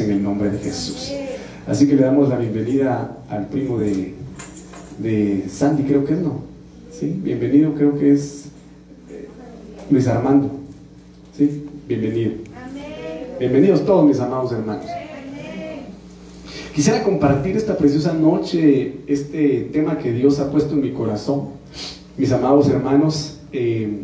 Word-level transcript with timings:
en 0.00 0.10
el 0.10 0.22
nombre 0.22 0.50
de 0.50 0.58
Jesús. 0.58 1.12
Así 1.66 1.86
que 1.86 1.94
le 1.94 2.02
damos 2.02 2.28
la 2.28 2.36
bienvenida 2.36 3.18
al 3.28 3.48
primo 3.48 3.78
de, 3.78 4.14
de 4.98 5.44
Sandy, 5.48 5.84
creo 5.84 6.04
que 6.04 6.14
es, 6.14 6.20
¿no? 6.20 6.42
Sí, 6.90 7.18
bienvenido, 7.22 7.74
creo 7.74 7.98
que 7.98 8.12
es 8.12 8.46
eh, 9.10 9.28
Luis 9.90 10.06
Armando. 10.06 10.50
Sí, 11.36 11.64
bienvenido. 11.88 12.32
Bienvenidos 13.38 13.84
todos 13.84 14.06
mis 14.06 14.20
amados 14.20 14.52
hermanos. 14.52 14.86
Quisiera 16.74 17.02
compartir 17.02 17.56
esta 17.56 17.76
preciosa 17.76 18.12
noche 18.12 18.96
este 19.06 19.68
tema 19.72 19.98
que 19.98 20.12
Dios 20.12 20.40
ha 20.40 20.50
puesto 20.50 20.74
en 20.74 20.80
mi 20.80 20.92
corazón, 20.92 21.50
mis 22.16 22.32
amados 22.32 22.68
hermanos, 22.68 23.38
eh, 23.52 24.02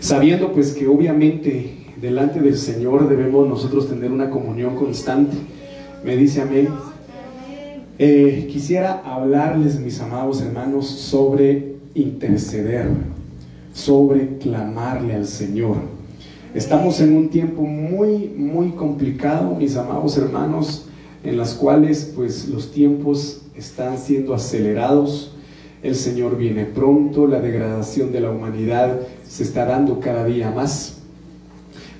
sabiendo 0.00 0.52
pues 0.52 0.72
que 0.72 0.86
obviamente 0.86 1.79
delante 2.00 2.40
del 2.40 2.56
Señor 2.56 3.08
debemos 3.08 3.48
nosotros 3.48 3.88
tener 3.88 4.10
una 4.10 4.30
comunión 4.30 4.76
constante. 4.76 5.36
Me 6.04 6.16
dice 6.16 6.42
amén. 6.42 6.68
Eh, 7.98 8.48
quisiera 8.50 9.02
hablarles, 9.04 9.78
mis 9.78 10.00
amados 10.00 10.40
hermanos, 10.40 10.86
sobre 10.86 11.76
interceder, 11.94 12.88
sobre 13.74 14.38
clamarle 14.38 15.14
al 15.14 15.26
Señor. 15.26 15.76
Estamos 16.54 17.00
en 17.00 17.14
un 17.14 17.28
tiempo 17.28 17.62
muy, 17.62 18.32
muy 18.36 18.70
complicado, 18.70 19.54
mis 19.54 19.76
amados 19.76 20.16
hermanos, 20.16 20.86
en 21.22 21.36
las 21.36 21.52
cuales 21.52 22.12
pues 22.16 22.48
los 22.48 22.72
tiempos 22.72 23.42
están 23.54 23.98
siendo 23.98 24.34
acelerados. 24.34 25.36
El 25.82 25.94
Señor 25.94 26.38
viene 26.38 26.64
pronto, 26.64 27.26
la 27.26 27.40
degradación 27.40 28.12
de 28.12 28.20
la 28.20 28.30
humanidad 28.30 28.98
se 29.28 29.42
está 29.42 29.66
dando 29.66 30.00
cada 30.00 30.24
día 30.24 30.50
más. 30.50 30.99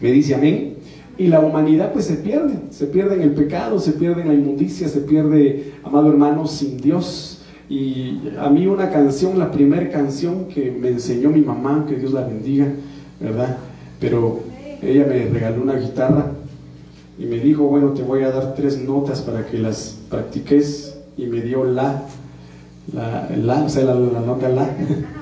Me 0.00 0.10
dice 0.10 0.34
amén. 0.34 0.74
Y 1.18 1.26
la 1.26 1.40
humanidad 1.40 1.92
pues 1.92 2.06
se 2.06 2.14
pierde, 2.14 2.54
se 2.70 2.86
pierde 2.86 3.16
en 3.16 3.20
el 3.20 3.32
pecado, 3.32 3.78
se 3.78 3.92
pierde 3.92 4.22
en 4.22 4.28
la 4.28 4.34
inmundicia, 4.34 4.88
se 4.88 5.00
pierde, 5.00 5.74
amado 5.84 6.08
hermano, 6.08 6.46
sin 6.46 6.78
Dios. 6.78 7.42
Y 7.68 8.20
a 8.38 8.48
mí 8.48 8.66
una 8.66 8.90
canción, 8.90 9.38
la 9.38 9.50
primera 9.50 9.88
canción 9.90 10.46
que 10.46 10.70
me 10.70 10.88
enseñó 10.88 11.28
mi 11.28 11.42
mamá, 11.42 11.84
que 11.86 11.96
Dios 11.96 12.12
la 12.12 12.26
bendiga, 12.26 12.72
¿verdad? 13.20 13.58
Pero 14.00 14.40
ella 14.82 15.04
me 15.06 15.26
regaló 15.26 15.62
una 15.62 15.76
guitarra 15.76 16.32
y 17.18 17.26
me 17.26 17.36
dijo, 17.36 17.64
bueno, 17.64 17.90
te 17.90 18.02
voy 18.02 18.22
a 18.22 18.30
dar 18.30 18.54
tres 18.54 18.82
notas 18.82 19.20
para 19.20 19.46
que 19.46 19.58
las 19.58 19.98
practiques. 20.08 20.96
Y 21.18 21.26
me 21.26 21.42
dio 21.42 21.64
la, 21.64 22.04
la, 22.94 23.28
la 23.36 23.64
o 23.64 23.68
sea, 23.68 23.84
la, 23.84 23.94
la 23.94 24.20
nota 24.20 24.48
la, 24.48 24.70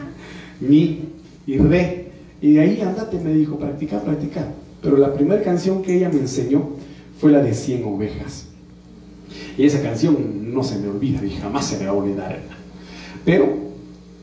mi 0.60 1.08
y 1.44 1.58
re. 1.58 2.06
Y 2.41 2.53
de 2.53 2.60
ahí 2.60 2.81
andate, 2.83 3.19
me 3.19 3.33
dijo, 3.33 3.58
practica, 3.58 4.00
practica. 4.00 4.47
Pero 4.83 4.97
la 4.97 5.12
primera 5.15 5.43
canción 5.43 5.83
que 5.83 5.97
ella 5.97 6.09
me 6.09 6.21
enseñó 6.21 6.71
fue 7.21 7.33
la 7.33 7.43
de 7.43 7.55
100 7.55 7.84
ovejas. 7.84 8.47
Y 9.57 9.65
esa 9.65 9.83
canción 9.83 10.53
no 10.55 10.62
se 10.62 10.79
me 10.79 10.89
olvida 10.89 11.25
y 11.25 11.31
jamás 11.31 11.67
se 11.67 11.79
me 11.79 11.87
va 11.87 11.91
a 11.91 11.95
olvidar. 11.95 12.39
Pero 13.25 13.56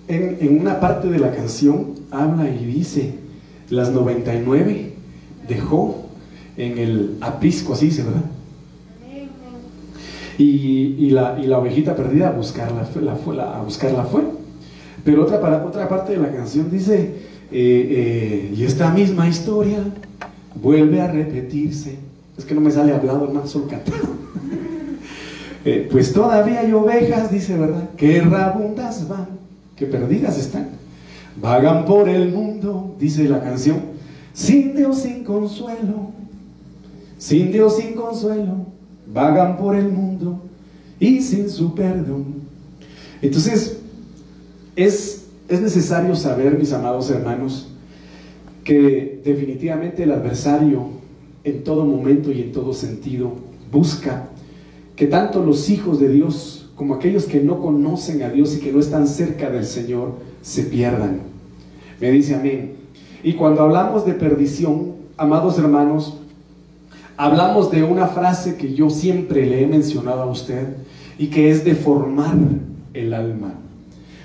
en, 0.08 0.38
en 0.40 0.60
una 0.60 0.80
parte 0.80 1.10
de 1.10 1.20
la 1.20 1.34
canción 1.34 1.96
habla 2.10 2.50
y 2.50 2.66
dice, 2.66 3.16
las 3.70 3.92
99 3.92 4.94
dejó 5.48 6.06
en 6.58 6.78
el 6.78 7.18
aprisco, 7.22 7.74
así 7.74 7.88
dice, 7.88 8.04
¿verdad? 8.04 8.24
Y, 10.38 10.44
y, 11.00 11.10
la, 11.12 11.38
y 11.42 11.48
la 11.48 11.60
ovejita 11.60 11.96
perdida 11.96 12.28
a 12.28 12.32
buscarla, 12.32 12.86
la, 13.02 13.58
a 13.58 13.62
buscarla 13.62 14.04
fue. 14.04 14.24
Pero 15.04 15.24
otra, 15.24 15.66
otra 15.66 15.88
parte 15.88 16.14
de 16.14 16.18
la 16.18 16.30
canción 16.32 16.70
dice, 16.70 16.96
eh, 16.98 17.12
eh, 17.52 18.54
y 18.56 18.64
esta 18.64 18.92
misma 18.92 19.30
historia 19.30 19.80
vuelve 20.62 21.02
a 21.02 21.08
repetirse. 21.08 21.98
Es 22.38 22.46
que 22.46 22.56
no 22.56 22.62
me 22.62 22.72
sale 22.72 22.94
hablado, 22.94 23.26
hermano, 23.26 23.48
solo 23.48 23.68
cantado. 23.68 24.08
eh, 25.66 25.88
pues 25.92 26.14
todavía 26.14 26.62
hay 26.62 26.74
ovejas, 26.74 27.32
dice, 27.32 27.58
¿verdad? 27.58 27.90
Que 27.98 28.22
rabundas 28.22 29.08
van, 29.08 29.28
que 29.76 29.86
perdidas 29.86 30.38
están. 30.38 30.70
Vagan 31.42 31.86
por 31.86 32.10
el 32.10 32.32
mundo, 32.32 32.96
dice 33.00 33.28
la 33.28 33.42
canción, 33.42 33.78
sin 34.34 34.76
Dios, 34.76 35.00
sin 35.00 35.24
consuelo. 35.24 36.12
Sin 37.18 37.52
Dios, 37.52 37.78
sin 37.78 37.94
consuelo. 37.94 38.66
Vagan 39.08 39.58
por 39.58 39.76
el 39.76 39.90
mundo 39.90 40.42
y 41.00 41.22
sin 41.22 41.50
su 41.50 41.74
perdón. 41.74 42.26
Entonces, 43.22 43.80
es, 44.76 45.26
es 45.48 45.62
necesario 45.62 46.16
saber, 46.16 46.58
mis 46.58 46.74
amados 46.74 47.10
hermanos, 47.10 47.70
que 48.66 49.22
definitivamente 49.24 50.04
el 50.04 50.12
adversario 50.12 50.88
en 51.44 51.64
todo 51.64 51.86
momento 51.86 52.32
y 52.32 52.42
en 52.42 52.52
todo 52.52 52.74
sentido 52.74 53.34
busca 53.72 54.30
que 54.96 55.06
tanto 55.06 55.46
los 55.46 55.70
hijos 55.70 56.00
de 56.00 56.10
Dios 56.10 56.70
como 56.76 56.96
aquellos 56.96 57.26
que 57.26 57.40
no 57.40 57.62
conocen 57.62 58.24
a 58.24 58.30
Dios 58.30 58.56
y 58.56 58.60
que 58.60 58.74
no 58.74 58.80
están 58.80 59.08
cerca 59.08 59.50
del 59.50 59.66
Señor 59.66 60.16
se 60.42 60.64
pierdan. 60.64 61.20
Me 62.02 62.12
dice 62.12 62.36
amén. 62.36 62.74
Y 63.24 63.34
cuando 63.34 63.62
hablamos 63.62 64.06
de 64.06 64.14
perdición, 64.14 64.94
amados 65.16 65.58
hermanos, 65.60 66.18
hablamos 67.18 67.72
de 67.72 67.84
una 67.84 68.08
frase 68.08 68.56
que 68.56 68.74
yo 68.74 68.90
siempre 68.90 69.46
le 69.46 69.64
he 69.64 69.68
mencionado 69.68 70.24
a 70.24 70.32
usted 70.32 70.76
y 71.20 71.28
que 71.28 71.52
es 71.52 71.64
de 71.64 71.76
formar 71.76 72.36
el 72.94 73.14
alma. 73.14 73.54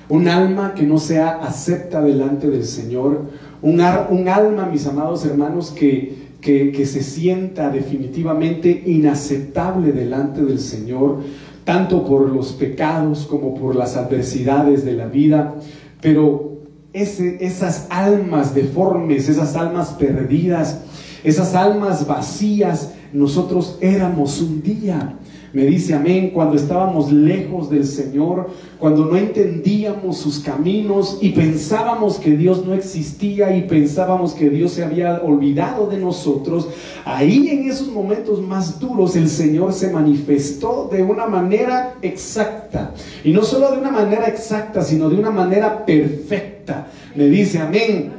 Un 0.09 0.28
alma 0.28 0.75
que 0.75 0.83
no 0.84 0.99
sea 0.99 1.41
acepta 1.43 2.03
delante 2.03 2.49
del 2.51 2.65
Señor, 2.65 3.27
un, 3.62 3.81
alma, 3.81 4.66
mis 4.71 4.87
amados 4.87 5.25
hermanos, 5.25 5.71
que, 5.71 6.31
que, 6.41 6.87
se 6.87 7.03
sienta 7.03 7.71
definitivamente 7.71 8.84
inaceptable 8.87 9.93
delante 9.93 10.43
del 10.43 10.59
Señor, 10.59 11.19
tanto 11.65 12.04
por 12.04 12.31
los 12.31 12.53
pecados 12.53 13.26
como 13.26 13.54
por 13.54 13.76
las 13.76 13.97
adversidades 13.97 14.84
de 14.84 14.94
la 14.94 15.06
vida, 15.06 15.56
pero 16.00 16.60
esas 16.93 17.87
almas 17.91 18.54
deformes, 18.54 19.28
esas 19.28 19.54
almas 19.54 19.91
perdidas, 19.91 20.81
esas 21.22 21.54
almas 21.54 22.06
vacías, 22.06 22.94
nosotros 23.12 23.78
éramos 23.81 24.41
un 24.41 24.62
día. 24.62 25.16
Me 25.53 25.65
dice 25.65 25.94
amén, 25.94 26.31
cuando 26.31 26.55
estábamos 26.55 27.11
lejos 27.11 27.69
del 27.71 27.84
Señor, 27.84 28.50
cuando 28.78 29.06
no 29.06 29.16
entendíamos 29.16 30.19
sus 30.19 30.38
caminos 30.38 31.19
y 31.21 31.31
pensábamos 31.31 32.19
que 32.19 32.37
Dios 32.37 32.65
no 32.65 32.72
existía 32.72 33.56
y 33.56 33.62
pensábamos 33.62 34.34
que 34.34 34.49
Dios 34.49 34.72
se 34.72 34.84
había 34.84 35.21
olvidado 35.22 35.89
de 35.89 35.99
nosotros, 35.99 36.69
ahí 37.05 37.49
en 37.49 37.69
esos 37.69 37.89
momentos 37.89 38.41
más 38.41 38.78
duros 38.78 39.16
el 39.16 39.28
Señor 39.28 39.72
se 39.72 39.91
manifestó 39.91 40.89
de 40.91 41.03
una 41.03 41.27
manera 41.27 41.97
exacta. 42.00 42.94
Y 43.25 43.33
no 43.33 43.43
solo 43.43 43.72
de 43.72 43.78
una 43.78 43.91
manera 43.91 44.28
exacta, 44.28 44.83
sino 44.83 45.10
de 45.10 45.16
una 45.16 45.33
manera 45.33 45.84
perfecta. 45.84 46.87
Me 47.16 47.25
dice 47.25 47.59
amén, 47.59 48.12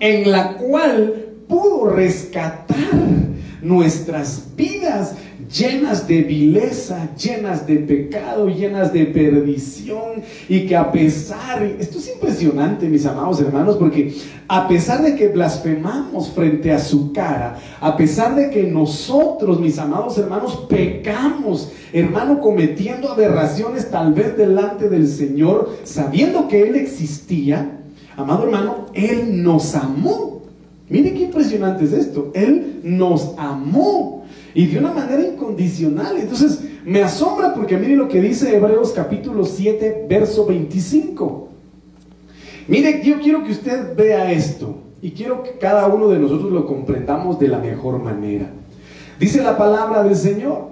en 0.00 0.30
la 0.30 0.58
cual 0.58 1.28
pudo 1.48 1.88
rescatar 1.88 2.76
nuestras 3.62 4.44
vidas 4.54 5.14
llenas 5.50 6.06
de 6.06 6.22
vileza, 6.22 7.08
llenas 7.16 7.66
de 7.66 7.76
pecado, 7.76 8.48
llenas 8.48 8.92
de 8.92 9.06
perdición 9.06 10.22
y 10.48 10.66
que 10.66 10.76
a 10.76 10.92
pesar, 10.92 11.62
esto 11.62 11.98
es 11.98 12.08
impresionante 12.12 12.88
mis 12.88 13.06
amados 13.06 13.40
hermanos, 13.40 13.76
porque 13.76 14.14
a 14.46 14.68
pesar 14.68 15.02
de 15.02 15.14
que 15.14 15.28
blasfemamos 15.28 16.30
frente 16.30 16.72
a 16.72 16.78
su 16.78 17.12
cara, 17.12 17.58
a 17.80 17.96
pesar 17.96 18.34
de 18.34 18.50
que 18.50 18.64
nosotros, 18.64 19.60
mis 19.60 19.78
amados 19.78 20.18
hermanos, 20.18 20.66
pecamos, 20.68 21.72
hermano, 21.92 22.40
cometiendo 22.40 23.10
aberraciones 23.10 23.90
tal 23.90 24.12
vez 24.12 24.36
delante 24.36 24.88
del 24.88 25.08
Señor, 25.08 25.76
sabiendo 25.84 26.48
que 26.48 26.68
Él 26.68 26.76
existía, 26.76 27.80
amado 28.16 28.44
hermano, 28.44 28.86
Él 28.92 29.42
nos 29.42 29.74
amó. 29.74 30.42
Mire 30.90 31.12
qué 31.12 31.24
impresionante 31.24 31.84
es 31.84 31.92
esto. 31.92 32.30
Él 32.34 32.80
nos 32.82 33.34
amó 33.36 34.17
y 34.54 34.66
de 34.66 34.78
una 34.78 34.92
manera 34.92 35.22
incondicional. 35.22 36.16
Entonces, 36.18 36.60
me 36.84 37.02
asombra 37.02 37.54
porque 37.54 37.76
mire 37.76 37.96
lo 37.96 38.08
que 38.08 38.20
dice 38.20 38.56
Hebreos 38.56 38.92
capítulo 38.92 39.44
7, 39.44 40.06
verso 40.08 40.46
25. 40.46 41.48
Mire, 42.66 43.02
yo 43.02 43.20
quiero 43.20 43.44
que 43.44 43.52
usted 43.52 43.96
vea 43.96 44.30
esto 44.32 44.76
y 45.00 45.12
quiero 45.12 45.42
que 45.42 45.58
cada 45.58 45.86
uno 45.86 46.08
de 46.08 46.18
nosotros 46.18 46.52
lo 46.52 46.66
comprendamos 46.66 47.38
de 47.38 47.48
la 47.48 47.58
mejor 47.58 48.02
manera. 48.02 48.50
Dice 49.18 49.42
la 49.42 49.56
palabra 49.56 50.02
del 50.02 50.16
Señor, 50.16 50.68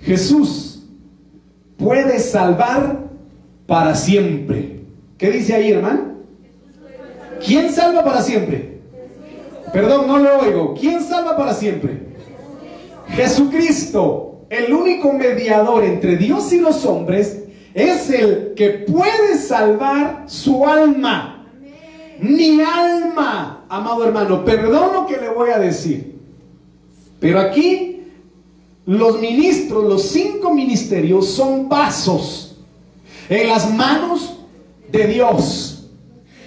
Jesús 0.00 0.84
puede 1.76 2.18
salvar 2.18 3.00
para 3.66 3.94
siempre. 3.94 4.80
¿Qué 5.18 5.30
dice 5.30 5.54
ahí, 5.54 5.72
hermano? 5.72 6.12
¿Quién 7.44 7.72
salva 7.72 8.04
para 8.04 8.22
siempre? 8.22 8.80
Perdón, 9.72 10.06
no 10.06 10.18
lo 10.18 10.38
oigo. 10.40 10.74
¿Quién 10.78 11.02
salva 11.02 11.36
para 11.36 11.54
siempre? 11.54 12.01
Jesucristo, 13.14 14.46
el 14.48 14.72
único 14.72 15.12
mediador 15.12 15.84
entre 15.84 16.16
Dios 16.16 16.52
y 16.52 16.60
los 16.60 16.84
hombres, 16.84 17.42
es 17.74 18.10
el 18.10 18.54
que 18.54 18.70
puede 18.70 19.38
salvar 19.38 20.24
su 20.26 20.66
alma. 20.66 21.46
Mi 22.20 22.60
alma, 22.60 23.64
amado 23.68 24.04
hermano, 24.04 24.44
perdón 24.44 24.92
lo 24.92 25.06
que 25.06 25.16
le 25.16 25.28
voy 25.28 25.50
a 25.50 25.58
decir. 25.58 26.16
Pero 27.20 27.40
aquí 27.40 28.02
los 28.86 29.20
ministros, 29.20 29.84
los 29.84 30.02
cinco 30.02 30.52
ministerios 30.52 31.28
son 31.28 31.68
vasos 31.68 32.56
en 33.28 33.48
las 33.48 33.72
manos 33.72 34.38
de 34.90 35.06
Dios, 35.06 35.88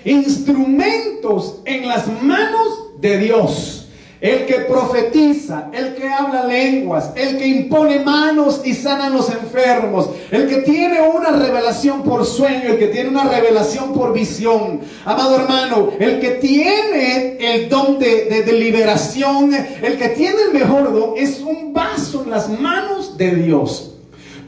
instrumentos 0.04 1.62
en 1.66 1.88
las 1.88 2.08
manos 2.22 3.00
de 3.00 3.18
Dios 3.18 3.85
el 4.22 4.46
que 4.46 4.60
profetiza, 4.62 5.70
el 5.74 5.96
que 5.96 6.08
habla 6.08 6.46
lenguas, 6.46 7.12
el 7.16 7.38
que 7.38 7.46
impone 7.46 8.00
manos 8.00 8.62
y 8.64 8.74
sana 8.74 9.08
a 9.08 9.10
los 9.10 9.30
enfermos, 9.30 10.10
el 10.32 10.48
que 10.48 10.58
tiene 10.58 11.02
una 11.02 11.32
revelación 11.32 12.04
por 12.04 12.26
sueño, 12.26 12.70
el 12.70 12.80
que 12.80 12.88
tiene 12.88 13.10
una 13.10 13.26
revelación 13.26 13.94
por 13.94 14.14
visión. 14.14 14.80
Amado 15.04 15.36
hermano, 15.36 15.92
el 16.00 16.20
que 16.20 16.32
tiene 16.32 17.38
el 17.40 17.70
don 17.70 18.00
de, 18.00 18.44
de 18.46 18.54
liberación, 18.54 19.52
el 19.54 19.98
que 19.98 20.10
tiene 20.10 20.38
el 20.48 20.54
mejor 20.54 20.94
don, 20.94 21.14
es 21.18 21.42
un 21.42 21.74
vaso 21.74 22.24
en 22.24 22.32
las 22.32 22.50
manos 22.50 23.18
de 23.18 23.36
Dios. 23.36 23.92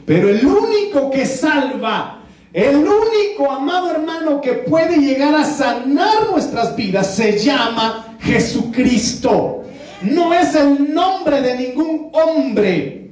Pero 0.06 0.30
el 0.30 0.46
único 0.46 1.10
que 1.10 1.26
salva, 1.26 2.22
el 2.54 2.76
único 2.76 3.50
amado 3.50 3.90
hermano 3.90 4.40
que 4.40 4.54
puede 4.54 4.96
llegar 4.96 5.34
a 5.34 5.44
sanar 5.44 6.30
nuestras 6.30 6.74
vidas 6.74 7.14
se 7.14 7.38
llama 7.38 8.16
Jesucristo 8.20 9.57
no 10.02 10.32
es 10.34 10.54
el 10.54 10.92
nombre 10.92 11.40
de 11.40 11.56
ningún 11.56 12.10
hombre. 12.12 13.10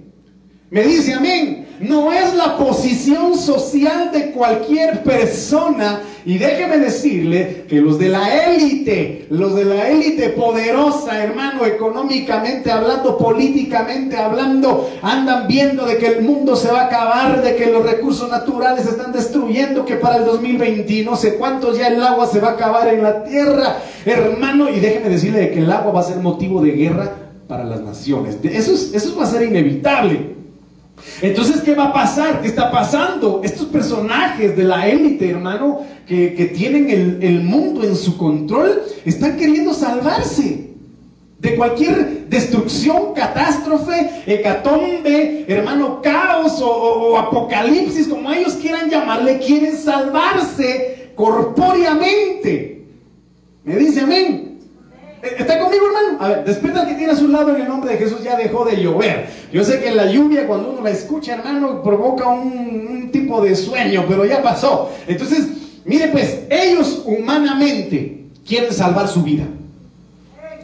Me 0.70 0.82
dice 0.82 1.14
amén. 1.14 1.65
No 1.81 2.12
es 2.12 2.34
la 2.34 2.56
posición 2.56 3.37
social 3.37 4.11
de 4.12 4.31
cualquier 4.32 5.02
persona. 5.02 6.00
Y 6.25 6.38
déjeme 6.38 6.78
decirle 6.78 7.67
que 7.69 7.81
los 7.81 7.99
de 7.99 8.08
la 8.08 8.46
élite, 8.46 9.26
los 9.31 9.55
de 9.55 9.64
la 9.64 9.88
élite 9.88 10.31
poderosa, 10.31 11.23
hermano, 11.23 11.64
económicamente 11.64 12.73
hablando, 12.73 13.17
políticamente 13.17 14.17
hablando, 14.17 14.90
andan 15.02 15.46
viendo 15.46 15.87
de 15.87 15.99
que 15.99 16.06
el 16.08 16.23
mundo 16.23 16.56
se 16.56 16.73
va 16.73 16.82
a 16.82 16.87
acabar, 16.87 17.43
de 17.43 17.55
que 17.55 17.67
los 17.67 17.84
recursos 17.84 18.28
naturales 18.28 18.84
se 18.84 18.90
están 18.90 19.12
destruyendo, 19.12 19.84
que 19.84 19.96
para 19.96 20.17
el 20.17 20.25
2020 20.25 21.05
no 21.05 21.14
sé 21.14 21.37
cuántos 21.37 21.78
ya 21.78 21.88
el 21.88 22.02
agua 22.02 22.26
se 22.26 22.40
va 22.40 22.49
a 22.49 22.52
acabar 22.52 22.88
en 22.88 23.05
la 23.05 23.23
tierra, 23.23 23.76
hermano. 24.05 24.69
Y 24.69 24.81
déjeme 24.81 25.11
decirle 25.11 25.50
que 25.50 25.61
el 25.61 25.70
agua 25.70 25.93
va 25.93 26.00
a 26.00 26.05
ser 26.05 26.17
motivo 26.17 26.61
de 26.61 26.73
guerra 26.73 27.12
para 27.46 27.64
las 27.64 27.82
naciones. 27.82 28.38
Eso, 28.43 28.73
eso 28.73 29.17
va 29.17 29.25
a 29.25 29.31
ser 29.31 29.43
inevitable. 29.43 30.34
Entonces, 31.22 31.62
¿qué 31.62 31.74
va 31.74 31.86
a 31.86 31.92
pasar? 31.92 32.42
¿Qué 32.42 32.48
está 32.48 32.70
pasando? 32.70 33.40
Estos 33.42 33.66
personajes 33.66 34.56
de 34.56 34.64
la 34.64 34.88
élite, 34.88 35.30
hermano, 35.30 35.80
que, 36.06 36.52
tienen 36.54 36.90
el, 37.22 37.40
mundo 37.42 37.82
en 37.84 37.96
su 37.96 38.16
control, 38.16 38.82
están 39.04 39.36
queriendo 39.36 39.72
salvarse 39.72 40.70
de 41.38 41.56
cualquier 41.56 42.26
destrucción, 42.28 43.14
catástrofe, 43.14 44.22
hecatombe, 44.26 45.44
hermano, 45.48 46.00
caos 46.02 46.60
o 46.62 47.18
apocalipsis, 47.18 48.08
como 48.08 48.30
ellos 48.32 48.54
quieran 48.54 48.90
llamarle, 48.90 49.38
quieren 49.38 49.76
salvarse 49.76 51.12
corpóreamente. 51.14 52.84
Me 53.64 53.76
dice 53.76 54.00
amén. 54.00 54.55
¿Está 55.38 55.58
conmigo, 55.58 55.87
hermano? 55.87 56.19
A 56.20 56.28
ver, 56.28 56.44
despierta 56.44 56.87
que 56.87 56.94
tiene 56.94 57.12
a 57.12 57.17
su 57.17 57.28
lado 57.28 57.55
en 57.55 57.62
el 57.62 57.69
nombre 57.69 57.93
de 57.93 57.99
Jesús, 57.99 58.23
ya 58.23 58.37
dejó 58.37 58.64
de 58.64 58.81
llover. 58.81 59.28
Yo 59.52 59.64
sé 59.64 59.81
que 59.81 59.90
la 59.90 60.11
lluvia, 60.11 60.46
cuando 60.46 60.70
uno 60.70 60.82
la 60.82 60.90
escucha, 60.90 61.34
hermano, 61.34 61.82
provoca 61.82 62.28
un, 62.28 63.11
tipo 63.12 63.40
de 63.40 63.55
sueño, 63.55 64.05
pero 64.08 64.25
ya 64.25 64.43
pasó. 64.43 64.90
Entonces, 65.06 65.46
mire 65.84 66.08
pues, 66.08 66.40
ellos 66.50 67.02
humanamente 67.06 68.25
quieren 68.46 68.73
salvar 68.73 69.08
su 69.08 69.23
vida. 69.23 69.44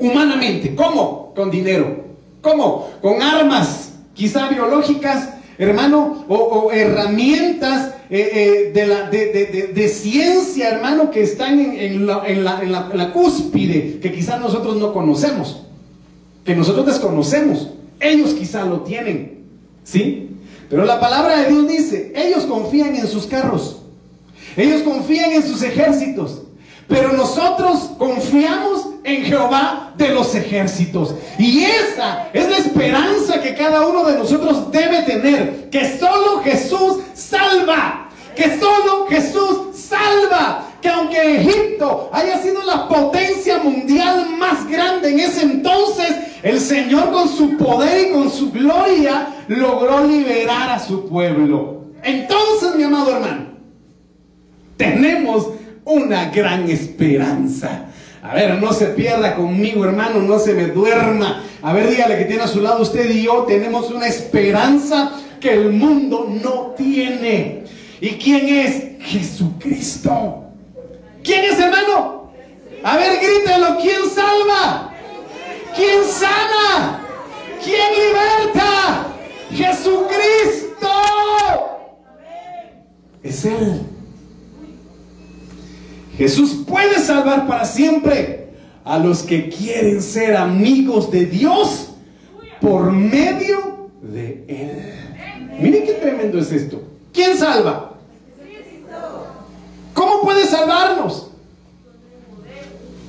Humanamente. 0.01 0.75
¿Cómo? 0.75 1.33
Con 1.35 1.51
dinero. 1.51 2.05
¿Cómo? 2.41 2.91
Con 3.01 3.23
armas, 3.23 3.93
quizá 4.15 4.49
biológicas, 4.49 5.29
hermano, 5.63 6.25
o 6.29 6.71
herramientas 6.73 7.93
eh, 8.15 8.31
eh, 8.35 8.73
de, 8.75 8.87
la, 8.87 9.09
de, 9.09 9.89
ciencia, 9.89 10.69
hermano, 10.69 11.11
que 11.11 11.23
están 11.23 11.59
en, 11.59 12.05
la, 12.05 13.11
cúspide, 13.15 14.01
que 14.03 14.13
quizás 14.13 14.39
nosotros 14.39 14.77
no 14.77 14.93
conocemos, 14.93 15.63
que 16.45 16.55
nosotros 16.55 16.85
desconocemos. 16.85 17.71
Ellos 18.01 18.35
quizás 18.35 18.67
lo 18.67 18.81
tienen, 18.81 19.39
¿sí? 19.83 20.29
Pero 20.69 20.85
la 20.85 21.01
palabra 21.01 21.41
de 21.41 21.49
Dios 21.49 21.67
dice, 21.67 22.13
ellos 22.15 22.45
confían 22.45 22.95
en 22.97 23.07
sus 23.07 23.27
carros, 23.27 23.81
ellos 24.59 24.83
confían 24.83 25.33
en 25.33 25.43
sus 25.43 25.63
ejércitos, 25.63 26.42
pero 26.93 27.13
nosotros 27.13 27.91
confiamos 27.97 28.87
en 29.03 29.25
Jehová 29.25 29.93
de 29.97 30.11
los 30.11 30.35
ejércitos. 30.35 31.15
Y 31.39 31.65
esa 31.65 32.29
es 32.33 32.49
la 32.49 32.59
esperanza 32.59 33.41
que 33.41 33.55
cada 33.55 33.87
uno 33.87 34.05
de 34.05 34.19
nosotros 34.19 34.71
debe 34.71 35.03
tener, 35.03 35.71
que 35.71 35.99
solo 35.99 36.43
Jesús 36.43 36.99
salva 37.15 38.03
que 38.35 38.59
solo 38.59 39.07
Jesús 39.09 39.77
salva. 39.77 40.69
Que 40.81 40.89
aunque 40.89 41.37
Egipto 41.41 42.11
haya 42.13 42.43
sido 42.43 42.63
la 42.65 42.89
potencia 42.89 43.59
mundial 43.59 44.31
más 44.37 44.69
grande 44.69 45.11
en 45.11 45.21
ese 45.21 45.43
entonces, 45.43 46.09
el 46.43 46.59
Señor 46.59 47.13
con 47.13 47.29
su 47.29 47.57
poder 47.57 48.09
y 48.09 48.13
con 48.13 48.31
su 48.31 48.51
gloria 48.51 49.29
logró 49.47 50.05
liberar 50.05 50.71
a 50.71 50.79
su 50.81 51.09
pueblo. 51.09 51.83
Entonces, 52.03 52.75
mi 52.75 52.83
amado 52.83 53.15
hermano, 53.15 53.47
tenemos 54.77 55.51
una 55.85 56.31
gran 56.31 56.69
esperanza. 56.71 57.87
A 58.23 58.35
ver, 58.35 58.61
no 58.61 58.73
se 58.73 58.87
pierda 58.87 59.35
conmigo, 59.35 59.85
hermano, 59.85 60.21
no 60.21 60.39
se 60.39 60.55
me 60.55 60.69
duerma. 60.69 61.43
A 61.61 61.73
ver, 61.73 61.91
dígale 61.91 62.19
que 62.19 62.25
tiene 62.25 62.45
a 62.45 62.49
su 62.49 62.61
lado 62.61 62.83
usted 62.83 63.11
y 63.11 63.25
yo, 63.25 63.45
tenemos 63.49 63.91
una 63.91 64.07
esperanza 64.07 65.13
que 65.41 65.53
el 65.53 65.71
mundo 65.71 66.29
no 66.43 66.75
tiene. 66.77 67.65
¿Y 68.01 68.11
quién 68.11 68.49
es? 68.49 69.05
Jesucristo. 69.05 70.45
¿Quién 71.23 71.45
es, 71.45 71.59
hermano? 71.59 72.33
A 72.85 72.97
ver, 72.97 73.19
grítelo. 73.21 73.77
¿Quién 73.81 74.09
salva? 74.13 74.93
¿Quién 75.75 76.05
sana? 76.05 77.01
¿Quién 77.63 77.91
liberta? 77.93 79.07
Jesucristo. 79.53 80.89
Es 83.23 83.45
Él. 83.45 83.92
Jesús 86.23 86.63
puede 86.65 87.01
salvar 87.01 87.49
para 87.49 87.65
siempre 87.65 88.51
a 88.85 88.97
los 88.97 89.25
que 89.25 89.49
quieren 89.49 90.01
ser 90.01 90.37
amigos 90.37 91.11
de 91.11 91.27
Dios 91.27 91.95
por 92.61 92.93
medio 92.93 93.91
de 94.01 94.45
Él. 94.47 95.59
Mire 95.61 95.83
qué 95.83 95.95
tremendo 95.95 96.39
es 96.39 96.53
esto. 96.53 96.81
¿Quién 97.13 97.37
salva? 97.37 97.95
¿Cómo 99.95 100.23
puede 100.23 100.47
salvarnos? 100.47 101.33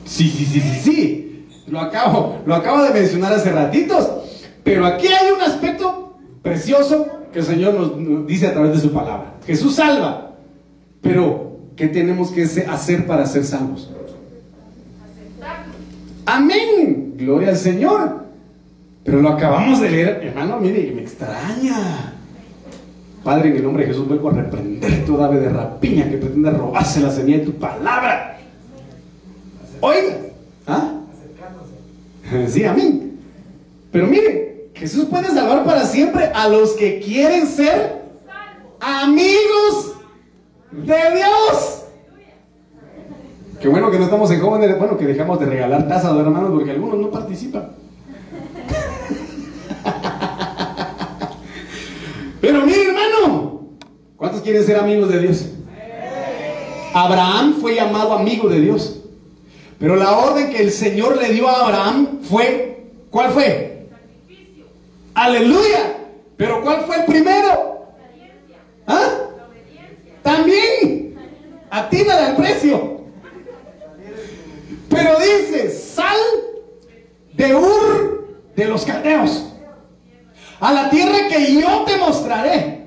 Sí, 0.05 0.27
sí, 0.27 0.45
sí, 0.45 0.59
sí, 0.59 0.79
sí. 0.81 1.47
Lo 1.67 1.81
acabo, 1.81 2.39
lo 2.47 2.55
acabo 2.55 2.81
de 2.81 2.99
mencionar 2.99 3.31
hace 3.31 3.51
ratitos. 3.51 4.09
Pero 4.63 4.87
aquí 4.87 5.05
hay 5.05 5.31
un 5.31 5.41
aspecto 5.41 6.17
precioso 6.41 7.05
que 7.31 7.39
el 7.39 7.45
Señor 7.45 7.75
nos, 7.75 8.25
dice 8.25 8.47
a 8.47 8.53
través 8.53 8.71
de 8.71 8.79
su 8.79 8.91
palabra. 8.91 9.35
Jesús 9.45 9.75
salva. 9.75 10.31
Pero, 10.99 11.52
¿qué 11.75 11.87
tenemos 11.87 12.31
que 12.31 12.43
hacer 12.43 13.05
para 13.05 13.25
ser 13.25 13.43
salvos? 13.43 13.89
Amén. 16.25 17.15
Gloria 17.17 17.49
al 17.49 17.57
Señor. 17.57 18.23
Pero 19.03 19.21
lo 19.21 19.29
acabamos 19.29 19.81
de 19.81 19.89
leer, 19.89 20.21
hermano, 20.23 20.59
mire, 20.59 20.91
me 20.95 21.01
extraña. 21.01 22.13
Padre, 23.23 23.49
en 23.49 23.57
el 23.57 23.63
nombre 23.63 23.83
de 23.83 23.91
Jesús 23.91 24.07
vuelvo 24.07 24.29
a 24.29 24.33
reprender 24.33 25.05
toda 25.05 25.27
ave 25.27 25.39
de 25.39 25.49
rapiña 25.49 26.09
que 26.09 26.17
pretende 26.17 26.51
robarse 26.51 27.01
la 27.01 27.11
semilla 27.11 27.39
de 27.39 27.45
tu 27.45 27.53
palabra. 27.53 28.37
Oiga, 29.81 30.17
¿ah? 30.67 30.99
Sí, 32.47 32.63
a 32.63 32.73
mí. 32.73 33.11
Pero 33.91 34.07
mire, 34.07 34.69
Jesús 34.73 35.05
puede 35.05 35.27
salvar 35.27 35.63
para 35.63 35.85
siempre 35.85 36.31
a 36.33 36.47
los 36.47 36.71
que 36.73 36.99
quieren 36.99 37.47
ser 37.47 38.01
amigos 38.79 39.92
de 40.73 41.15
Dios. 41.15 41.83
Qué 43.61 43.67
bueno 43.67 43.91
que 43.91 43.99
no 43.99 44.05
estamos 44.05 44.31
en 44.31 44.41
jóvenes, 44.41 44.77
bueno, 44.77 44.97
que 44.97 45.05
dejamos 45.05 45.39
de 45.39 45.45
regalar 45.45 45.87
tazas, 45.87 46.17
hermanos, 46.17 46.51
porque 46.51 46.71
algunos 46.71 46.99
no 46.99 47.11
participan. 47.11 47.69
Pero 52.41 52.65
mire, 52.65 52.89
hermano, 52.89 53.67
¿cuántos 54.17 54.41
quieren 54.41 54.65
ser 54.65 54.77
amigos 54.77 55.09
de 55.09 55.19
Dios? 55.19 55.45
Abraham 56.93 57.55
fue 57.61 57.75
llamado 57.75 58.13
amigo 58.13 58.49
de 58.49 58.59
Dios. 58.59 58.99
Pero 59.79 59.95
la 59.95 60.17
orden 60.17 60.49
que 60.49 60.61
el 60.61 60.71
Señor 60.71 61.21
le 61.21 61.29
dio 61.29 61.47
a 61.47 61.65
Abraham 61.65 62.19
fue, 62.21 62.87
¿cuál 63.09 63.31
fue? 63.31 63.87
Aleluya. 65.13 65.97
Pero 66.35 66.61
¿cuál 66.61 66.81
fue 66.81 66.97
el 66.97 67.05
primero? 67.05 67.85
¿Ah? 68.87 69.22
También. 70.23 71.15
Atina 71.69 72.29
el 72.29 72.35
precio. 72.35 73.01
Pero 74.89 75.11
dice, 75.19 75.71
sal 75.71 76.17
de 77.33 77.55
Ur 77.55 78.27
de 78.55 78.65
los 78.65 78.85
caldeos 78.85 79.53
a 80.63 80.71
la 80.71 80.89
tierra 80.89 81.27
que 81.27 81.59
yo 81.59 81.83
te 81.85 81.97
mostraré. 81.97 82.83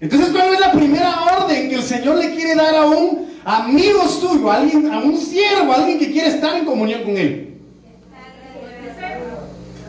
Entonces, 0.00 0.30
¿cuál 0.30 0.54
es 0.54 0.60
la 0.60 0.72
primera 0.72 1.22
orden 1.36 1.68
que 1.68 1.74
el 1.74 1.82
Señor 1.82 2.16
le 2.16 2.34
quiere 2.34 2.54
dar 2.54 2.74
a 2.74 2.86
un 2.86 3.28
amigo 3.44 4.08
suyo, 4.08 4.50
a, 4.50 4.56
alguien, 4.56 4.90
a 4.90 4.98
un 4.98 5.18
siervo, 5.18 5.72
a 5.72 5.76
alguien 5.76 5.98
que 5.98 6.10
quiere 6.10 6.28
estar 6.28 6.56
en 6.56 6.64
comunión 6.64 7.02
con 7.02 7.16
él? 7.16 7.58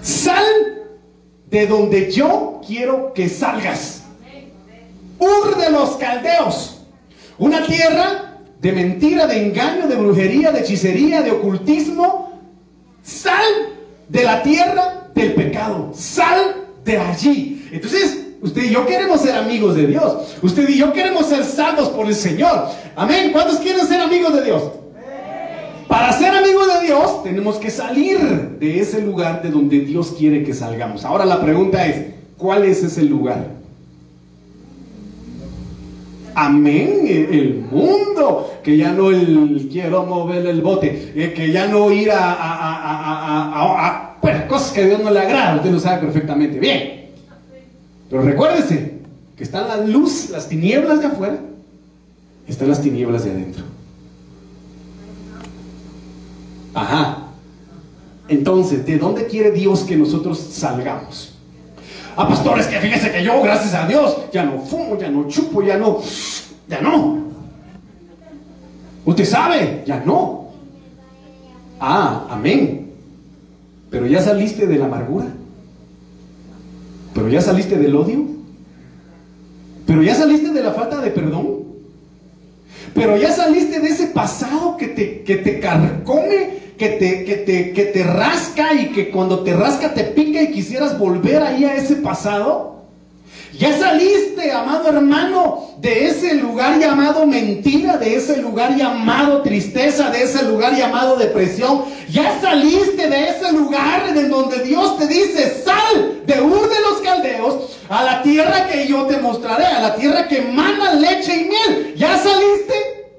Sal 0.01 0.43
de 1.49 1.67
donde 1.67 2.11
yo 2.11 2.59
quiero 2.67 3.13
que 3.13 3.29
salgas. 3.29 3.98
Ur 5.19 5.57
de 5.57 5.69
los 5.69 5.91
caldeos. 5.97 6.81
Una 7.37 7.65
tierra 7.65 8.37
de 8.59 8.71
mentira, 8.71 9.27
de 9.27 9.45
engaño, 9.45 9.87
de 9.87 9.95
brujería, 9.95 10.51
de 10.51 10.61
hechicería, 10.61 11.21
de 11.21 11.31
ocultismo. 11.31 12.39
Sal 13.03 13.43
de 14.07 14.23
la 14.23 14.41
tierra 14.41 15.09
del 15.13 15.33
pecado. 15.33 15.91
Sal 15.93 16.67
de 16.83 16.97
allí. 16.97 17.69
Entonces, 17.71 18.27
usted 18.41 18.63
y 18.63 18.69
yo 18.69 18.85
queremos 18.85 19.21
ser 19.21 19.35
amigos 19.35 19.75
de 19.75 19.87
Dios. 19.87 20.37
Usted 20.41 20.67
y 20.69 20.77
yo 20.77 20.91
queremos 20.93 21.27
ser 21.27 21.43
salvos 21.43 21.89
por 21.89 22.07
el 22.07 22.15
Señor. 22.15 22.67
Amén. 22.95 23.31
¿Cuántos 23.31 23.59
quieren 23.59 23.85
ser 23.87 24.01
amigos 24.01 24.33
de 24.33 24.43
Dios? 24.43 24.63
Para 25.87 26.13
ser 26.13 26.35
amigos 26.35 26.67
de 26.71 26.85
Dios 26.85 27.23
tenemos 27.23 27.57
que 27.57 27.71
salir 27.71 28.19
de 28.59 28.79
ese 28.79 29.01
lugar 29.01 29.41
de 29.41 29.49
donde 29.49 29.79
Dios 29.79 30.13
quiere 30.15 30.43
que 30.43 30.53
salgamos. 30.53 31.03
Ahora 31.03 31.25
la 31.25 31.41
pregunta 31.41 31.83
es, 31.87 32.13
¿cuál 32.37 32.63
es 32.63 32.83
ese 32.83 33.01
lugar? 33.01 33.58
Amén, 36.41 37.01
el 37.05 37.67
mundo, 37.69 38.59
que 38.63 38.77
ya 38.77 38.93
no 38.93 39.11
el 39.11 39.67
quiero 39.69 40.05
mover 40.05 40.45
el 40.45 40.61
bote, 40.61 41.11
eh, 41.13 41.33
que 41.33 41.51
ya 41.51 41.67
no 41.67 41.91
ir 41.91 42.11
a, 42.11 42.37
a, 42.39 44.17
pues, 44.21 44.43
cosas 44.43 44.71
que 44.71 44.83
a 44.83 44.85
Dios 44.85 45.03
no 45.03 45.11
le 45.11 45.19
agrada, 45.19 45.57
usted 45.57 45.69
lo 45.69 45.79
sabe 45.81 45.99
perfectamente 45.99 46.57
bien. 46.57 47.09
Pero 48.09 48.21
recuérdese 48.21 48.99
que 49.35 49.43
están 49.43 49.67
la 49.67 49.85
luz, 49.85 50.29
las 50.29 50.47
tinieblas 50.47 51.01
de 51.01 51.07
afuera, 51.07 51.39
están 52.47 52.69
las 52.69 52.81
tinieblas 52.81 53.25
de 53.25 53.31
adentro. 53.31 53.65
Ajá. 56.73 57.17
Entonces, 58.29 58.85
¿de 58.85 58.97
dónde 58.97 59.27
quiere 59.27 59.51
Dios 59.51 59.81
que 59.81 59.97
nosotros 59.97 60.39
salgamos? 60.39 61.38
Ah, 62.21 62.27
pastores, 62.27 62.67
que 62.67 62.77
fíjese 62.81 63.13
que 63.13 63.23
yo, 63.23 63.41
gracias 63.41 63.73
a 63.73 63.87
Dios, 63.87 64.29
ya 64.33 64.43
no 64.43 64.59
fumo, 64.59 64.97
ya 64.97 65.09
no 65.09 65.25
chupo, 65.29 65.63
ya 65.63 65.77
no, 65.77 66.01
ya 66.67 66.81
no. 66.81 67.17
Usted 69.05 69.23
sabe, 69.23 69.83
ya 69.85 70.03
no. 70.05 70.49
Ah, 71.79 72.27
amén. 72.29 72.91
Pero 73.89 74.05
ya 74.05 74.21
saliste 74.21 74.67
de 74.67 74.77
la 74.77 74.83
amargura. 74.83 75.27
Pero 77.13 77.29
ya 77.29 77.39
saliste 77.39 77.77
del 77.77 77.95
odio. 77.95 78.25
Pero 79.87 80.03
ya 80.03 80.13
saliste 80.13 80.51
de 80.51 80.61
la 80.61 80.73
falta 80.73 80.99
de 80.99 81.11
perdón. 81.11 81.63
Pero 82.93 83.15
ya 83.15 83.31
saliste 83.31 83.79
de 83.79 83.87
ese 83.87 84.07
pasado 84.07 84.75
que 84.75 84.89
te, 84.89 85.23
que 85.23 85.37
te 85.37 85.61
carcome 85.61 86.68
que 86.79 86.87
te, 86.87 87.25
que 87.25 87.35
te, 87.35 87.73
que 87.73 87.83
te 87.83 88.03
rasca 88.03 88.73
y 88.73 88.87
que 88.87 89.11
cuando 89.11 89.41
te 89.41 89.53
rasca 89.53 89.93
te 89.93 90.05
pica 90.05 90.41
y 90.41 90.51
quisieras 90.51 90.97
volver 90.97 91.43
ahí 91.43 91.65
a 91.65 91.75
ese 91.75 91.97
pasado. 91.97 92.79
Ya 93.57 93.77
saliste, 93.77 94.53
amado 94.53 94.87
hermano, 94.87 95.71
de 95.79 96.07
ese 96.07 96.35
lugar 96.35 96.79
llamado 96.79 97.25
mentira, 97.25 97.97
de 97.97 98.15
ese 98.15 98.37
lugar 98.37 98.77
llamado 98.77 99.41
tristeza, 99.41 100.09
de 100.09 100.23
ese 100.23 100.45
lugar 100.45 100.77
llamado 100.77 101.17
depresión. 101.17 101.83
Ya 102.09 102.39
saliste 102.39 103.09
de 103.09 103.29
ese 103.29 103.51
lugar 103.51 104.15
en 104.15 104.29
donde 104.29 104.63
Dios 104.63 104.97
te 104.97 105.07
dice, 105.07 105.61
sal 105.65 106.21
de 106.25 106.41
Ur 106.41 106.69
de 106.69 106.79
los 106.79 107.01
Caldeos 107.03 107.77
a 107.89 108.03
la 108.03 108.21
tierra 108.21 108.67
que 108.67 108.87
yo 108.87 109.05
te 109.05 109.17
mostraré, 109.17 109.65
a 109.65 109.81
la 109.81 109.95
tierra 109.95 110.29
que 110.29 110.41
mana 110.43 110.93
leche 110.93 111.35
y 111.35 111.49
miel. 111.49 111.93
Ya 111.97 112.17
saliste, 112.17 112.73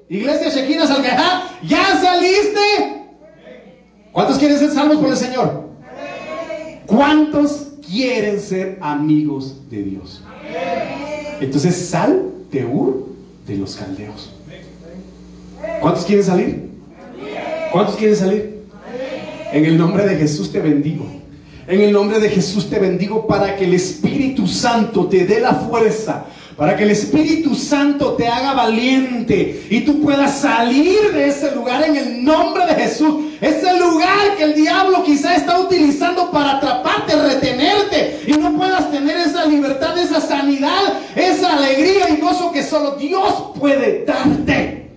iglesia 0.08 0.48
Shekina 0.48 0.86
Salgajá, 0.86 1.58
ya 1.62 2.00
saliste. 2.00 2.99
¿Cuántos 4.12 4.38
quieren 4.38 4.58
ser 4.58 4.70
salvos 4.70 4.98
por 4.98 5.10
el 5.10 5.16
Señor? 5.16 5.64
¿Cuántos 6.86 7.68
quieren 7.88 8.40
ser 8.40 8.78
amigos 8.80 9.56
de 9.70 9.82
Dios? 9.82 10.22
Entonces 11.40 11.76
sal 11.76 12.22
de 12.50 12.64
Ur 12.64 13.06
de 13.46 13.56
los 13.56 13.76
caldeos. 13.76 14.30
¿Cuántos 15.80 16.04
quieren 16.04 16.24
salir? 16.24 16.70
¿Cuántos 17.72 17.96
quieren 17.96 18.16
salir? 18.16 18.60
En 19.52 19.64
el 19.64 19.78
nombre 19.78 20.06
de 20.06 20.16
Jesús 20.16 20.50
te 20.50 20.60
bendigo. 20.60 21.06
En 21.66 21.80
el 21.80 21.92
nombre 21.92 22.18
de 22.18 22.28
Jesús 22.28 22.68
te 22.68 22.80
bendigo 22.80 23.26
para 23.28 23.56
que 23.56 23.64
el 23.64 23.74
Espíritu 23.74 24.46
Santo 24.48 25.06
te 25.06 25.24
dé 25.24 25.40
la 25.40 25.54
fuerza 25.54 26.24
para 26.60 26.76
que 26.76 26.82
el 26.82 26.90
Espíritu 26.90 27.54
Santo 27.54 28.12
te 28.16 28.28
haga 28.28 28.52
valiente 28.52 29.66
y 29.70 29.80
tú 29.80 30.02
puedas 30.02 30.40
salir 30.40 31.10
de 31.10 31.28
ese 31.28 31.54
lugar 31.54 31.82
en 31.84 31.96
el 31.96 32.22
nombre 32.22 32.66
de 32.66 32.74
Jesús. 32.74 33.32
Ese 33.40 33.78
lugar 33.78 34.36
que 34.36 34.44
el 34.44 34.54
diablo 34.54 35.02
quizá 35.02 35.36
está 35.36 35.58
utilizando 35.58 36.30
para 36.30 36.58
atraparte, 36.58 37.16
retenerte 37.16 38.24
y 38.26 38.32
no 38.32 38.54
puedas 38.58 38.90
tener 38.90 39.16
esa 39.16 39.46
libertad, 39.46 39.96
esa 39.96 40.20
sanidad, 40.20 40.98
esa 41.16 41.56
alegría 41.56 42.10
y 42.10 42.20
gozo 42.20 42.52
que 42.52 42.62
solo 42.62 42.90
Dios 42.96 43.52
puede 43.58 44.04
darte. 44.04 44.90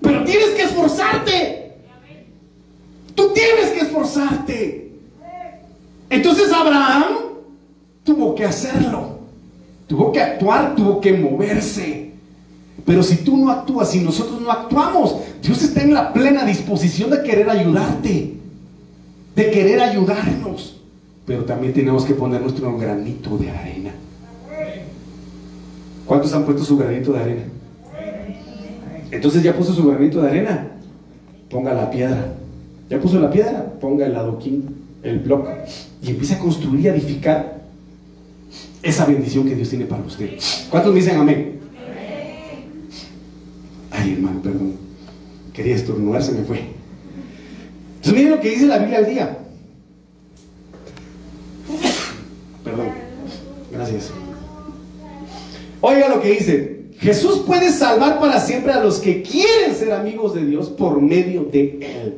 Pero 0.00 0.24
tienes 0.24 0.48
que 0.52 0.62
esforzarte. 0.62 1.72
Tú 3.14 3.30
tienes 3.34 3.72
que 3.72 3.80
esforzarte. 3.80 4.90
Entonces 6.08 6.50
Abraham 6.50 7.04
tuvo 8.04 8.34
que 8.34 8.46
hacerlo. 8.46 9.15
Tuvo 9.86 10.12
que 10.12 10.20
actuar, 10.20 10.74
tuvo 10.74 11.00
que 11.00 11.12
moverse. 11.12 12.10
Pero 12.84 13.02
si 13.02 13.16
tú 13.16 13.36
no 13.36 13.50
actúas, 13.50 13.90
si 13.90 14.00
nosotros 14.00 14.40
no 14.40 14.50
actuamos, 14.50 15.16
Dios 15.42 15.62
está 15.62 15.82
en 15.82 15.94
la 15.94 16.12
plena 16.12 16.44
disposición 16.44 17.10
de 17.10 17.22
querer 17.22 17.48
ayudarte, 17.50 18.34
de 19.34 19.50
querer 19.50 19.80
ayudarnos. 19.80 20.80
Pero 21.26 21.44
también 21.44 21.72
tenemos 21.72 22.04
que 22.04 22.14
poner 22.14 22.40
nuestro 22.40 22.76
granito 22.78 23.36
de 23.36 23.50
arena. 23.50 23.90
¿Cuántos 26.06 26.32
han 26.32 26.44
puesto 26.44 26.64
su 26.64 26.76
granito 26.76 27.12
de 27.12 27.18
arena? 27.18 27.42
Entonces 29.10 29.42
ya 29.42 29.56
puso 29.56 29.74
su 29.74 29.84
granito 29.88 30.22
de 30.22 30.28
arena. 30.28 30.68
Ponga 31.50 31.74
la 31.74 31.90
piedra. 31.90 32.34
Ya 32.88 33.00
puso 33.00 33.18
la 33.18 33.30
piedra, 33.30 33.72
ponga 33.80 34.06
el 34.06 34.14
adoquín, 34.14 34.64
el 35.02 35.18
bloque. 35.18 35.50
Y 36.02 36.10
empieza 36.10 36.36
a 36.36 36.38
construir 36.38 36.84
y 36.84 36.88
edificar 36.88 37.55
esa 38.86 39.04
bendición 39.04 39.48
que 39.48 39.54
Dios 39.54 39.68
tiene 39.68 39.84
para 39.84 40.02
usted. 40.02 40.38
¿Cuántos 40.70 40.92
me 40.92 41.00
dicen 41.00 41.16
amén? 41.16 41.58
Ay, 43.90 44.12
hermano, 44.12 44.40
perdón. 44.42 44.74
Quería 45.52 45.74
estornudar, 45.74 46.22
se 46.22 46.32
me 46.32 46.44
fue. 46.44 46.58
Entonces 47.96 48.12
miren 48.12 48.30
lo 48.30 48.40
que 48.40 48.50
dice 48.50 48.66
la 48.66 48.78
Biblia 48.78 48.98
al 48.98 49.06
día. 49.06 49.38
Perdón. 52.62 52.88
Gracias. 53.72 54.12
Oiga 55.80 56.08
lo 56.08 56.20
que 56.20 56.30
dice. 56.30 56.76
Jesús 56.98 57.42
puede 57.46 57.72
salvar 57.72 58.20
para 58.20 58.40
siempre 58.40 58.72
a 58.72 58.82
los 58.82 58.98
que 58.98 59.22
quieren 59.22 59.74
ser 59.74 59.92
amigos 59.92 60.34
de 60.34 60.46
Dios 60.46 60.68
por 60.68 61.00
medio 61.00 61.44
de 61.44 61.78
Él. 61.80 62.14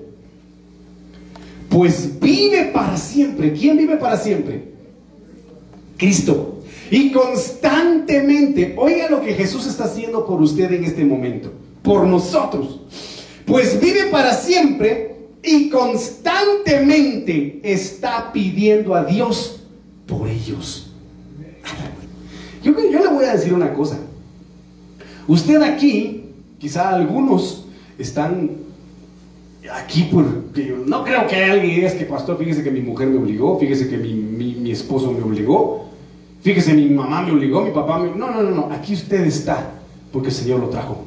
Pues 1.69 2.19
vive 2.21 2.71
para 2.73 2.97
siempre. 2.97 3.53
¿Quién 3.53 3.77
vive 3.77 3.97
para 3.97 4.17
siempre? 4.17 4.69
Cristo. 5.97 6.58
Y 6.91 7.13
constantemente, 7.13 8.75
oiga 8.79 9.11
lo 9.11 9.21
que 9.21 9.35
Jesús 9.35 9.67
está 9.67 9.85
haciendo 9.85 10.25
por 10.27 10.41
usted 10.41 10.73
en 10.73 10.85
este 10.85 11.05
momento, 11.05 11.53
por 11.83 12.07
nosotros. 12.07 12.81
Pues 13.45 13.79
vive 13.81 14.07
para 14.11 14.33
siempre 14.35 15.17
y 15.43 15.69
constantemente 15.69 17.61
está 17.63 18.33
pidiendo 18.33 18.95
a 18.95 19.05
Dios 19.05 19.61
por 20.07 20.29
ellos. 20.29 20.91
Yo, 22.63 22.73
le 22.73 23.09
voy 23.09 23.25
a 23.25 23.35
decir 23.35 23.53
una 23.53 23.73
cosa. 23.75 23.99
Usted 25.27 25.61
aquí, 25.63 26.25
quizá 26.59 26.95
algunos 26.95 27.67
están 27.99 28.51
aquí 29.71 30.09
porque 30.11 30.75
no 30.87 31.05
creo 31.05 31.27
que 31.27 31.37
alguien 31.45 31.77
diga 31.77 31.93
que 31.93 32.07
pastor, 32.07 32.39
fíjese 32.39 32.63
que 32.63 32.71
mi 32.71 32.81
mujer 32.81 33.09
me 33.09 33.19
obligó, 33.19 33.59
fíjese 33.59 33.89
que 33.89 33.99
mi, 33.99 34.15
mi 34.15 34.71
esposo 34.71 35.13
me 35.13 35.23
obligó, 35.23 35.89
Fíjese, 36.43 36.75
mi 36.75 36.89
mamá 36.89 37.23
me 37.23 37.33
obligó, 37.33 37.63
mi 37.63 37.71
papá 37.71 37.99
me... 37.99 38.11
No, 38.11 38.31
no, 38.31 38.43
no, 38.43 38.51
no, 38.51 38.69
aquí 38.73 38.95
usted 38.95 39.25
está 39.25 39.73
porque 40.13 40.29
el 40.29 40.35
Señor 40.35 40.61
lo 40.61 40.69
trajo. 40.69 41.05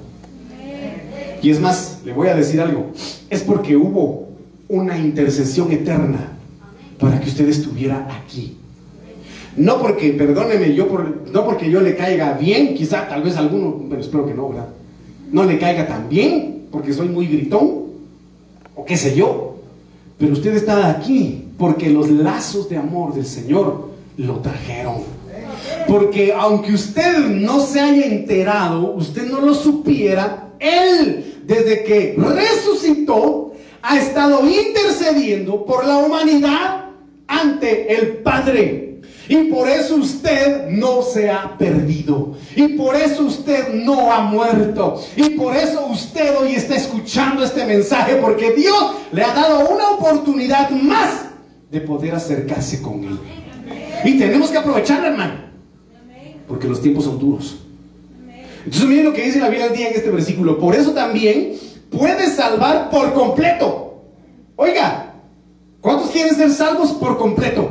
Y 1.41 1.49
es 1.49 1.59
más, 1.59 2.01
le 2.05 2.13
voy 2.13 2.27
a 2.27 2.35
decir 2.35 2.61
algo, 2.61 2.87
es 3.29 3.41
porque 3.41 3.75
hubo 3.75 4.29
una 4.67 4.97
intercesión 4.97 5.71
eterna 5.71 6.37
para 6.99 7.19
que 7.19 7.29
usted 7.29 7.47
estuviera 7.49 8.07
aquí. 8.21 8.57
No 9.57 9.81
porque, 9.81 10.11
perdóneme, 10.11 10.73
yo 10.75 10.87
por, 10.87 11.27
no 11.31 11.43
porque 11.43 11.69
yo 11.69 11.81
le 11.81 11.95
caiga 11.95 12.33
bien, 12.33 12.75
quizá 12.75 13.07
tal 13.09 13.23
vez 13.23 13.35
alguno, 13.35 13.85
pero 13.89 14.01
espero 14.01 14.25
que 14.25 14.33
no, 14.33 14.49
¿verdad? 14.49 14.67
No 15.31 15.43
le 15.43 15.57
caiga 15.57 15.87
tan 15.87 16.07
bien, 16.07 16.67
porque 16.71 16.93
soy 16.93 17.09
muy 17.09 17.27
gritón, 17.27 17.85
o 18.75 18.85
qué 18.85 18.95
sé 18.95 19.15
yo. 19.15 19.55
Pero 20.17 20.33
usted 20.33 20.55
está 20.55 20.89
aquí 20.89 21.45
porque 21.57 21.89
los 21.89 22.09
lazos 22.09 22.69
de 22.69 22.77
amor 22.77 23.13
del 23.13 23.25
Señor 23.25 23.89
lo 24.17 24.39
trajeron. 24.39 25.20
Porque 25.87 26.33
aunque 26.33 26.73
usted 26.73 27.17
no 27.19 27.59
se 27.59 27.79
haya 27.79 28.05
enterado, 28.05 28.93
usted 28.93 29.29
no 29.29 29.41
lo 29.41 29.53
supiera, 29.53 30.53
Él, 30.59 31.41
desde 31.43 31.83
que 31.83 32.15
resucitó, 32.17 33.53
ha 33.81 33.97
estado 33.97 34.47
intercediendo 34.47 35.65
por 35.65 35.85
la 35.85 35.97
humanidad 35.97 36.85
ante 37.27 37.93
el 37.93 38.17
Padre. 38.17 39.01
Y 39.27 39.45
por 39.45 39.69
eso 39.69 39.95
usted 39.95 40.67
no 40.69 41.01
se 41.01 41.29
ha 41.29 41.57
perdido. 41.57 42.35
Y 42.55 42.69
por 42.69 42.95
eso 42.95 43.23
usted 43.23 43.73
no 43.73 44.11
ha 44.11 44.21
muerto. 44.21 45.01
Y 45.15 45.29
por 45.31 45.55
eso 45.55 45.85
usted 45.85 46.35
hoy 46.37 46.55
está 46.55 46.75
escuchando 46.75 47.43
este 47.43 47.65
mensaje. 47.65 48.15
Porque 48.15 48.51
Dios 48.51 48.95
le 49.13 49.23
ha 49.23 49.33
dado 49.33 49.69
una 49.69 49.91
oportunidad 49.91 50.69
más 50.71 51.27
de 51.69 51.79
poder 51.79 52.13
acercarse 52.15 52.81
con 52.81 53.05
Él. 53.05 53.19
Y 54.03 54.17
tenemos 54.17 54.49
que 54.49 54.57
aprovechar, 54.57 55.05
hermano. 55.05 55.50
Porque 56.51 56.67
los 56.67 56.81
tiempos 56.81 57.05
son 57.05 57.17
duros. 57.17 57.55
Entonces 58.65 58.89
miren 58.89 59.05
lo 59.05 59.13
que 59.13 59.23
dice 59.23 59.39
la 59.39 59.47
Biblia 59.47 59.67
al 59.67 59.73
día 59.73 59.87
en 59.87 59.95
este 59.95 60.11
versículo. 60.11 60.59
Por 60.59 60.75
eso 60.75 60.91
también 60.91 61.53
puede 61.89 62.29
salvar 62.29 62.89
por 62.89 63.13
completo. 63.13 64.03
Oiga, 64.57 65.13
¿cuántos 65.79 66.11
quieren 66.11 66.35
ser 66.35 66.51
salvos 66.51 66.91
por 66.91 67.17
completo? 67.17 67.69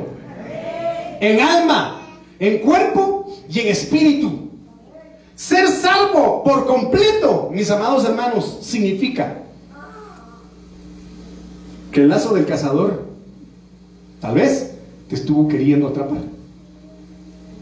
En 1.20 1.40
alma, 1.40 2.00
en 2.38 2.60
cuerpo 2.60 3.30
y 3.50 3.60
en 3.60 3.68
espíritu. 3.68 4.48
Ser 5.36 5.68
salvo 5.68 6.42
por 6.42 6.66
completo, 6.66 7.50
mis 7.52 7.70
amados 7.70 8.06
hermanos, 8.06 8.60
significa 8.62 9.42
que 11.92 12.00
el 12.00 12.08
lazo 12.08 12.32
del 12.32 12.46
cazador 12.46 13.04
tal 14.22 14.36
vez 14.36 14.70
te 15.10 15.16
estuvo 15.16 15.48
queriendo 15.48 15.86
atrapar, 15.88 16.22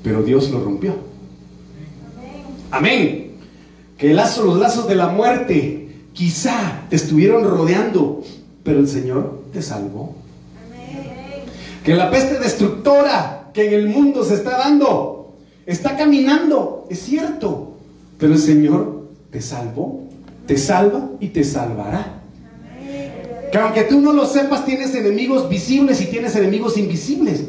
pero 0.05 0.23
Dios 0.23 0.49
lo 0.51 0.63
rompió. 0.63 1.08
Amén. 2.71 3.33
Que 3.97 4.11
el 4.11 4.17
lazo, 4.17 4.45
los 4.45 4.59
lazos 4.59 4.89
de 4.89 4.95
la 4.95 5.09
muerte 5.09 5.89
quizá 6.13 6.83
te 6.89 6.97
estuvieron 6.97 7.45
rodeando, 7.45 8.23
pero 8.63 8.81
el 8.81 8.89
Señor 8.89 9.45
te 9.53 9.63
salvó. 9.63 10.15
Que 11.85 11.95
la 11.95 12.11
peste 12.11 12.39
destructora 12.39 13.51
que 13.55 13.67
en 13.67 13.75
el 13.75 13.89
mundo 13.89 14.25
se 14.25 14.35
está 14.35 14.59
dando, 14.59 15.37
está 15.65 15.97
caminando, 15.97 16.87
es 16.91 17.01
cierto, 17.01 17.77
pero 18.19 18.35
el 18.35 18.39
Señor 18.39 19.09
te 19.31 19.41
salvó, 19.41 20.05
te 20.47 20.59
salva 20.59 21.09
y 21.21 21.29
te 21.29 21.45
salvará. 21.45 22.21
Que 23.51 23.59
aunque 23.59 23.85
tú 23.85 24.01
no 24.01 24.13
lo 24.13 24.27
sepas, 24.27 24.67
tienes 24.67 24.95
enemigos 24.95 25.49
visibles 25.49 26.01
y 26.03 26.07
tienes 26.07 26.37
enemigos 26.37 26.77
invisibles. 26.77 27.45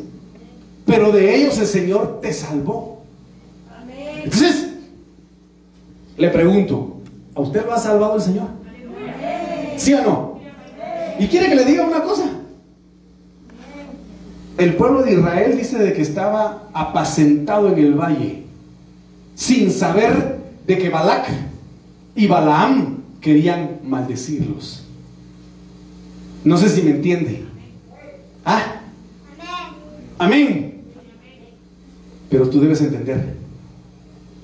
Pero 0.85 1.11
de 1.11 1.35
ellos 1.35 1.57
el 1.59 1.67
Señor 1.67 2.19
te 2.21 2.33
salvó. 2.33 3.03
Entonces, 4.23 4.68
le 6.19 6.29
pregunto, 6.29 6.97
¿a 7.33 7.39
usted 7.39 7.65
lo 7.65 7.73
ha 7.73 7.79
salvado 7.79 8.17
el 8.17 8.21
Señor? 8.21 8.47
¿Sí 9.77 9.93
o 9.93 10.01
no? 10.03 10.39
¿Y 11.17 11.27
quiere 11.27 11.47
que 11.47 11.55
le 11.55 11.63
diga 11.63 11.87
una 11.87 12.03
cosa? 12.03 12.25
El 14.57 14.75
pueblo 14.75 15.01
de 15.01 15.13
Israel 15.13 15.57
dice 15.57 15.79
de 15.79 15.93
que 15.93 16.01
estaba 16.01 16.69
apacentado 16.73 17.71
en 17.71 17.79
el 17.79 17.93
valle, 17.93 18.43
sin 19.33 19.71
saber 19.71 20.39
de 20.67 20.77
que 20.77 20.89
Balac 20.89 21.29
y 22.15 22.27
Balaam 22.27 22.97
querían 23.21 23.79
maldecirlos. 23.85 24.83
No 26.43 26.57
sé 26.57 26.67
si 26.67 26.81
me 26.81 26.91
entiende. 26.91 27.45
Ah. 28.43 28.81
Amén. 30.17 30.81
Pero 32.29 32.49
tú 32.49 32.59
debes 32.59 32.81
entender 32.81 33.38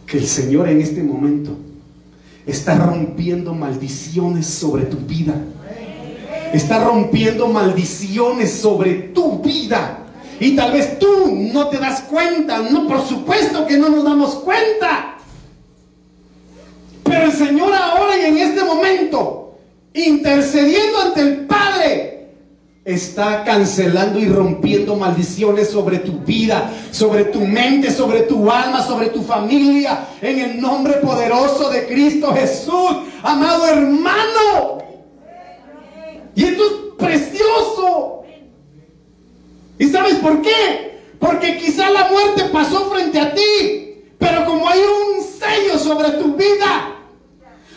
que 0.05 0.17
el 0.17 0.27
Señor 0.27 0.69
en 0.69 0.81
este 0.81 1.01
momento 1.01 1.51
está 2.45 2.75
rompiendo 2.75 3.53
maldiciones 3.53 4.45
sobre 4.45 4.83
tu 4.83 4.97
vida. 4.97 5.35
Está 6.53 6.83
rompiendo 6.83 7.47
maldiciones 7.47 8.53
sobre 8.53 8.93
tu 8.93 9.39
vida. 9.39 9.99
Y 10.39 10.55
tal 10.55 10.73
vez 10.73 10.99
tú 10.99 11.31
no 11.31 11.67
te 11.69 11.77
das 11.77 12.01
cuenta. 12.01 12.59
No, 12.59 12.87
por 12.87 13.05
supuesto 13.05 13.65
que 13.65 13.77
no 13.77 13.89
nos 13.89 14.03
damos 14.03 14.35
cuenta. 14.35 15.17
Pero 17.03 17.25
el 17.25 17.31
Señor 17.31 17.73
ahora 17.73 18.17
y 18.17 18.25
en 18.25 18.37
este 18.37 18.63
momento, 18.63 19.57
intercediendo 19.93 20.99
ante 21.01 21.21
el 21.21 21.45
Padre, 21.45 22.14
está 22.85 23.43
cancelando 23.43 24.19
y 24.19 24.27
rompiendo 24.27 24.95
maldiciones 24.95 25.71
sobre 25.71 25.97
tu 25.97 26.19
vida, 26.19 26.71
sobre 26.91 27.25
tu 27.25 27.41
mente, 27.41 27.91
sobre 27.91 28.21
tu 28.21 28.49
alma, 28.51 28.83
sobre 28.83 29.07
tu 29.07 29.23
familia, 29.23 30.07
en 30.21 30.39
el 30.39 30.61
nombre 30.61 30.93
poderoso 30.97 31.71
de 31.71 31.87
Cristo 31.87 32.31
Jesús, 32.33 32.91
amado 33.23 33.65
hermano. 33.65 34.77
Y 36.35 36.43
esto 36.43 36.63
es 36.63 36.71
precioso. 36.95 38.23
¿Y 39.79 39.87
sabes 39.87 40.15
por 40.15 40.43
qué? 40.43 41.01
Porque 41.19 41.57
quizá 41.57 41.89
la 41.89 42.07
muerte 42.09 42.43
pasó 42.53 42.91
frente 42.91 43.19
a 43.19 43.33
ti, 43.33 44.03
pero 44.19 44.45
como 44.45 44.69
hay 44.69 44.79
un 44.79 45.23
sello 45.23 45.79
sobre 45.79 46.11
tu 46.11 46.35
vida, 46.35 46.99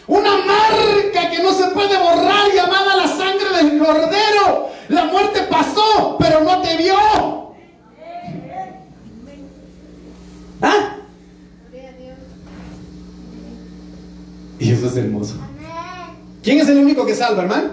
una 0.06 0.36
marca 0.36 1.30
que 1.30 1.42
no 1.42 1.52
se 1.52 1.64
puede 1.68 1.96
borrar 1.96 2.52
llamada 2.54 2.96
la 2.96 3.08
sangre 3.08 3.56
del 3.56 3.78
cordero, 3.78 4.68
la 4.88 5.04
muerte 5.04 5.40
pasó, 5.50 6.16
pero 6.18 6.42
no 6.42 6.62
te 6.62 6.76
vio. 6.76 6.94
¿Ah? 10.62 10.96
Y 14.58 14.72
eso 14.72 14.86
es 14.86 14.96
hermoso. 14.96 15.34
¿Quién 16.42 16.58
es 16.58 16.68
el 16.68 16.78
único 16.78 17.04
que 17.06 17.14
salva, 17.14 17.42
hermano? 17.42 17.70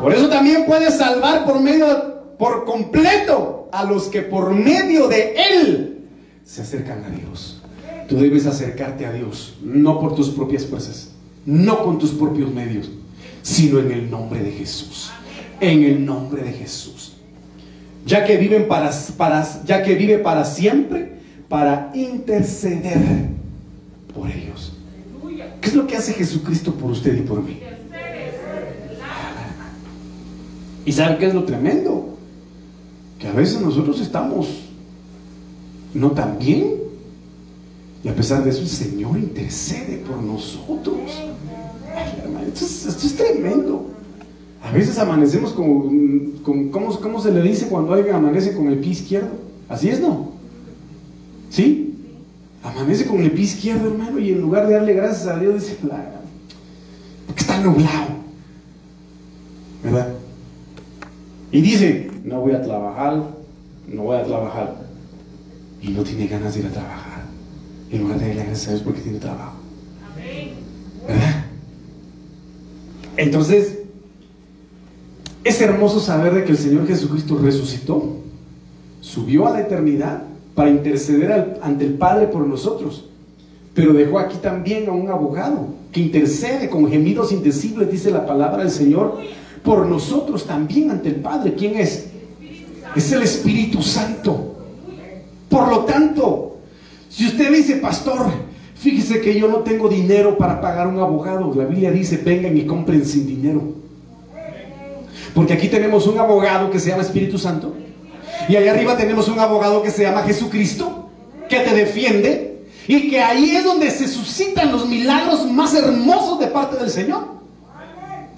Por 0.00 0.14
eso 0.14 0.28
también 0.28 0.64
puede 0.66 0.90
salvar 0.90 1.44
por 1.44 1.60
medio, 1.60 2.36
por 2.38 2.64
completo, 2.64 3.68
a 3.70 3.84
los 3.84 4.04
que 4.04 4.22
por 4.22 4.54
medio 4.54 5.08
de 5.08 5.34
Él 5.36 6.08
se 6.44 6.62
acercan 6.62 7.04
a 7.04 7.10
Dios. 7.10 7.62
Tú 8.08 8.16
debes 8.16 8.46
acercarte 8.46 9.04
a 9.04 9.12
Dios, 9.12 9.58
no 9.62 10.00
por 10.00 10.14
tus 10.14 10.30
propias 10.30 10.64
fuerzas, 10.64 11.10
no 11.44 11.84
con 11.84 11.98
tus 11.98 12.12
propios 12.12 12.52
medios, 12.52 12.90
sino 13.42 13.80
en 13.80 13.92
el 13.92 14.10
nombre 14.10 14.42
de 14.42 14.52
Jesús 14.52 15.10
en 15.60 15.84
el 15.84 16.04
nombre 16.04 16.42
de 16.42 16.52
Jesús. 16.52 17.14
Ya 18.06 18.24
que 18.24 18.36
viven 18.36 18.68
para, 18.68 18.90
para, 19.16 19.46
ya 19.64 19.82
que 19.82 19.94
vive 19.94 20.18
para 20.18 20.44
siempre 20.44 21.18
para 21.48 21.90
interceder 21.94 23.28
por 24.14 24.30
ellos. 24.30 24.72
¿Qué 25.60 25.68
es 25.68 25.74
lo 25.74 25.86
que 25.86 25.96
hace 25.96 26.12
Jesucristo 26.12 26.74
por 26.74 26.90
usted 26.90 27.16
y 27.16 27.22
por 27.22 27.42
mí? 27.42 27.60
¿Y 30.84 30.92
sabe 30.92 31.18
qué 31.18 31.26
es 31.26 31.34
lo 31.34 31.44
tremendo? 31.44 32.16
Que 33.18 33.28
a 33.28 33.32
veces 33.32 33.60
nosotros 33.60 34.00
estamos 34.00 34.48
no 35.94 36.12
tan 36.12 36.38
bien. 36.38 36.74
Y 38.04 38.08
a 38.08 38.14
pesar 38.14 38.44
de 38.44 38.50
eso, 38.50 38.62
el 38.62 38.68
Señor 38.68 39.18
intercede 39.18 39.98
por 39.98 40.22
nosotros. 40.22 40.98
esto 42.54 43.06
es 43.06 43.16
tremendo. 43.16 43.90
A 44.62 44.72
veces 44.72 44.98
amanecemos 44.98 45.52
con, 45.52 46.70
¿cómo, 46.70 47.20
se 47.20 47.32
le 47.32 47.42
dice 47.42 47.68
cuando 47.68 47.92
alguien 47.92 48.16
amanece 48.16 48.54
con 48.54 48.68
el 48.68 48.78
pie 48.78 48.90
izquierdo? 48.90 49.30
Así 49.68 49.88
es, 49.88 50.00
¿no? 50.00 50.32
¿Sí? 51.48 51.94
Amanece 52.62 53.06
con 53.06 53.20
el 53.20 53.30
pie 53.30 53.44
izquierdo, 53.44 53.88
hermano, 53.88 54.18
y 54.18 54.32
en 54.32 54.40
lugar 54.40 54.66
de 54.66 54.74
darle 54.74 54.94
gracias 54.94 55.26
a 55.28 55.38
Dios, 55.38 55.54
dice, 55.54 55.76
porque 57.26 57.40
está 57.40 57.60
nublado. 57.60 58.18
¿Verdad? 59.84 60.08
Y 61.52 61.60
dice, 61.60 62.10
no 62.24 62.40
voy 62.40 62.52
a 62.52 62.62
trabajar, 62.62 63.22
no 63.86 64.02
voy 64.02 64.16
a 64.16 64.24
trabajar. 64.24 64.76
Y 65.80 65.90
no 65.90 66.02
tiene 66.02 66.26
ganas 66.26 66.54
de 66.54 66.60
ir 66.60 66.66
a 66.66 66.70
trabajar. 66.70 67.22
En 67.90 68.02
lugar 68.02 68.18
de 68.18 68.26
darle 68.26 68.44
gracias 68.44 68.68
a 68.68 68.70
Dios 68.72 68.82
porque 68.82 69.00
tiene 69.00 69.18
trabajo. 69.18 69.56
¿Verdad? 71.06 71.44
Entonces, 73.16 73.77
es 75.44 75.60
hermoso 75.60 76.00
saber 76.00 76.34
de 76.34 76.44
que 76.44 76.52
el 76.52 76.58
Señor 76.58 76.86
Jesucristo 76.86 77.38
resucitó, 77.42 78.16
subió 79.00 79.46
a 79.46 79.52
la 79.52 79.60
eternidad 79.60 80.22
para 80.54 80.70
interceder 80.70 81.58
ante 81.62 81.84
el 81.84 81.94
Padre 81.94 82.26
por 82.26 82.46
nosotros, 82.46 83.04
pero 83.74 83.92
dejó 83.92 84.18
aquí 84.18 84.38
también 84.38 84.88
a 84.88 84.92
un 84.92 85.08
abogado 85.08 85.68
que 85.92 86.00
intercede 86.00 86.68
con 86.68 86.88
gemidos 86.90 87.32
indecibles, 87.32 87.90
dice 87.90 88.10
la 88.10 88.26
palabra 88.26 88.58
del 88.58 88.72
Señor, 88.72 89.18
por 89.62 89.86
nosotros 89.86 90.46
también 90.46 90.90
ante 90.90 91.10
el 91.10 91.16
Padre. 91.16 91.54
¿Quién 91.54 91.76
es? 91.76 92.08
Es 92.96 93.12
el 93.12 93.22
Espíritu 93.22 93.82
Santo. 93.82 94.56
Por 95.48 95.68
lo 95.68 95.80
tanto, 95.80 96.56
si 97.08 97.26
usted 97.26 97.52
dice, 97.52 97.76
pastor, 97.76 98.26
fíjese 98.74 99.20
que 99.20 99.38
yo 99.38 99.48
no 99.48 99.58
tengo 99.58 99.88
dinero 99.88 100.36
para 100.36 100.60
pagar 100.60 100.88
un 100.88 100.98
abogado, 100.98 101.52
la 101.54 101.64
Biblia 101.64 101.90
dice, 101.90 102.18
vengan 102.18 102.56
y 102.56 102.66
compren 102.66 103.04
sin 103.04 103.26
dinero. 103.26 103.87
Porque 105.38 105.52
aquí 105.52 105.68
tenemos 105.68 106.04
un 106.08 106.18
abogado 106.18 106.68
que 106.68 106.80
se 106.80 106.90
llama 106.90 107.04
Espíritu 107.04 107.38
Santo. 107.38 107.72
Y 108.48 108.56
allá 108.56 108.72
arriba 108.72 108.96
tenemos 108.96 109.28
un 109.28 109.38
abogado 109.38 109.80
que 109.84 109.92
se 109.92 110.02
llama 110.02 110.24
Jesucristo, 110.24 111.10
que 111.48 111.60
te 111.60 111.72
defiende 111.76 112.66
y 112.88 113.08
que 113.08 113.22
ahí 113.22 113.54
es 113.54 113.62
donde 113.62 113.88
se 113.92 114.08
suscitan 114.08 114.72
los 114.72 114.88
milagros 114.88 115.48
más 115.48 115.74
hermosos 115.74 116.40
de 116.40 116.48
parte 116.48 116.76
del 116.78 116.90
Señor. 116.90 117.24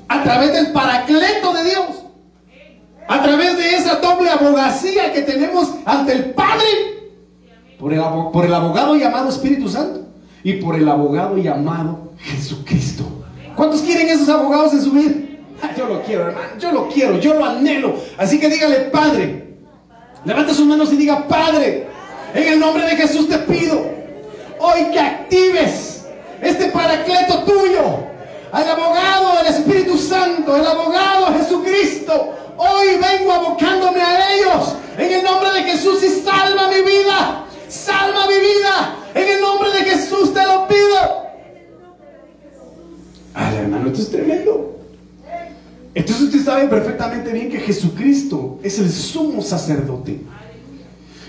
A 0.09 0.23
través 0.23 0.53
del 0.53 0.73
paracleto 0.73 1.55
de 1.55 1.65
Dios. 1.65 1.87
A 3.09 3.23
través 3.23 3.57
de 3.57 3.77
esa 3.77 3.95
doble 3.95 4.29
abogacía 4.29 5.11
que 5.15 5.23
tenemos 5.23 5.71
ante 5.87 6.13
el 6.13 6.25
Padre. 6.33 6.67
Por 7.79 7.95
el, 7.95 8.03
por 8.31 8.45
el 8.45 8.53
abogado 8.53 8.95
llamado 8.95 9.31
Espíritu 9.31 9.71
Santo. 9.71 10.03
Y 10.45 10.57
por 10.57 10.77
el 10.77 10.87
abogado 10.87 11.39
llamado 11.39 12.13
Jesucristo. 12.19 13.05
¿Cuántos 13.57 13.81
quieren 13.81 14.07
esos 14.11 14.29
abogados 14.29 14.75
en 14.75 14.83
su 14.83 14.91
vida? 14.91 15.30
Ah, 15.63 15.71
yo 15.77 15.87
lo 15.87 16.03
quiero, 16.03 16.29
hermano. 16.29 16.53
Yo 16.59 16.73
lo 16.73 16.89
quiero, 16.89 17.19
yo 17.19 17.35
lo 17.35 17.45
anhelo. 17.45 17.95
Así 18.17 18.39
que 18.39 18.49
dígale, 18.49 18.77
Padre. 18.91 19.57
Levanta 20.25 20.55
sus 20.55 20.67
manos 20.67 20.93
y 20.93 20.97
diga, 20.97 21.27
Padre. 21.27 21.87
En 22.35 22.53
el 22.53 22.61
nombre 22.61 22.85
de 22.85 22.97
Jesús 22.97 23.29
te 23.29 23.39
pido 23.39 24.01
hoy 24.61 24.85
que 24.93 25.01
actives 25.01 26.05
este 26.41 26.67
paracleto 26.67 27.43
tuyo. 27.45 28.11
Al 28.53 28.69
abogado, 28.69 29.41
el 29.41 29.47
Espíritu 29.47 29.97
Santo, 29.97 30.57
el 30.57 30.67
abogado 30.67 31.33
Jesucristo. 31.39 32.35
Hoy 32.57 32.89
vengo 33.01 33.33
abocándome 33.33 34.01
a 34.01 34.35
ellos. 34.35 34.75
En 34.99 35.13
el 35.13 35.25
nombre 35.25 35.51
de 35.53 35.63
Jesús 35.63 36.03
y 36.03 36.09
salva 36.09 36.69
mi 36.69 36.83
vida. 36.83 37.45
Salva 37.69 38.27
mi 38.27 38.35
vida. 38.35 38.97
En 39.15 39.29
el 39.29 39.41
nombre 39.41 39.71
de 39.71 39.79
Jesús 39.91 40.35
te 40.35 40.45
lo 40.45 40.67
pido. 40.67 41.31
Ay, 43.35 43.57
hermano, 43.57 43.89
esto 43.89 44.03
es 44.03 44.11
tremendo. 44.11 44.80
Entonces 45.95 46.25
usted 46.25 46.45
sabe 46.45 46.69
perfectamente 46.69 47.33
bien 47.33 47.51
que 47.51 47.59
Jesucristo 47.59 48.61
es 48.63 48.79
el 48.79 48.91
sumo 48.91 49.43
sacerdote. 49.43 50.21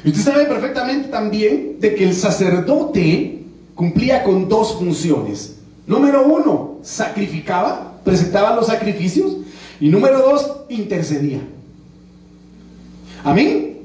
Y 0.04 0.10
usted 0.10 0.22
sabe 0.24 0.46
perfectamente 0.46 1.10
también 1.10 1.78
de 1.80 1.96
que 1.96 2.04
el 2.04 2.16
sacerdote 2.16 3.44
cumplía 3.76 4.24
con 4.24 4.48
dos 4.48 4.76
funciones. 4.76 5.58
Número 5.88 6.26
uno, 6.26 6.78
sacrificaba, 6.84 8.00
presentaba 8.04 8.56
los 8.56 8.68
sacrificios. 8.68 9.38
Y 9.80 9.90
número 9.90 10.20
dos, 10.20 10.52
intercedía. 10.70 11.42
Amén. 13.24 13.80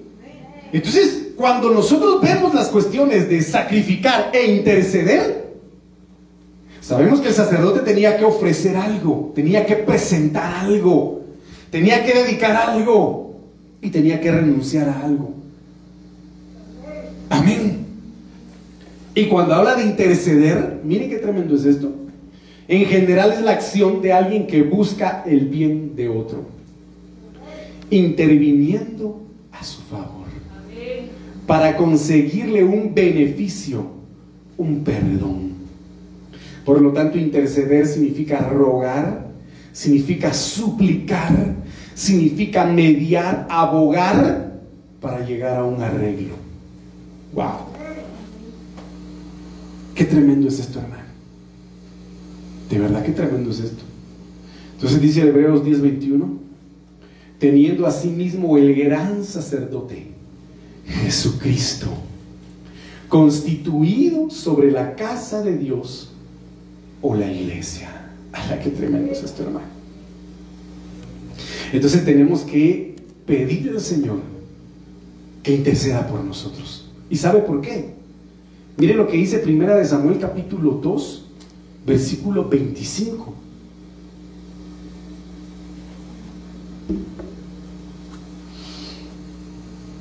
Entonces, 0.72 1.28
cuando 1.36 1.70
nosotros 1.70 2.20
vemos 2.20 2.54
las 2.54 2.68
cuestiones 2.68 3.28
de 3.28 3.42
sacrificar 3.42 4.30
e 4.32 4.52
interceder, 4.56 5.45
sabemos 6.86 7.20
que 7.20 7.28
el 7.28 7.34
sacerdote 7.34 7.80
tenía 7.80 8.16
que 8.16 8.24
ofrecer 8.24 8.76
algo, 8.76 9.32
tenía 9.34 9.66
que 9.66 9.74
presentar 9.74 10.64
algo, 10.64 11.24
tenía 11.68 12.04
que 12.04 12.14
dedicar 12.14 12.54
algo 12.54 13.34
y 13.82 13.90
tenía 13.90 14.20
que 14.20 14.30
renunciar 14.30 14.88
a 14.88 15.00
algo. 15.00 15.34
Amén. 17.28 17.86
Y 19.16 19.24
cuando 19.26 19.54
habla 19.54 19.74
de 19.74 19.84
interceder, 19.84 20.80
mire 20.84 21.08
qué 21.08 21.16
tremendo 21.16 21.56
es 21.56 21.64
esto. 21.64 21.92
En 22.68 22.84
general 22.84 23.32
es 23.32 23.42
la 23.42 23.52
acción 23.52 24.00
de 24.00 24.12
alguien 24.12 24.46
que 24.46 24.62
busca 24.62 25.24
el 25.26 25.46
bien 25.46 25.96
de 25.96 26.08
otro, 26.08 26.44
interviniendo 27.90 29.22
a 29.50 29.64
su 29.64 29.80
favor, 29.82 30.26
para 31.48 31.76
conseguirle 31.76 32.62
un 32.62 32.94
beneficio, 32.94 33.86
un 34.56 34.84
perdón. 34.84 35.55
Por 36.66 36.82
lo 36.82 36.92
tanto, 36.92 37.16
interceder 37.16 37.86
significa 37.86 38.40
rogar, 38.40 39.28
significa 39.72 40.34
suplicar, 40.34 41.54
significa 41.94 42.66
mediar, 42.66 43.46
abogar 43.48 44.60
para 45.00 45.24
llegar 45.24 45.58
a 45.58 45.64
un 45.64 45.80
arreglo. 45.80 46.34
Wow. 47.32 47.52
Qué 49.94 50.04
tremendo 50.06 50.48
es 50.48 50.58
esto, 50.58 50.80
hermano. 50.80 51.04
De 52.68 52.80
verdad, 52.80 53.04
qué 53.04 53.12
tremendo 53.12 53.50
es 53.50 53.60
esto. 53.60 53.84
Entonces 54.74 55.00
dice 55.00 55.20
Hebreos 55.22 55.62
10:21, 55.64 56.36
teniendo 57.38 57.86
asimismo 57.86 58.58
el 58.58 58.74
gran 58.74 59.22
sacerdote, 59.22 60.08
Jesucristo, 60.84 61.86
constituido 63.08 64.30
sobre 64.30 64.72
la 64.72 64.96
casa 64.96 65.42
de 65.42 65.56
Dios 65.56 66.10
o 67.06 67.14
la 67.14 67.30
iglesia. 67.30 67.88
la 68.32 68.58
qué 68.58 68.70
tremendo 68.70 69.12
es 69.12 69.22
esto, 69.22 69.44
hermano! 69.44 69.66
Entonces 71.72 72.04
tenemos 72.04 72.42
que 72.42 72.96
pedirle 73.24 73.70
al 73.70 73.80
Señor 73.80 74.18
que 75.42 75.54
interceda 75.54 76.06
por 76.08 76.24
nosotros. 76.24 76.90
¿Y 77.08 77.16
sabe 77.16 77.40
por 77.42 77.60
qué? 77.60 77.94
Mire 78.76 78.94
lo 78.94 79.06
que 79.06 79.16
dice 79.16 79.38
Primera 79.38 79.76
de 79.76 79.84
Samuel 79.84 80.18
capítulo 80.18 80.80
2, 80.82 81.24
versículo 81.86 82.48
25. 82.48 83.34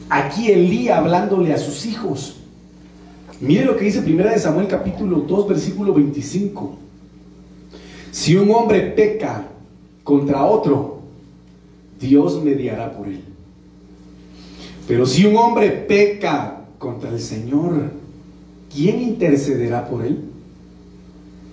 Aquí 0.09 0.51
Elí 0.51 0.89
hablándole 0.89 1.53
a 1.53 1.57
sus 1.59 1.85
hijos. 1.85 2.37
Mire 3.39 3.65
lo 3.65 3.77
que 3.77 3.85
dice 3.85 4.01
Primera 4.01 4.31
de 4.31 4.39
Samuel 4.39 4.67
capítulo 4.67 5.19
2, 5.21 5.47
versículo 5.47 5.93
25. 5.93 6.84
Si 8.15 8.33
un 8.37 8.49
hombre 8.51 8.79
peca 8.79 9.45
contra 10.05 10.45
otro, 10.45 10.99
Dios 11.99 12.41
mediará 12.41 12.93
por 12.93 13.09
él. 13.09 13.19
Pero 14.87 15.05
si 15.05 15.25
un 15.25 15.35
hombre 15.35 15.69
peca 15.69 16.61
contra 16.79 17.09
el 17.09 17.19
Señor, 17.19 17.91
¿quién 18.73 19.01
intercederá 19.01 19.89
por 19.89 20.05
él? 20.05 20.17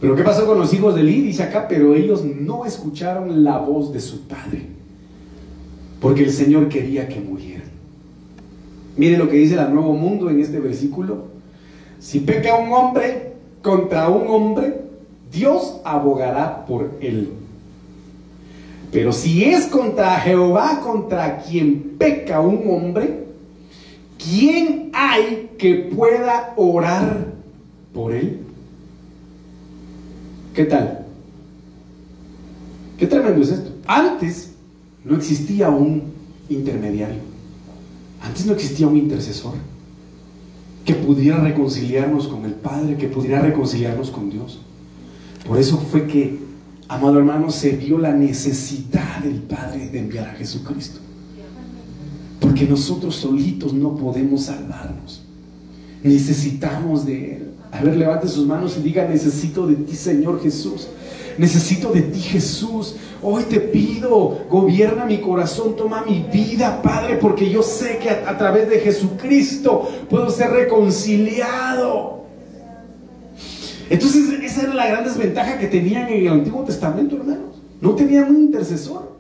Pero 0.01 0.15
¿qué 0.15 0.23
pasó 0.23 0.47
con 0.47 0.57
los 0.57 0.73
hijos 0.73 0.95
de 0.95 1.01
Eli? 1.01 1.23
Dice 1.23 1.43
acá, 1.43 1.67
pero 1.67 1.97
ellos 1.97 2.25
no 2.25 2.65
escucharon 2.65 3.43
la 3.43 3.59
voz 3.59 3.93
de 3.93 3.99
su 3.99 4.21
padre, 4.29 4.63
porque 6.01 6.23
el 6.23 6.31
Señor 6.31 6.69
quería 6.69 7.09
que 7.09 7.19
murieran. 7.19 7.73
Mire 8.97 9.19
lo 9.19 9.29
que 9.29 9.39
dice 9.39 9.57
el 9.57 9.75
Nuevo 9.75 9.95
Mundo 9.95 10.31
en 10.31 10.39
este 10.39 10.61
versículo. 10.61 11.25
Si 11.99 12.21
peca 12.21 12.55
un 12.55 12.73
hombre 12.73 13.33
contra 13.63 14.09
un 14.09 14.29
hombre, 14.29 14.92
Dios 15.33 15.81
abogará 15.85 16.67
por 16.67 16.99
él. 17.01 17.31
Pero 18.93 19.13
si 19.13 19.45
es 19.45 19.67
contra 19.67 20.21
Jehová, 20.21 20.81
contra 20.81 21.39
quien 21.39 21.97
peca 21.99 22.41
un 22.41 22.71
hombre, 22.71 23.25
¿quién 24.19 24.91
hay 24.93 25.53
que 25.59 25.91
pueda 25.95 26.53
orar 26.57 27.33
por 27.95 28.13
él? 28.13 28.41
¿Qué 30.55 30.65
tal? 30.65 31.07
Qué 32.99 33.07
tremendo 33.07 33.41
es 33.41 33.51
esto. 33.51 33.71
Antes 33.87 34.53
no 35.03 35.17
existía 35.17 35.71
un 35.71 36.13
intermediario. 36.51 37.23
Antes 38.21 38.45
no 38.45 38.53
existía 38.53 38.87
un 38.87 38.99
intercesor 38.99 39.55
que 40.85 40.95
pudiera 40.95 41.39
reconciliarnos 41.39 42.29
con 42.29 42.45
el 42.45 42.53
Padre, 42.53 42.97
que 42.97 43.09
pudiera 43.09 43.41
reconciliarnos 43.41 44.11
con 44.11 44.29
Dios. 44.29 44.61
Por 45.47 45.59
eso 45.59 45.79
fue 45.79 46.07
que, 46.07 46.39
amado 46.89 47.19
hermano, 47.19 47.51
se 47.51 47.71
vio 47.71 47.99
la 47.99 48.13
necesidad 48.13 49.21
del 49.23 49.43
Padre 49.43 49.89
de 49.89 49.99
enviar 49.99 50.29
a 50.29 50.35
Jesucristo. 50.35 51.01
Porque 52.41 52.65
nosotros 52.65 53.17
solitos 53.17 53.73
no 53.73 53.97
podemos 53.97 54.45
salvarnos. 54.45 55.23
Necesitamos 56.03 57.07
de 57.07 57.37
Él. 57.37 57.49
A 57.71 57.83
ver, 57.83 57.97
levante 57.97 58.29
sus 58.29 58.47
manos 58.47 58.77
y 58.77 58.83
diga, 58.83 59.09
necesito 59.09 59.67
de 59.67 59.77
ti, 59.77 59.97
Señor 59.97 60.43
Jesús. 60.43 60.89
Necesito 61.39 61.91
de 61.91 62.03
ti, 62.03 62.21
Jesús. 62.21 62.97
Hoy 63.23 63.45
te 63.45 63.61
pido, 63.61 64.41
gobierna 64.51 65.07
mi 65.07 65.21
corazón, 65.21 65.77
toma 65.77 66.05
mi 66.05 66.27
vida, 66.33 66.83
Padre, 66.83 67.17
porque 67.17 67.49
yo 67.49 67.63
sé 67.63 67.99
que 67.99 68.11
a, 68.11 68.29
a, 68.29 68.37
través 68.37 68.69
de 68.69 68.81
Jesucristo 68.81 69.89
puedo 70.11 70.29
ser 70.31 70.51
reconciliado. 70.51 72.22
Entonces, 73.91 74.43
esa 74.43 74.63
era 74.63 74.75
la 74.75 74.87
gran 74.87 75.05
desventaja 75.05 75.59
que 75.59 75.67
tenían 75.67 76.09
en 76.09 76.27
el 76.27 76.33
Antiguo 76.33 76.65
Testamento, 76.65 77.17
hermanos. 77.17 77.63
No 77.81 77.95
tenían 77.95 78.31
un 78.31 78.43
intercesor. 78.45 79.13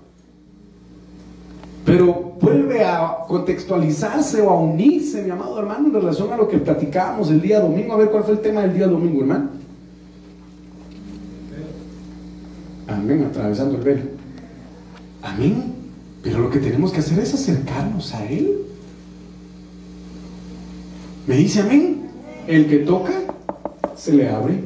Pero 1.85 2.37
vuelve 2.40 2.85
a 2.85 3.18
contextualizarse 3.27 4.40
o 4.40 4.51
a 4.51 4.61
unirse, 4.61 5.22
mi 5.22 5.31
amado 5.31 5.59
hermano, 5.59 5.88
en 5.88 5.94
relación 5.94 6.33
a 6.33 6.37
lo 6.37 6.48
que 6.48 6.59
platicábamos 6.59 7.31
el 7.31 7.40
día 7.40 7.61
domingo. 7.61 7.94
A 7.94 7.96
ver 7.96 8.11
cuál 8.11 8.25
fue 8.25 8.35
el 8.35 8.40
tema 8.40 8.62
del 8.62 8.75
día 8.75 8.87
domingo, 8.87 9.20
hermano. 9.20 9.51
Amén, 12.87 13.25
atravesando 13.29 13.77
el 13.77 13.83
velo. 13.83 14.03
Amén. 15.22 15.75
Pero 16.22 16.38
lo 16.38 16.51
que 16.51 16.59
tenemos 16.59 16.92
que 16.92 17.01
hacer 17.01 17.18
es 17.18 17.35
acercarnos 17.35 18.14
a 18.14 18.25
Él. 18.27 18.59
Me 21.27 21.37
dice 21.37 21.61
amén. 21.61 22.03
El 22.46 22.68
que 22.68 22.79
toca, 22.79 23.12
se 24.03 24.12
le 24.12 24.29
abre. 24.29 24.61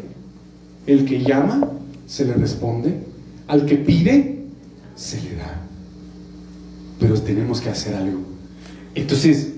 El 0.86 1.04
que 1.04 1.22
llama, 1.22 1.72
se 2.06 2.24
le 2.24 2.34
responde. 2.34 3.00
Al 3.48 3.66
que 3.66 3.76
pide, 3.76 4.44
se 4.94 5.20
le 5.20 5.36
da. 5.36 5.62
Pero 6.98 7.20
tenemos 7.20 7.60
que 7.60 7.68
hacer 7.68 7.94
algo. 7.94 8.20
Entonces, 8.94 9.52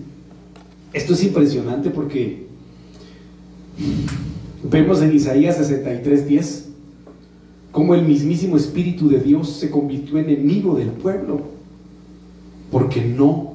esto 0.93 1.13
es 1.13 1.23
impresionante 1.23 1.91
porque 1.91 2.49
vemos 4.69 5.01
en 5.01 5.15
Isaías 5.15 5.59
63:10 5.59 6.65
cómo 7.71 7.95
el 7.95 8.03
mismísimo 8.03 8.57
Espíritu 8.57 9.09
de 9.09 9.21
Dios 9.21 9.51
se 9.61 9.71
convirtió 9.71 10.19
enemigo 10.19 10.75
del 10.75 10.89
pueblo 10.89 11.43
porque 12.73 13.05
no 13.05 13.53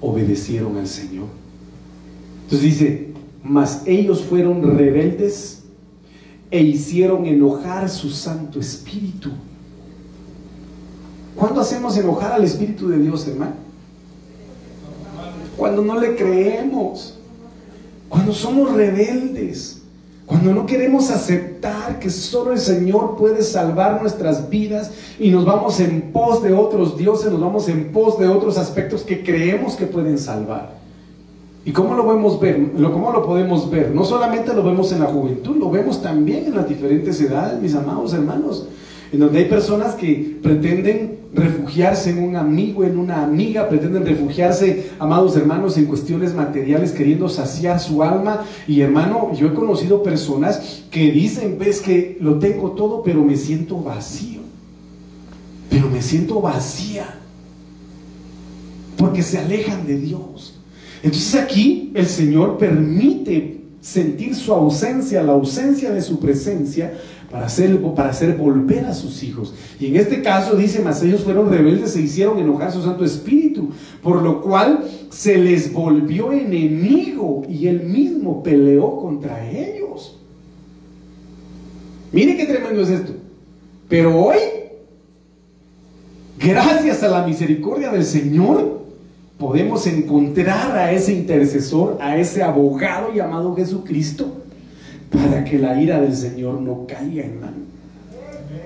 obedecieron 0.00 0.76
al 0.76 0.86
Señor. 0.86 1.26
Entonces 2.44 2.62
dice, 2.62 3.13
mas 3.44 3.82
ellos 3.84 4.22
fueron 4.24 4.76
rebeldes 4.76 5.62
e 6.50 6.62
hicieron 6.62 7.26
enojar 7.26 7.90
su 7.90 8.08
Santo 8.08 8.58
Espíritu. 8.58 9.30
¿Cuándo 11.36 11.60
hacemos 11.60 11.96
enojar 11.98 12.32
al 12.32 12.44
Espíritu 12.44 12.88
de 12.88 12.98
Dios, 12.98 13.28
hermano? 13.28 13.52
Cuando 15.58 15.82
no 15.82 16.00
le 16.00 16.16
creemos, 16.16 17.18
cuando 18.08 18.32
somos 18.32 18.72
rebeldes, 18.72 19.82
cuando 20.24 20.54
no 20.54 20.64
queremos 20.64 21.10
aceptar 21.10 21.98
que 21.98 22.08
solo 22.08 22.52
el 22.52 22.58
Señor 22.58 23.16
puede 23.16 23.42
salvar 23.42 24.00
nuestras 24.00 24.48
vidas 24.48 24.90
y 25.18 25.30
nos 25.30 25.44
vamos 25.44 25.80
en 25.80 26.12
pos 26.12 26.42
de 26.42 26.54
otros 26.54 26.96
dioses, 26.96 27.30
nos 27.30 27.40
vamos 27.40 27.68
en 27.68 27.92
pos 27.92 28.18
de 28.18 28.26
otros 28.26 28.56
aspectos 28.56 29.02
que 29.02 29.22
creemos 29.22 29.74
que 29.74 29.86
pueden 29.86 30.18
salvar. 30.18 30.83
¿Y 31.66 31.72
cómo 31.72 31.94
lo 31.94 32.04
podemos 32.04 32.38
ver? 32.40 32.72
¿Cómo 32.74 33.10
lo 33.10 33.24
podemos 33.24 33.70
ver? 33.70 33.94
No 33.94 34.04
solamente 34.04 34.52
lo 34.54 34.62
vemos 34.62 34.92
en 34.92 35.00
la 35.00 35.06
juventud, 35.06 35.56
lo 35.56 35.70
vemos 35.70 36.02
también 36.02 36.46
en 36.46 36.54
las 36.54 36.68
diferentes 36.68 37.18
edades, 37.20 37.60
mis 37.60 37.74
amados 37.74 38.12
hermanos, 38.12 38.68
en 39.10 39.20
donde 39.20 39.38
hay 39.38 39.44
personas 39.46 39.94
que 39.94 40.38
pretenden 40.42 41.20
refugiarse 41.32 42.10
en 42.10 42.22
un 42.22 42.36
amigo, 42.36 42.84
en 42.84 42.98
una 42.98 43.22
amiga, 43.22 43.68
pretenden 43.68 44.04
refugiarse, 44.04 44.90
amados 44.98 45.36
hermanos, 45.36 45.78
en 45.78 45.86
cuestiones 45.86 46.34
materiales, 46.34 46.92
queriendo 46.92 47.28
saciar 47.28 47.80
su 47.80 48.02
alma. 48.02 48.44
Y 48.68 48.82
hermano, 48.82 49.32
yo 49.32 49.48
he 49.48 49.54
conocido 49.54 50.02
personas 50.02 50.82
que 50.90 51.10
dicen, 51.10 51.56
ves 51.58 51.80
que 51.80 52.18
lo 52.20 52.38
tengo 52.38 52.72
todo, 52.72 53.02
pero 53.02 53.24
me 53.24 53.36
siento 53.36 53.80
vacío. 53.80 54.40
Pero 55.70 55.88
me 55.88 56.02
siento 56.02 56.40
vacía. 56.40 57.06
Porque 58.98 59.22
se 59.22 59.38
alejan 59.38 59.86
de 59.86 59.98
Dios. 59.98 60.60
Entonces 61.04 61.34
aquí 61.34 61.92
el 61.94 62.06
Señor 62.06 62.56
permite 62.56 63.60
sentir 63.82 64.34
su 64.34 64.54
ausencia, 64.54 65.22
la 65.22 65.32
ausencia 65.32 65.92
de 65.92 66.00
su 66.00 66.18
presencia, 66.18 66.94
para 67.30 67.44
hacer, 67.44 67.78
para 67.94 68.08
hacer 68.08 68.36
volver 68.36 68.86
a 68.86 68.94
sus 68.94 69.22
hijos. 69.22 69.52
Y 69.78 69.86
en 69.86 69.96
este 69.96 70.22
caso 70.22 70.56
dice, 70.56 70.80
mas 70.82 71.02
ellos 71.02 71.22
fueron 71.22 71.50
rebeldes 71.50 71.94
e 71.94 72.00
hicieron 72.00 72.38
enojar 72.38 72.72
su 72.72 72.80
Santo 72.80 73.04
Espíritu, 73.04 73.70
por 74.02 74.22
lo 74.22 74.40
cual 74.40 74.84
se 75.10 75.36
les 75.36 75.70
volvió 75.70 76.32
enemigo 76.32 77.42
y 77.50 77.66
él 77.66 77.82
mismo 77.82 78.42
peleó 78.42 78.96
contra 78.96 79.46
ellos. 79.50 80.18
Mire 82.12 82.34
qué 82.38 82.46
tremendo 82.46 82.80
es 82.80 82.88
esto. 82.88 83.12
Pero 83.90 84.16
hoy, 84.24 84.38
gracias 86.38 87.02
a 87.02 87.08
la 87.08 87.26
misericordia 87.26 87.90
del 87.90 88.04
Señor, 88.04 88.83
podemos 89.44 89.86
encontrar 89.86 90.74
a 90.74 90.90
ese 90.90 91.12
intercesor, 91.12 91.98
a 92.00 92.16
ese 92.16 92.42
abogado 92.42 93.12
llamado 93.12 93.54
Jesucristo, 93.54 94.38
para 95.10 95.44
que 95.44 95.58
la 95.58 95.78
ira 95.78 96.00
del 96.00 96.16
Señor 96.16 96.62
no 96.62 96.86
caiga 96.88 97.24
en 97.24 97.40
mano. 97.40 97.58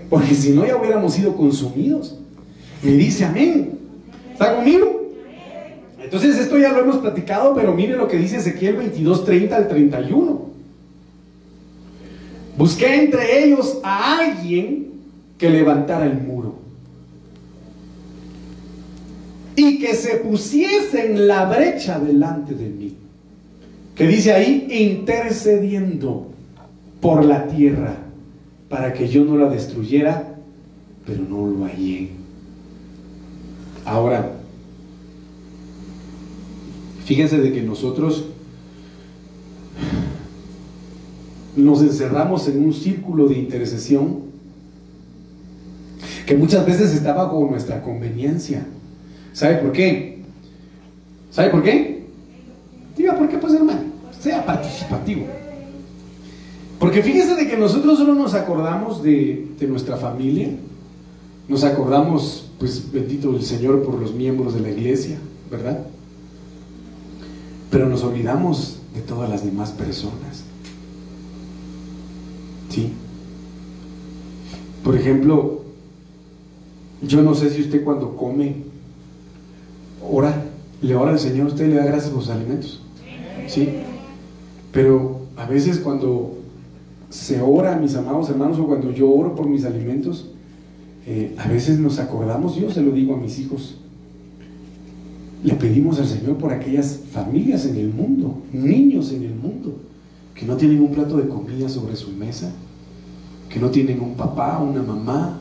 Porque 0.09 0.37
si 0.37 0.51
no 0.51 0.64
ya 0.64 0.77
hubiéramos 0.77 1.14
sido 1.14 1.35
consumidos. 1.37 2.17
Me 2.81 2.93
dice 2.93 3.25
amén. 3.25 3.73
¿Está 4.33 4.55
conmigo? 4.55 5.14
Entonces 6.01 6.38
esto 6.38 6.57
ya 6.57 6.71
lo 6.71 6.79
hemos 6.79 6.99
platicado, 6.99 7.57
pero 7.57 7.75
mire 7.75 7.97
lo 7.97 8.07
que 8.07 8.17
dice 8.17 8.37
Ezequiel 8.37 8.77
22, 8.77 9.25
30 9.25 9.57
al 9.57 9.67
31. 9.67 10.43
Busqué 12.57 13.03
entre 13.03 13.43
ellos 13.43 13.81
a 13.83 14.19
alguien 14.19 14.93
que 15.38 15.51
levantara 15.51 16.07
el 16.07 16.23
muro 16.23 16.67
y 19.59 19.81
que 19.81 19.97
se 19.97 20.18
pusiese 20.18 21.07
en 21.07 21.27
la 21.27 21.47
brecha 21.47 21.99
delante 21.99 22.55
de 22.55 22.68
mí. 22.68 22.94
Que 23.97 24.07
dice 24.07 24.33
ahí, 24.33 24.68
intercediendo 24.71 26.29
por 27.01 27.25
la 27.25 27.49
tierra 27.49 27.97
para 28.68 28.92
que 28.92 29.09
yo 29.09 29.25
no 29.25 29.37
la 29.37 29.49
destruyera, 29.49 30.37
pero 31.05 31.25
no 31.29 31.49
lo 31.49 31.64
hallé. 31.64 32.11
Ahora, 33.85 34.31
fíjense 37.05 37.40
de 37.40 37.53
que 37.53 37.62
nosotros 37.62 38.27
nos 41.57 41.83
encerramos 41.83 42.47
en 42.47 42.64
un 42.64 42.73
círculo 42.73 43.27
de 43.27 43.38
intercesión 43.38 44.21
que 46.27 46.37
muchas 46.37 46.64
veces 46.64 46.94
está 46.94 47.12
bajo 47.12 47.44
nuestra 47.51 47.83
conveniencia. 47.83 48.64
¿Sabe 49.33 49.57
por 49.57 49.73
qué? 49.73 50.23
¿Sabe 51.31 51.51
por 51.51 51.62
qué? 51.62 52.07
Diga, 52.97 53.17
¿por 53.17 53.29
qué? 53.29 53.38
Pues 53.38 53.55
hermano, 53.55 53.81
sea 54.21 54.45
participativo. 54.45 55.27
Porque 56.79 57.03
fíjese 57.03 57.35
de 57.35 57.49
que 57.49 57.57
nosotros 57.57 57.99
solo 57.99 58.14
nos 58.14 58.35
acordamos 58.35 59.03
de, 59.03 59.49
de 59.59 59.67
nuestra 59.67 59.97
familia, 59.97 60.51
nos 61.49 61.64
acordamos, 61.64 62.51
pues 62.59 62.91
bendito 62.93 63.35
el 63.35 63.43
Señor 63.43 63.83
por 63.83 63.95
los 63.95 64.14
miembros 64.14 64.55
de 64.55 64.61
la 64.61 64.71
iglesia, 64.71 65.19
¿verdad? 65.51 65.87
Pero 67.71 67.88
nos 67.88 68.03
olvidamos 68.03 68.79
de 68.95 69.01
todas 69.01 69.29
las 69.29 69.45
demás 69.45 69.71
personas. 69.71 70.45
¿Sí? 72.69 72.93
Por 74.85 74.97
ejemplo, 74.97 75.62
yo 77.03 77.23
no 77.23 77.35
sé 77.35 77.51
si 77.51 77.62
usted 77.62 77.85
cuando 77.85 78.17
come 78.17 78.57
ora, 80.03 80.45
le 80.83 80.95
ora 80.95 81.13
al 81.13 81.19
Señor, 81.19 81.49
usted 81.49 81.69
le 81.69 81.77
da 81.77 81.85
gracias 81.85 82.11
por 82.11 82.23
sus 82.23 82.31
alimentos. 82.31 82.83
¿Sí? 83.47 83.69
Pero 84.73 85.21
a 85.37 85.47
veces 85.47 85.79
cuando 85.79 86.39
se 87.11 87.41
ora, 87.41 87.77
mis 87.77 87.95
amados 87.95 88.29
hermanos, 88.29 88.59
o 88.59 88.67
cuando 88.67 88.93
yo 88.93 89.11
oro 89.11 89.35
por 89.35 89.49
mis 89.49 89.65
alimentos, 89.65 90.31
eh, 91.07 91.35
a 91.39 91.49
veces 91.49 91.79
nos 91.79 91.99
acordamos, 91.99 92.57
yo 92.57 92.71
se 92.71 92.83
lo 92.83 92.93
digo 92.93 93.15
a 93.15 93.17
mis 93.17 93.39
hijos, 93.39 93.79
le 95.43 95.55
pedimos 95.55 95.99
al 95.99 96.07
Señor 96.07 96.37
por 96.37 96.53
aquellas 96.53 97.01
familias 97.13 97.65
en 97.65 97.77
el 97.77 97.89
mundo, 97.89 98.43
niños 98.53 99.13
en 99.13 99.23
el 99.23 99.35
mundo, 99.35 99.77
que 100.35 100.45
no 100.45 100.57
tienen 100.57 100.83
un 100.83 100.93
plato 100.93 101.17
de 101.17 101.29
comida 101.29 101.69
sobre 101.69 101.97
su 101.97 102.11
mesa, 102.11 102.53
que 103.49 103.59
no 103.59 103.71
tienen 103.71 104.01
un 104.01 104.15
papá, 104.15 104.59
una 104.59 104.83
mamá, 104.83 105.38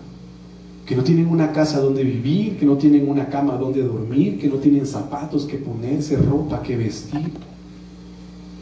que 0.87 0.95
no 0.95 1.03
tienen 1.03 1.27
una 1.27 1.51
casa 1.51 1.81
donde 1.81 2.01
vivir, 2.01 2.57
que 2.57 2.65
no 2.65 2.77
tienen 2.77 3.09
una 3.09 3.27
cama 3.27 3.57
donde 3.57 3.83
dormir, 3.83 4.39
que 4.39 4.47
no 4.47 4.55
tienen 4.55 4.87
zapatos 4.87 5.45
que 5.45 5.57
ponerse, 5.57 6.15
ropa 6.15 6.63
que 6.63 6.77
vestir. 6.77 7.29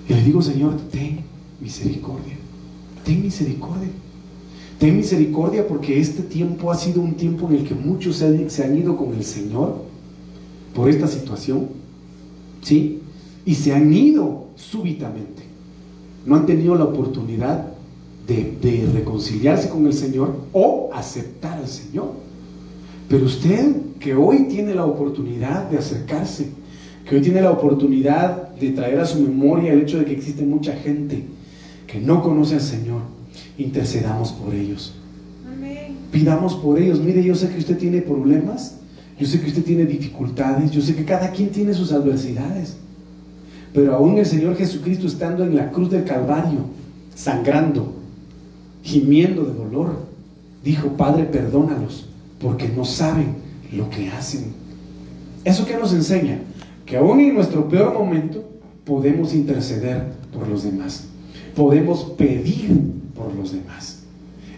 Y 0.09 0.13
le 0.13 0.23
digo, 0.23 0.41
Señor, 0.41 0.75
ten 0.91 1.19
misericordia, 1.61 2.33
ten 3.03 3.21
misericordia. 3.21 3.89
Ten 4.79 4.97
misericordia 4.97 5.67
porque 5.67 5.99
este 5.99 6.23
tiempo 6.23 6.71
ha 6.71 6.75
sido 6.75 6.99
un 6.99 7.13
tiempo 7.13 7.47
en 7.47 7.57
el 7.57 7.63
que 7.63 7.75
muchos 7.75 8.17
se 8.17 8.63
han, 8.63 8.77
ido 8.77 8.97
con 8.97 9.13
el 9.13 9.23
Señor 9.23 9.83
por 10.73 10.89
esta 10.89 11.07
situación. 11.07 11.67
¿Sí? 12.61 13.01
Y 13.45 13.53
se 13.53 13.73
han 13.73 13.93
ido 13.93 14.47
súbitamente. 14.55 15.43
No 16.25 16.35
han 16.35 16.47
tenido 16.47 16.75
la 16.75 16.85
oportunidad 16.85 17.74
de, 18.27 18.89
reconciliarse 18.93 19.69
con 19.69 19.85
el 19.85 19.93
Señor 19.93 20.35
o 20.53 20.89
aceptar 20.93 21.59
al 21.59 21.67
Señor. 21.67 22.13
Pero 23.07 23.25
usted 23.25 23.75
que 23.99 24.15
hoy 24.15 24.47
tiene 24.49 24.73
la 24.73 24.85
oportunidad 24.85 25.69
de 25.69 25.77
acercarse, 25.77 26.49
que 27.07 27.15
hoy 27.15 27.21
tiene 27.21 27.41
la 27.41 27.51
oportunidad 27.51 28.49
de 28.55 28.71
traer 28.71 28.99
a 28.99 29.05
su 29.05 29.19
memoria 29.19 29.73
el 29.73 29.81
hecho 29.81 29.99
de 29.99 30.05
que 30.05 30.13
existe 30.13 30.43
mucha 30.43 30.73
gente 30.73 31.23
que 31.85 31.99
no 31.99 32.23
conoce 32.23 32.55
al 32.55 32.61
Señor, 32.61 33.01
intercedamos 33.57 34.31
por 34.31 34.53
ellos. 34.53 34.95
Pidamos 36.11 36.55
por 36.55 36.79
ellos. 36.79 36.99
Mire, 36.99 37.21
yo 37.23 37.35
sé 37.35 37.49
que 37.49 37.59
usted 37.59 37.77
tiene 37.77 38.01
problemas, 38.01 38.77
yo 39.19 39.27
sé 39.27 39.41
que 39.41 39.47
usted 39.47 39.63
tiene 39.63 39.85
dificultades, 39.85 40.71
yo 40.71 40.81
sé 40.81 40.95
que 40.95 41.03
cada 41.03 41.31
quien 41.31 41.49
tiene 41.49 41.73
sus 41.73 41.91
adversidades. 41.91 42.77
Pero 43.73 43.93
aún 43.93 44.17
el 44.17 44.25
Señor 44.25 44.55
Jesucristo 44.55 45.07
estando 45.07 45.43
en 45.43 45.55
la 45.55 45.71
cruz 45.71 45.91
del 45.91 46.05
Calvario, 46.05 46.59
sangrando, 47.13 47.94
gimiendo 48.85 49.43
de 49.43 49.53
dolor, 49.55 49.97
dijo, 50.63 50.89
Padre, 50.89 51.23
perdónalos, 51.23 52.05
porque 52.39 52.69
no 52.69 52.85
saben 52.85 53.35
lo 53.73 53.89
que 53.89 54.09
hacen. 54.09 54.53
¿Eso 55.43 55.65
qué 55.65 55.75
nos 55.75 55.91
enseña? 55.91 56.39
Que 56.85 56.97
aún 56.97 57.19
en 57.19 57.33
nuestro 57.33 57.67
peor 57.67 57.93
momento 57.95 58.43
podemos 58.85 59.33
interceder 59.33 60.03
por 60.31 60.47
los 60.47 60.63
demás, 60.63 61.07
podemos 61.55 62.03
pedir 62.15 62.79
por 63.15 63.33
los 63.33 63.53
demás. 63.53 64.03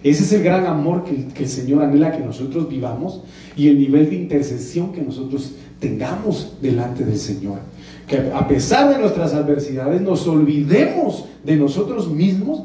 Ese 0.03 0.23
es 0.23 0.33
el 0.33 0.43
gran 0.43 0.65
amor 0.65 1.05
que, 1.05 1.43
el 1.43 1.49
Señor 1.49 1.83
anhela 1.83 2.11
que 2.11 2.23
nosotros 2.23 2.69
vivamos 2.69 3.21
y 3.55 3.69
el 3.69 3.79
nivel 3.79 4.09
de 4.09 4.17
intercesión 4.17 4.91
que 4.91 5.01
nosotros 5.01 5.53
tengamos 5.79 6.53
delante 6.61 7.05
del 7.05 7.17
Señor. 7.17 7.59
Que 8.07 8.31
a 8.33 8.47
pesar 8.47 8.93
de 8.93 8.99
nuestras 8.99 9.33
adversidades 9.33 10.01
nos 10.01 10.27
olvidemos 10.27 11.25
de 11.45 11.55
nosotros 11.55 12.11
mismos 12.11 12.63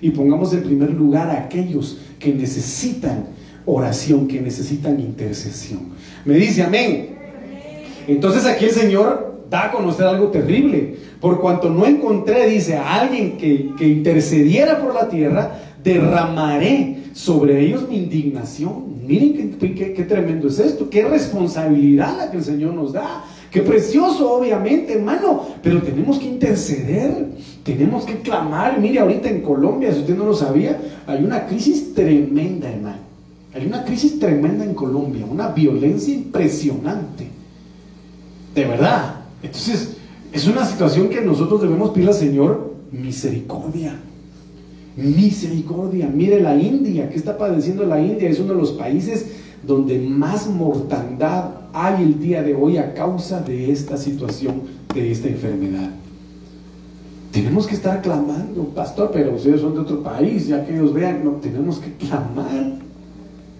y 0.00 0.10
pongamos 0.10 0.52
en 0.52 0.62
primer 0.62 0.90
lugar 0.90 1.30
a 1.30 1.44
aquellos 1.44 1.98
que 2.18 2.32
necesitan 2.32 3.26
oración, 3.64 4.28
que 4.28 4.40
necesitan 4.40 5.00
intercesión. 5.00 5.80
Me 6.24 6.34
dice 6.34 6.62
amén. 6.62 7.16
Entonces 8.06 8.46
aquí 8.46 8.66
el 8.66 8.70
Señor 8.70 9.44
da 9.50 9.66
a 9.66 9.72
conocer 9.72 10.06
algo 10.06 10.28
terrible. 10.28 10.96
Por 11.20 11.40
cuanto 11.40 11.70
no 11.70 11.86
encontré, 11.86 12.48
dice, 12.48 12.76
a 12.76 13.00
alguien 13.00 13.36
que, 13.36 13.72
intercediera 13.80 14.80
por 14.80 14.94
la 14.94 15.08
tierra, 15.08 15.60
derramaré 15.82 17.04
sobre 17.12 17.60
ellos 17.60 17.88
mi 17.88 17.96
indignación. 17.96 19.06
Miren 19.06 19.56
qué, 19.58 19.94
qué, 19.94 20.02
tremendo 20.02 20.48
es 20.48 20.58
esto, 20.58 20.90
qué 20.90 21.04
responsabilidad 21.06 22.16
la 22.18 22.30
que 22.30 22.38
el 22.38 22.44
Señor 22.44 22.74
nos 22.74 22.92
da. 22.92 23.24
Qué 23.56 23.62
precioso, 23.62 24.34
obviamente, 24.34 24.92
hermano, 24.92 25.46
pero 25.62 25.80
tenemos 25.80 26.18
que 26.18 26.26
interceder, 26.26 27.28
tenemos 27.64 28.04
que 28.04 28.20
clamar. 28.20 28.78
Mire, 28.78 28.98
ahorita 28.98 29.30
en 29.30 29.40
Colombia, 29.40 29.94
si 29.94 30.00
usted 30.00 30.14
no 30.14 30.26
lo 30.26 30.34
sabía, 30.34 30.78
hay 31.06 31.24
una 31.24 31.46
crisis 31.46 31.94
tremenda, 31.94 32.70
hermano. 32.70 32.98
Hay 33.54 33.64
una 33.64 33.82
crisis 33.82 34.18
tremenda 34.18 34.62
en 34.62 34.74
Colombia, 34.74 35.24
una 35.24 35.48
violencia 35.48 36.12
impresionante. 36.12 37.28
De 38.54 38.64
verdad. 38.66 39.20
Entonces, 39.42 39.96
es 40.30 40.46
una 40.46 40.66
situación 40.66 41.08
que 41.08 41.22
nosotros 41.22 41.62
debemos 41.62 41.92
pedir 41.92 42.08
al 42.08 42.14
Señor 42.14 42.74
misericordia. 42.92 43.98
Misericordia. 44.98 46.10
Mire 46.12 46.42
la 46.42 46.54
India, 46.56 47.08
¿qué 47.08 47.16
está 47.16 47.38
padeciendo 47.38 47.86
la 47.86 48.02
India? 48.02 48.28
Es 48.28 48.38
uno 48.38 48.52
de 48.52 48.60
los 48.60 48.72
países 48.72 49.28
donde 49.66 49.98
más 49.98 50.46
mortandad 50.46 51.65
hay 51.76 52.02
el 52.02 52.18
día 52.18 52.42
de 52.42 52.54
hoy 52.54 52.78
a 52.78 52.94
causa 52.94 53.40
de 53.40 53.70
esta 53.70 53.98
situación, 53.98 54.62
de 54.94 55.12
esta 55.12 55.28
enfermedad. 55.28 55.90
Tenemos 57.30 57.66
que 57.66 57.74
estar 57.74 58.00
clamando, 58.00 58.64
pastor, 58.74 59.10
pero 59.12 59.34
ustedes 59.34 59.60
son 59.60 59.74
de 59.74 59.80
otro 59.80 60.02
país, 60.02 60.48
ya 60.48 60.64
que 60.64 60.74
ellos 60.74 60.94
vean, 60.94 61.22
no, 61.22 61.32
tenemos 61.32 61.78
que 61.78 61.92
clamar, 61.92 62.78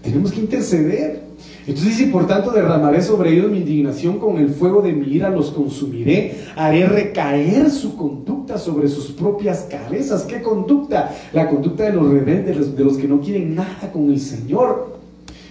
tenemos 0.03 0.33
que 0.33 0.41
interceder. 0.41 1.27
Entonces 1.67 1.99
dice, 1.99 2.11
por 2.11 2.27
tanto, 2.27 2.53
derramaré 2.53 3.03
sobre 3.03 3.35
ellos 3.35 3.51
mi 3.51 3.59
indignación 3.59 4.19
con 4.19 4.39
el 4.39 4.49
fuego 4.49 4.81
de 4.81 4.95
mi 4.95 5.13
ira, 5.13 5.29
los 5.29 5.51
consumiré, 5.51 6.39
haré 6.57 6.87
recaer 6.87 7.71
su 7.71 7.97
conducta 7.99 8.57
sobre 8.57 8.89
sus 8.89 9.11
propias 9.11 9.67
cabezas. 9.71 10.23
¿Qué 10.23 10.41
conducta? 10.41 11.15
La 11.35 11.51
conducta 11.51 11.85
de 11.85 11.93
los 11.93 12.11
rebeldes, 12.11 12.75
de 12.75 12.85
los 12.85 12.97
que 12.97 13.09
no 13.09 13.21
quieren 13.21 13.55
nada 13.55 13.91
con 13.93 14.11
el 14.11 14.21
Señor. 14.21 14.97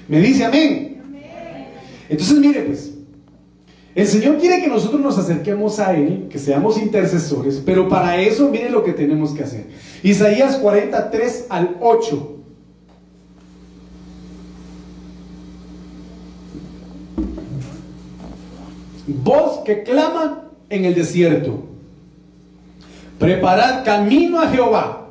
Me 0.07 0.19
dice 0.19 0.45
amén. 0.45 0.94
Entonces, 2.09 2.37
mire, 2.37 2.61
pues, 2.61 2.91
el 3.95 4.07
Señor 4.07 4.37
quiere 4.37 4.61
que 4.61 4.67
nosotros 4.67 4.99
nos 5.01 5.17
acerquemos 5.17 5.79
a 5.79 5.95
Él, 5.95 6.27
que 6.29 6.37
seamos 6.37 6.77
intercesores, 6.77 7.61
pero 7.65 7.87
para 7.87 8.21
eso, 8.21 8.49
mire 8.49 8.69
lo 8.69 8.83
que 8.83 8.93
tenemos 8.93 9.31
que 9.31 9.43
hacer. 9.43 9.67
Isaías 10.03 10.57
43 10.57 11.45
al 11.49 11.77
8. 11.79 12.35
voz 19.07 19.59
que 19.63 19.83
clama 19.83 20.43
en 20.69 20.85
el 20.85 20.95
desierto. 20.95 21.63
Preparad 23.19 23.83
camino 23.83 24.41
a 24.41 24.47
Jehová. 24.47 25.07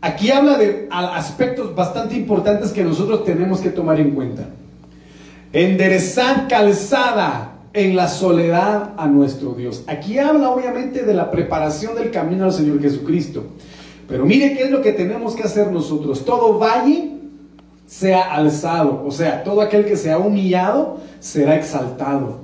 Aquí 0.00 0.30
habla 0.30 0.56
de 0.58 0.88
aspectos 0.90 1.74
bastante 1.74 2.16
importantes 2.16 2.70
que 2.70 2.84
nosotros 2.84 3.24
tenemos 3.24 3.60
que 3.60 3.70
tomar 3.70 4.00
en 4.00 4.12
cuenta. 4.12 4.48
Enderezad 5.52 6.48
calzada 6.48 7.58
en 7.72 7.96
la 7.96 8.08
soledad 8.08 8.94
a 8.96 9.06
nuestro 9.06 9.52
Dios. 9.52 9.84
Aquí 9.86 10.18
habla 10.18 10.50
obviamente 10.50 11.04
de 11.04 11.14
la 11.14 11.30
preparación 11.30 11.94
del 11.94 12.10
camino 12.10 12.44
al 12.44 12.52
Señor 12.52 12.80
Jesucristo. 12.82 13.44
Pero 14.08 14.26
mire 14.26 14.54
qué 14.54 14.64
es 14.64 14.70
lo 14.70 14.82
que 14.82 14.92
tenemos 14.92 15.34
que 15.34 15.44
hacer 15.44 15.70
nosotros. 15.70 16.24
Todo 16.24 16.58
valle 16.58 17.12
sea 17.86 18.34
alzado, 18.34 19.02
o 19.06 19.10
sea, 19.10 19.42
todo 19.42 19.62
aquel 19.62 19.86
que 19.86 19.96
sea 19.96 20.18
humillado 20.18 20.98
será 21.20 21.56
exaltado. 21.56 22.40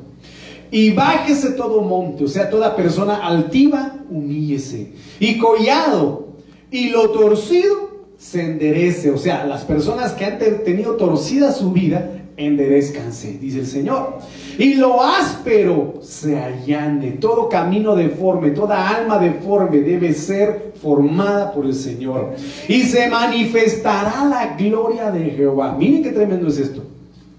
Y 0.70 0.90
bájese 0.90 1.50
todo 1.50 1.82
monte, 1.82 2.24
o 2.24 2.28
sea, 2.28 2.48
toda 2.48 2.74
persona 2.74 3.16
altiva, 3.16 3.96
humíllese. 4.10 4.92
Y 5.20 5.38
collado 5.38 6.28
y 6.70 6.88
lo 6.88 7.10
torcido, 7.10 8.06
se 8.18 8.40
enderece. 8.40 9.10
O 9.10 9.18
sea, 9.18 9.44
las 9.46 9.64
personas 9.64 10.12
que 10.12 10.24
han 10.24 10.38
tenido 10.38 10.96
torcida 10.96 11.52
su 11.52 11.72
vida, 11.72 12.23
enderezcanse, 12.36 13.38
dice 13.38 13.60
el 13.60 13.66
Señor. 13.66 14.18
Y 14.58 14.74
lo 14.74 15.02
áspero 15.02 16.00
se 16.02 16.38
allane. 16.38 17.12
Todo 17.12 17.48
camino 17.48 17.94
deforme, 17.94 18.50
toda 18.50 18.88
alma 18.88 19.18
deforme 19.18 19.80
debe 19.80 20.12
ser 20.12 20.72
formada 20.80 21.52
por 21.52 21.66
el 21.66 21.74
Señor. 21.74 22.34
Y 22.68 22.82
se 22.82 23.08
manifestará 23.08 24.24
la 24.24 24.56
gloria 24.56 25.10
de 25.10 25.30
Jehová. 25.30 25.76
Miren 25.78 26.02
qué 26.02 26.10
tremendo 26.10 26.48
es 26.48 26.58
esto. 26.58 26.82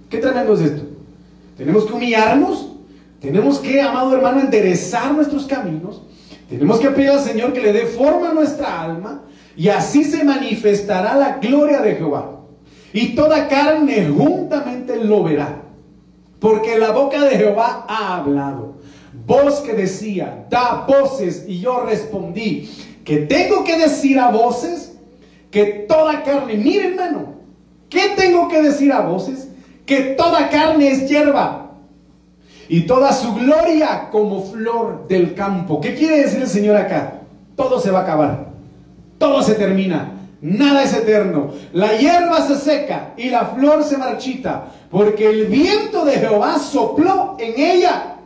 Qué 0.09 0.17
tremendo 0.17 0.53
es 0.53 0.61
esto. 0.61 0.83
Tenemos 1.57 1.85
que 1.85 1.93
humillarnos 1.93 2.69
tenemos 3.25 3.57
que, 3.57 3.81
amado 3.81 4.15
hermano, 4.15 4.39
enderezar 4.41 5.11
nuestros 5.11 5.45
caminos. 5.45 6.03
Tenemos 6.47 6.79
que 6.79 6.89
pedir 6.89 7.09
al 7.09 7.19
Señor 7.19 7.53
que 7.53 7.61
le 7.61 7.73
dé 7.73 7.87
forma 7.87 8.29
a 8.29 8.33
nuestra 8.33 8.83
alma 8.83 9.23
y 9.57 9.69
así 9.69 10.03
se 10.03 10.23
manifestará 10.23 11.15
la 11.15 11.39
gloria 11.39 11.81
de 11.81 11.95
Jehová. 11.95 12.34
Y 12.95 13.09
toda 13.09 13.49
carne 13.49 14.07
juntamente 14.07 14.95
lo 15.03 15.21
verá. 15.21 15.63
Porque 16.39 16.79
la 16.79 16.91
boca 16.91 17.21
de 17.25 17.35
Jehová 17.35 17.85
ha 17.89 18.15
hablado. 18.15 18.75
Voz 19.27 19.59
que 19.59 19.73
decía, 19.73 20.45
da 20.49 20.85
voces. 20.87 21.43
Y 21.45 21.59
yo 21.59 21.81
respondí, 21.81 22.69
que 23.03 23.17
tengo 23.17 23.65
que 23.65 23.77
decir 23.77 24.17
a 24.17 24.31
voces 24.31 24.97
que 25.51 25.65
toda 25.89 26.23
carne, 26.23 26.53
miren 26.55 26.93
hermano, 26.93 27.33
¿qué 27.89 28.13
tengo 28.15 28.47
que 28.47 28.61
decir 28.61 28.93
a 28.93 29.01
voces? 29.01 29.49
Que 29.85 30.15
toda 30.17 30.49
carne 30.49 30.89
es 30.89 31.09
hierba 31.09 31.71
y 32.69 32.83
toda 32.83 33.11
su 33.11 33.35
gloria 33.35 34.07
como 34.09 34.41
flor 34.41 35.05
del 35.09 35.33
campo. 35.33 35.81
¿Qué 35.81 35.95
quiere 35.95 36.21
decir 36.21 36.41
el 36.41 36.47
Señor 36.47 36.77
acá? 36.77 37.19
Todo 37.57 37.77
se 37.81 37.91
va 37.91 37.99
a 37.99 38.03
acabar, 38.03 38.47
todo 39.17 39.43
se 39.43 39.55
termina, 39.55 40.14
nada 40.45 40.83
es 40.83 40.93
eterno. 40.93 41.51
La 41.73 41.97
hierba 41.97 42.45
se 42.45 42.55
seca 42.57 43.13
y 43.17 43.29
la 43.29 43.47
flor 43.47 43.83
se 43.83 43.97
marchita, 43.97 44.67
porque 44.91 45.27
el 45.27 45.47
viento 45.47 46.05
de 46.05 46.13
Jehová 46.19 46.59
sopló 46.59 47.35
en 47.39 47.59
ella. 47.59 48.17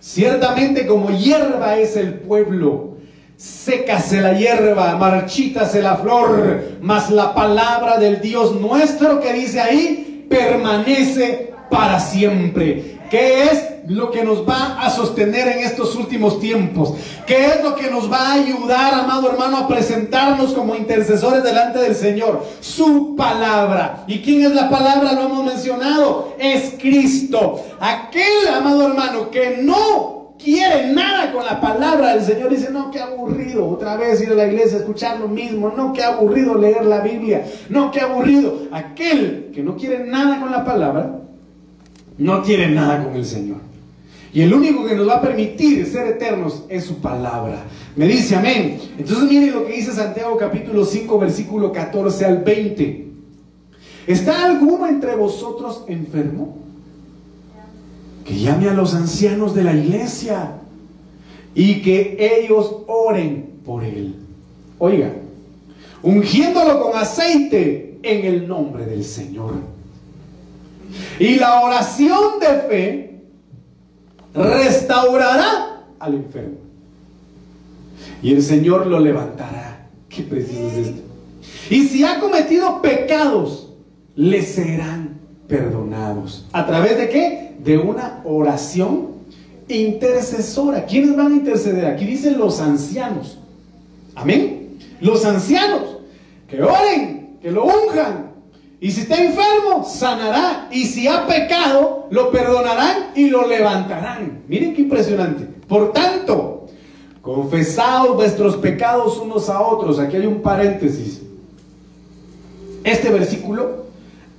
Ciertamente 0.00 0.86
como 0.86 1.10
hierba 1.10 1.76
es 1.76 1.96
el 1.96 2.14
pueblo, 2.14 2.96
sécase 3.36 4.20
la 4.20 4.32
hierba, 4.32 4.96
marchítase 4.96 5.80
la 5.82 5.96
flor, 5.96 6.62
mas 6.80 7.10
la 7.10 7.34
palabra 7.34 7.98
del 7.98 8.20
Dios 8.20 8.56
nuestro 8.56 9.20
que 9.20 9.32
dice 9.32 9.60
ahí 9.60 10.26
permanece 10.28 11.52
para 11.70 12.00
siempre. 12.00 12.98
¿Qué 13.10 13.44
es 13.44 13.69
lo 13.90 14.12
que 14.12 14.22
nos 14.24 14.48
va 14.48 14.80
a 14.80 14.88
sostener 14.88 15.48
en 15.48 15.64
estos 15.64 15.96
últimos 15.96 16.38
tiempos? 16.38 16.94
¿Qué 17.26 17.46
es 17.46 17.64
lo 17.64 17.74
que 17.74 17.90
nos 17.90 18.10
va 18.10 18.18
a 18.18 18.32
ayudar, 18.34 18.94
amado 18.94 19.30
hermano, 19.30 19.56
a 19.56 19.68
presentarnos 19.68 20.52
como 20.52 20.76
intercesores 20.76 21.42
delante 21.42 21.80
del 21.80 21.96
Señor? 21.96 22.44
Su 22.60 23.16
palabra. 23.16 24.04
¿Y 24.06 24.20
quién 24.20 24.42
es 24.42 24.54
la 24.54 24.70
palabra? 24.70 25.12
Lo 25.12 25.22
hemos 25.22 25.44
mencionado. 25.44 26.34
Es 26.38 26.74
Cristo. 26.80 27.64
Aquel, 27.80 28.48
amado 28.54 28.86
hermano, 28.86 29.28
que 29.28 29.58
no 29.60 30.36
quiere 30.38 30.92
nada 30.92 31.32
con 31.32 31.44
la 31.44 31.60
palabra 31.60 32.14
del 32.14 32.24
Señor. 32.24 32.50
Dice, 32.50 32.70
no, 32.70 32.92
qué 32.92 33.00
aburrido 33.00 33.68
otra 33.68 33.96
vez 33.96 34.22
ir 34.22 34.30
a 34.30 34.34
la 34.34 34.46
iglesia 34.46 34.78
a 34.78 34.80
escuchar 34.82 35.18
lo 35.18 35.26
mismo. 35.26 35.72
No, 35.76 35.92
qué 35.92 36.04
aburrido 36.04 36.54
leer 36.54 36.84
la 36.84 37.00
Biblia. 37.00 37.44
No, 37.68 37.90
qué 37.90 38.02
aburrido. 38.02 38.68
Aquel 38.70 39.50
que 39.52 39.64
no 39.64 39.76
quiere 39.76 40.04
nada 40.04 40.38
con 40.38 40.52
la 40.52 40.64
palabra 40.64 41.16
no 42.18 42.42
quiere 42.42 42.68
nada 42.68 43.02
con 43.02 43.16
el 43.16 43.24
Señor. 43.24 43.69
Y 44.32 44.42
el 44.42 44.54
único 44.54 44.86
que 44.86 44.94
nos 44.94 45.08
va 45.08 45.16
a 45.16 45.22
permitir 45.22 45.84
ser 45.86 46.06
eternos 46.06 46.64
es 46.68 46.84
su 46.84 46.96
palabra. 46.96 47.64
Me 47.96 48.06
dice 48.06 48.36
amén. 48.36 48.80
Entonces 48.96 49.28
miren 49.28 49.52
lo 49.52 49.66
que 49.66 49.72
dice 49.72 49.92
Santiago 49.92 50.36
capítulo 50.36 50.84
5 50.84 51.18
versículo 51.18 51.72
14 51.72 52.24
al 52.24 52.38
20. 52.44 53.06
¿Está 54.06 54.44
alguno 54.44 54.86
entre 54.86 55.16
vosotros 55.16 55.84
enfermo? 55.88 56.56
Que 58.24 58.38
llame 58.38 58.68
a 58.68 58.74
los 58.74 58.94
ancianos 58.94 59.54
de 59.54 59.64
la 59.64 59.74
iglesia 59.74 60.60
y 61.54 61.82
que 61.82 62.16
ellos 62.42 62.76
oren 62.86 63.50
por 63.64 63.82
él. 63.82 64.14
Oiga, 64.78 65.12
ungiéndolo 66.02 66.80
con 66.80 66.96
aceite 66.96 67.98
en 68.02 68.24
el 68.24 68.46
nombre 68.46 68.86
del 68.86 69.04
Señor. 69.04 69.54
Y 71.18 71.36
la 71.36 71.60
oración 71.60 72.40
de 72.40 72.46
fe 72.68 73.09
restaurará 74.34 75.82
al 75.98 76.14
enfermo. 76.14 76.58
Y 78.22 78.34
el 78.34 78.42
Señor 78.42 78.86
lo 78.86 79.00
levantará. 79.00 79.88
Qué 80.08 80.22
preciso 80.22 80.68
es 80.68 80.88
esto. 80.88 81.02
Y 81.70 81.86
si 81.86 82.04
ha 82.04 82.18
cometido 82.20 82.82
pecados, 82.82 83.72
le 84.16 84.42
serán 84.42 85.20
perdonados. 85.46 86.46
¿A 86.52 86.66
través 86.66 86.96
de 86.98 87.08
qué? 87.08 87.54
De 87.62 87.78
una 87.78 88.20
oración 88.24 89.08
intercesora. 89.68 90.84
¿Quiénes 90.84 91.16
van 91.16 91.32
a 91.32 91.36
interceder? 91.36 91.86
Aquí 91.86 92.04
dicen 92.04 92.38
los 92.38 92.60
ancianos. 92.60 93.38
Amén. 94.14 94.78
Los 95.00 95.24
ancianos 95.24 95.98
que 96.48 96.62
oren, 96.62 97.38
que 97.40 97.50
lo 97.50 97.64
unjan. 97.64 98.29
Y 98.80 98.90
si 98.90 99.02
está 99.02 99.22
enfermo, 99.22 99.84
sanará. 99.84 100.68
Y 100.72 100.86
si 100.86 101.06
ha 101.06 101.26
pecado, 101.26 102.08
lo 102.10 102.30
perdonarán 102.30 103.10
y 103.14 103.28
lo 103.28 103.46
levantarán. 103.46 104.42
Miren 104.48 104.74
qué 104.74 104.82
impresionante. 104.82 105.44
Por 105.68 105.92
tanto, 105.92 106.66
confesaos 107.20 108.16
vuestros 108.16 108.56
pecados 108.56 109.18
unos 109.18 109.50
a 109.50 109.60
otros. 109.60 109.98
Aquí 109.98 110.16
hay 110.16 110.26
un 110.26 110.40
paréntesis. 110.40 111.20
Este 112.82 113.10
versículo 113.10 113.84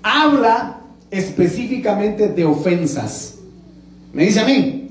habla 0.01 0.81
específicamente 1.11 2.29
de 2.29 2.43
ofensas. 2.43 3.37
¿Me 4.11 4.25
dice 4.25 4.39
a 4.39 4.45
mí? 4.45 4.89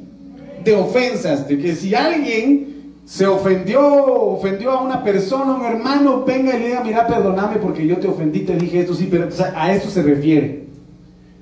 De 0.62 0.74
ofensas, 0.76 1.48
de 1.48 1.59
que 1.59 1.74
si 1.74 1.94
alguien 1.94 2.69
se 3.11 3.26
ofendió, 3.26 3.80
ofendió 4.04 4.70
a 4.70 4.84
una 4.84 5.02
persona, 5.02 5.56
un 5.56 5.64
hermano, 5.64 6.24
venga 6.24 6.54
y 6.54 6.61
le 6.61 6.68
diga, 6.68 6.84
mira, 6.84 7.08
perdóname 7.08 7.56
porque 7.56 7.84
yo 7.84 7.96
te 7.96 8.06
ofendí, 8.06 8.42
te 8.42 8.56
dije 8.56 8.78
esto, 8.78 8.94
sí, 8.94 9.08
pero 9.11 9.28
a 9.56 9.74
eso 9.74 9.90
se 9.90 10.00
refiere. 10.00 10.66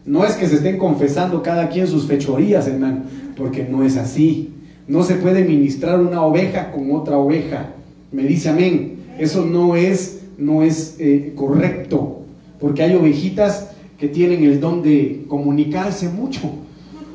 No 0.07 0.25
es 0.25 0.33
que 0.37 0.49
se 0.49 0.55
estén 0.55 0.79
confesando 0.79 1.43
cada 1.43 1.69
quien 1.69 1.87
sus 1.87 2.07
fechorías, 2.07 2.67
hermano, 2.67 3.03
porque 3.37 3.65
no 3.65 3.85
es 3.85 3.99
así. 3.99 4.49
No 4.87 5.03
se 5.03 5.17
puede 5.17 5.45
ministrar 5.45 6.01
una 6.01 6.23
oveja 6.23 6.73
con 6.73 6.91
otra 6.91 7.19
oveja. 7.19 7.75
Me 8.13 8.23
dice 8.23 8.49
amén. 8.49 9.01
Eso 9.19 9.45
no 9.45 9.77
es, 9.77 10.23
no 10.39 10.63
es 10.63 10.97
eh, 10.99 11.35
correcto, 11.37 12.23
porque 12.59 12.83
hay 12.83 12.95
ovejitas 12.95 13.73
que 13.99 14.09
tienen 14.09 14.43
el 14.43 14.59
don 14.59 14.81
de 14.81 15.27
comunicarse 15.29 16.09
mucho. 16.09 16.51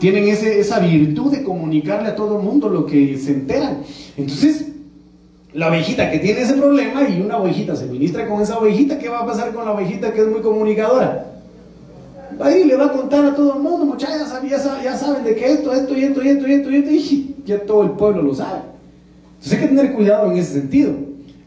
Tienen 0.04 0.28
ese, 0.28 0.60
esa 0.60 0.80
virtud 0.80 1.32
de 1.32 1.43
comunicarle 1.43 2.10
a 2.10 2.16
todo 2.18 2.38
el 2.38 2.43
mundo 2.43 2.68
lo 2.68 2.86
que 2.86 3.18
se 3.18 3.32
enteran. 3.32 3.84
Entonces, 4.18 4.66
la 5.54 5.70
ovejita 5.70 6.12
que 6.12 6.20
tiene 6.20 6.41
ese 6.41 6.56
problema 6.56 7.08
y 7.08 7.22
una 7.22 7.38
ovejita 7.38 7.74
se 7.74 7.86
ministra 7.86 8.28
con 8.28 8.41
esa 8.41 8.58
ovejita, 8.58 8.99
¿qué 8.99 9.08
va 9.08 9.22
a 9.22 9.26
pasar 9.26 9.54
con 9.54 9.64
la 9.64 9.72
ovejita 9.72 10.12
que 10.12 10.20
es 10.20 10.28
muy 10.28 10.41
comunicadora? 10.41 11.28
Ahí 12.41 12.66
le 12.66 12.76
va 12.76 12.88
a 12.88 12.91
contar 12.91 13.24
a 13.24 13.34
todo 13.34 13.56
el 13.56 13.62
mundo, 13.62 13.86
muchachos, 13.86 14.28
ya, 14.84 14.97
saben 14.97 15.24
de 15.24 15.36
que 15.36 15.54
esto, 15.54 15.72
esto 15.72 15.97
y 15.97 16.04
esto 16.04 16.22
y 16.22 16.28
esto 16.28 16.47
y 16.49 16.51
esto 16.51 16.70
y 16.70 16.76
esto, 16.76 16.91
y 16.91 17.36
ya 17.45 17.60
todo 17.60 17.84
el 17.84 17.91
pueblo 17.91 18.24
lo 18.24 18.36
sabe. 18.36 18.60
Entonces 19.36 19.54
hay 19.54 19.60
que 19.60 19.68
tener 19.74 19.93
cuidado 19.93 20.30
en 20.30 20.38
ese 20.38 20.51
sentido. 20.51 20.95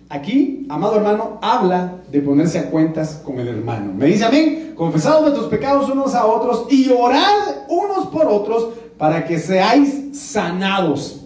Aquí, 0.09 0.67
amado 0.69 0.97
hermano, 0.97 1.39
habla 1.43 1.95
de 2.13 2.21
ponerse 2.21 2.61
a 2.61 2.71
cuentas 2.71 3.21
con 3.25 3.41
el 3.41 3.49
hermano. 3.49 3.93
Me 3.93 4.07
dice 4.07 4.25
a 4.25 4.31
mí, 4.31 4.73
confesados 4.77 5.23
vuestros 5.23 5.47
pecados 5.47 5.91
unos 5.91 6.15
a 6.15 6.27
otros 6.27 6.67
y 6.71 6.89
orad 6.91 7.67
unos 7.69 8.07
por 8.09 8.27
otros 8.27 8.69
para 8.99 9.25
que 9.25 9.39
seáis 9.41 10.17
sanados. 10.17 11.23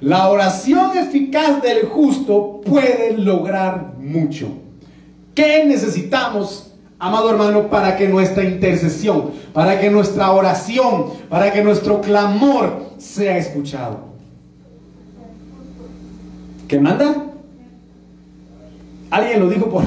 La 0.00 0.28
oración 0.28 0.98
eficaz 0.98 1.62
del 1.62 1.86
justo 1.86 2.60
puede 2.64 3.16
lograr 3.16 3.94
mucho. 3.98 4.48
¿Qué 5.34 5.64
necesitamos, 5.64 6.74
amado 6.98 7.30
hermano, 7.30 7.68
para 7.68 7.96
que 7.96 8.06
nuestra 8.06 8.44
intercesión, 8.44 9.30
para 9.54 9.80
que 9.80 9.90
nuestra 9.90 10.30
oración, 10.32 11.06
para 11.30 11.52
que 11.52 11.62
nuestro 11.62 12.02
clamor 12.02 12.84
sea 12.98 13.38
escuchado? 13.38 14.10
¿Qué 16.68 16.78
manda? 16.78 17.29
Alguien 19.10 19.40
lo 19.40 19.48
dijo 19.48 19.68
por... 19.68 19.84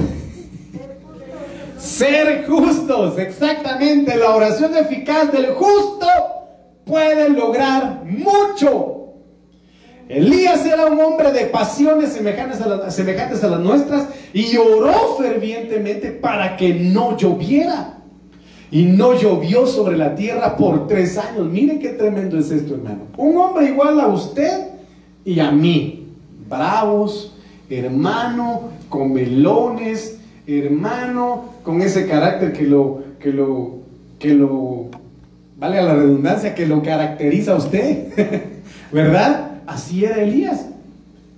Ser 1.78 2.46
justos, 2.46 3.18
exactamente. 3.18 4.16
La 4.16 4.34
oración 4.34 4.76
eficaz 4.76 5.30
del 5.32 5.52
justo 5.52 6.06
puede 6.84 7.28
lograr 7.28 8.04
mucho. 8.04 8.94
Elías 10.08 10.64
era 10.66 10.86
un 10.86 11.00
hombre 11.00 11.32
de 11.32 11.46
pasiones 11.46 12.12
semejantes 12.12 12.60
a, 12.60 12.68
las, 12.68 12.94
semejantes 12.94 13.42
a 13.42 13.48
las 13.48 13.60
nuestras 13.60 14.08
y 14.32 14.56
oró 14.56 15.16
fervientemente 15.18 16.10
para 16.10 16.56
que 16.56 16.74
no 16.74 17.16
lloviera. 17.16 17.98
Y 18.70 18.84
no 18.84 19.14
llovió 19.14 19.66
sobre 19.66 19.96
la 19.96 20.14
tierra 20.14 20.56
por 20.56 20.88
tres 20.88 21.16
años. 21.16 21.46
Miren 21.46 21.78
qué 21.78 21.90
tremendo 21.90 22.38
es 22.38 22.50
esto, 22.50 22.74
hermano. 22.74 23.02
Un 23.16 23.36
hombre 23.36 23.66
igual 23.66 24.00
a 24.00 24.08
usted 24.08 24.68
y 25.24 25.38
a 25.38 25.50
mí. 25.50 26.08
Bravos, 26.48 27.33
hermano, 27.76 28.70
con 28.88 29.12
melones, 29.12 30.18
hermano, 30.46 31.54
con 31.62 31.82
ese 31.82 32.06
carácter 32.06 32.52
que 32.52 32.64
lo, 32.64 33.02
que 33.18 33.32
lo, 33.32 33.78
que 34.18 34.34
lo, 34.34 34.88
vale 35.58 35.78
a 35.78 35.82
la 35.82 35.94
redundancia, 35.94 36.54
que 36.54 36.66
lo 36.66 36.82
caracteriza 36.82 37.52
a 37.52 37.56
usted, 37.56 38.40
¿verdad? 38.92 39.62
Así 39.66 40.04
era 40.04 40.22
Elías. 40.22 40.66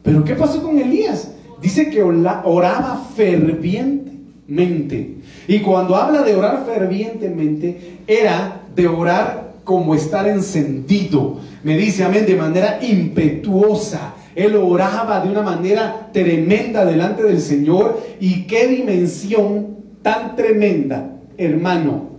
Pero 0.03 0.25
¿qué 0.25 0.35
pasó 0.35 0.63
con 0.63 0.79
Elías? 0.79 1.33
Dice 1.61 1.91
que 1.91 2.03
oraba 2.03 3.05
fervientemente. 3.17 5.17
Y 5.49 5.61
cuando 5.61 5.97
habla 5.97 6.23
de 6.23 6.35
orar 6.35 6.65
fervientemente, 6.67 7.99
era 8.07 8.63
de 8.75 8.87
orar 8.87 9.55
como 9.65 9.95
estar 9.95 10.29
encendido. 10.29 11.39
Me 11.65 11.77
dice, 11.77 12.05
amén, 12.05 12.27
de 12.27 12.37
manera 12.37 12.79
impetuosa, 12.83 14.15
él 14.37 14.55
oraba 14.55 15.21
de 15.21 15.31
una 15.31 15.41
manera 15.41 16.11
tremenda 16.13 16.85
delante 16.85 17.23
del 17.23 17.41
Señor. 17.41 18.01
Y 18.21 18.47
qué 18.47 18.69
dimensión 18.69 19.79
tan 20.03 20.37
tremenda, 20.37 21.17
hermano, 21.39 22.11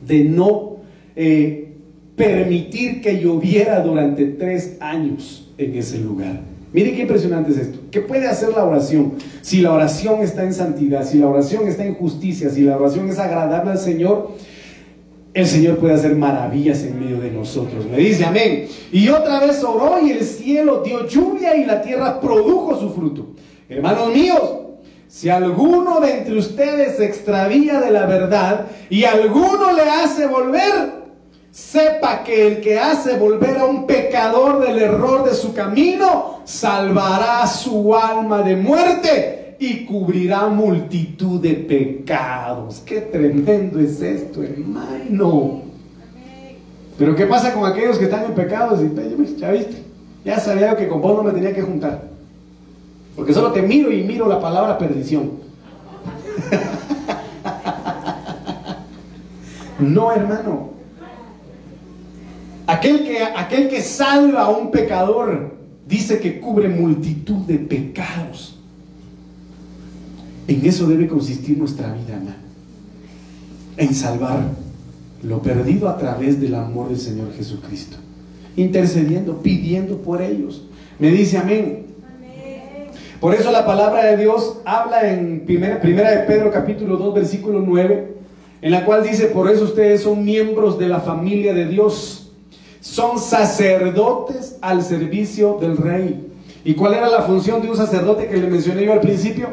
de 0.00 0.24
no 0.24 0.78
eh, 1.14 1.68
permitir 2.16 3.02
que 3.02 3.20
lloviera 3.20 3.80
durante 3.80 4.24
tres 4.24 4.78
años 4.80 5.52
en 5.58 5.76
ese 5.76 5.98
lugar. 5.98 6.40
Mire 6.72 6.94
qué 6.94 7.02
impresionante 7.02 7.52
es 7.52 7.58
esto. 7.58 7.78
¿Qué 7.90 8.00
puede 8.00 8.26
hacer 8.26 8.48
la 8.48 8.64
oración? 8.64 9.12
Si 9.42 9.60
la 9.60 9.72
oración 9.72 10.22
está 10.22 10.44
en 10.44 10.54
santidad, 10.54 11.06
si 11.06 11.18
la 11.18 11.28
oración 11.28 11.68
está 11.68 11.84
en 11.84 11.94
justicia, 11.94 12.48
si 12.50 12.62
la 12.62 12.76
oración 12.76 13.08
es 13.10 13.18
agradable 13.18 13.70
al 13.70 13.78
Señor, 13.78 14.32
el 15.34 15.46
Señor 15.46 15.78
puede 15.78 15.94
hacer 15.94 16.14
maravillas 16.14 16.84
en 16.84 17.00
medio 17.00 17.20
de 17.20 17.30
nosotros. 17.30 17.86
Me 17.86 17.96
dice 17.98 18.24
amén. 18.24 18.68
Y 18.92 19.08
otra 19.08 19.40
vez 19.40 19.62
oró 19.64 19.98
y 20.00 20.12
el 20.12 20.24
cielo 20.24 20.82
dio 20.84 21.06
lluvia 21.08 21.56
y 21.56 21.64
la 21.64 21.82
tierra 21.82 22.20
produjo 22.20 22.78
su 22.78 22.90
fruto. 22.90 23.26
Hermanos 23.68 24.14
míos, 24.14 24.40
si 25.08 25.28
alguno 25.28 26.00
de 26.00 26.18
entre 26.18 26.38
ustedes 26.38 26.96
se 26.96 27.04
extravía 27.04 27.80
de 27.80 27.90
la 27.90 28.06
verdad 28.06 28.66
y 28.88 29.04
alguno 29.04 29.72
le 29.72 29.82
hace 29.82 30.26
volver, 30.26 31.04
sepa 31.50 32.22
que 32.22 32.46
el 32.46 32.60
que 32.60 32.78
hace 32.78 33.16
volver 33.16 33.58
a 33.58 33.64
un 33.64 33.86
pecador 33.86 34.64
del 34.64 34.78
error 34.78 35.28
de 35.28 35.34
su 35.34 35.52
camino, 35.52 36.42
salvará 36.44 37.44
su 37.48 37.96
alma 37.96 38.42
de 38.42 38.54
muerte 38.54 39.43
y 39.58 39.84
cubrirá 39.84 40.48
multitud 40.48 41.40
de 41.40 41.54
pecados. 41.54 42.82
Qué 42.84 43.00
tremendo 43.00 43.80
es 43.80 44.00
esto, 44.00 44.42
hermano. 44.42 45.62
Pero 46.98 47.16
¿qué 47.16 47.26
pasa 47.26 47.52
con 47.52 47.70
aquellos 47.70 47.98
que 47.98 48.04
están 48.04 48.24
en 48.24 48.34
pecados? 48.34 48.80
Ya 49.38 49.50
viste, 49.50 49.82
ya 50.24 50.38
sabía 50.38 50.76
que 50.76 50.88
con 50.88 51.00
vos 51.00 51.16
no 51.16 51.22
me 51.22 51.32
tenía 51.32 51.54
que 51.54 51.62
juntar. 51.62 52.02
Porque 53.16 53.32
solo 53.32 53.52
te 53.52 53.62
miro 53.62 53.92
y 53.92 54.02
miro 54.02 54.28
la 54.28 54.40
palabra 54.40 54.78
perdición. 54.78 55.44
no, 59.78 60.12
hermano. 60.12 60.74
Aquel 62.66 63.04
que, 63.04 63.22
aquel 63.22 63.68
que 63.68 63.82
salva 63.82 64.42
a 64.42 64.50
un 64.50 64.70
pecador 64.70 65.54
dice 65.86 66.18
que 66.18 66.40
cubre 66.40 66.68
multitud 66.68 67.46
de 67.46 67.58
pecados. 67.58 68.53
En 70.46 70.66
eso 70.66 70.86
debe 70.86 71.08
consistir 71.08 71.56
nuestra 71.56 71.92
vida, 71.92 72.14
hermano. 72.16 72.36
En 73.76 73.94
salvar 73.94 74.40
lo 75.22 75.40
perdido 75.40 75.88
a 75.88 75.96
través 75.96 76.40
del 76.40 76.54
amor 76.54 76.88
del 76.88 76.98
Señor 76.98 77.32
Jesucristo. 77.32 77.96
Intercediendo, 78.56 79.42
pidiendo 79.42 79.98
por 79.98 80.20
ellos. 80.20 80.64
Me 80.98 81.10
dice 81.10 81.38
amén. 81.38 81.84
Por 83.20 83.34
eso 83.34 83.50
la 83.50 83.64
palabra 83.64 84.04
de 84.04 84.18
Dios 84.18 84.58
habla 84.66 85.10
en 85.10 85.46
primera, 85.46 85.80
primera 85.80 86.10
de 86.10 86.26
Pedro 86.26 86.50
capítulo 86.50 86.98
2 86.98 87.14
versículo 87.14 87.60
9, 87.60 88.16
en 88.60 88.70
la 88.70 88.84
cual 88.84 89.02
dice, 89.02 89.28
por 89.28 89.50
eso 89.50 89.64
ustedes 89.64 90.02
son 90.02 90.24
miembros 90.24 90.78
de 90.78 90.88
la 90.88 91.00
familia 91.00 91.54
de 91.54 91.66
Dios, 91.66 92.32
son 92.80 93.18
sacerdotes 93.18 94.58
al 94.60 94.82
servicio 94.82 95.56
del 95.58 95.78
rey. 95.78 96.32
¿Y 96.66 96.74
cuál 96.74 96.94
era 96.94 97.08
la 97.08 97.22
función 97.22 97.62
de 97.62 97.70
un 97.70 97.76
sacerdote 97.76 98.26
que 98.26 98.36
le 98.36 98.46
mencioné 98.46 98.84
yo 98.84 98.92
al 98.92 99.00
principio? 99.00 99.48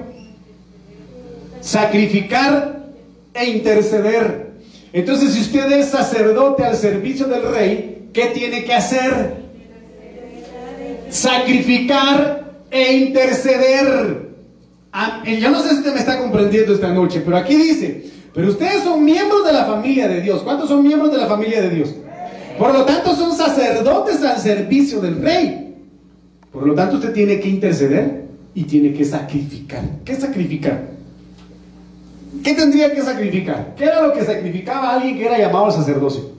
Sacrificar 1.62 2.92
e 3.34 3.50
interceder. 3.50 4.52
Entonces, 4.94 5.34
si 5.34 5.42
usted 5.42 5.72
es 5.72 5.88
sacerdote 5.88 6.64
al 6.64 6.76
servicio 6.76 7.28
del 7.28 7.44
rey, 7.44 8.10
¿qué 8.14 8.26
tiene 8.28 8.66
que 8.66 8.74
hacer? 8.74 9.36
Sacrificar 11.10 12.52
e 12.70 12.94
interceder. 12.98 14.30
Ah, 14.92 15.24
yo 15.26 15.50
no 15.50 15.62
sé 15.62 15.70
si 15.70 15.76
usted 15.76 15.94
me 15.94 16.00
está 16.00 16.20
comprendiendo 16.20 16.74
esta 16.74 16.90
noche, 16.90 17.22
pero 17.24 17.38
aquí 17.38 17.56
dice, 17.56 18.12
Pero 18.34 18.50
ustedes 18.50 18.84
son 18.84 19.04
miembros 19.04 19.46
de 19.46 19.54
la 19.54 19.66
familia 19.66 20.08
de 20.08 20.22
Dios. 20.22 20.42
¿Cuántos 20.42 20.70
son 20.70 20.84
miembros 20.84 21.12
de 21.12 21.18
la 21.18 21.28
familia 21.28 21.62
de 21.62 21.70
Dios? 21.70 21.96
Por 22.58 22.74
lo 22.74 22.86
tanto, 22.86 23.16
son 23.16 23.36
sacerdotes 23.36 24.24
al 24.24 24.38
servicio 24.38 25.02
del 25.02 25.22
rey. 25.22 25.76
Por 26.52 26.66
lo 26.66 26.74
tanto, 26.74 26.96
usted 26.96 27.14
tiene 27.14 27.40
que 27.40 27.50
interceder 27.50 28.26
y 28.54 28.64
tiene 28.64 28.94
que 28.94 29.04
sacrificar. 29.04 29.84
¿Qué 30.06 30.16
sacrificar? 30.16 30.82
¿Qué 32.44 32.54
tendría 32.54 32.94
que 32.94 33.02
sacrificar? 33.02 33.76
¿Qué 33.76 33.86
era 33.86 34.02
lo 34.02 34.14
que 34.14 34.24
sacrificaba 34.24 34.94
alguien 34.94 35.18
que 35.18 35.26
era 35.26 35.38
llamado 35.38 35.66
al 35.66 35.74
sacerdocio? 35.74 36.32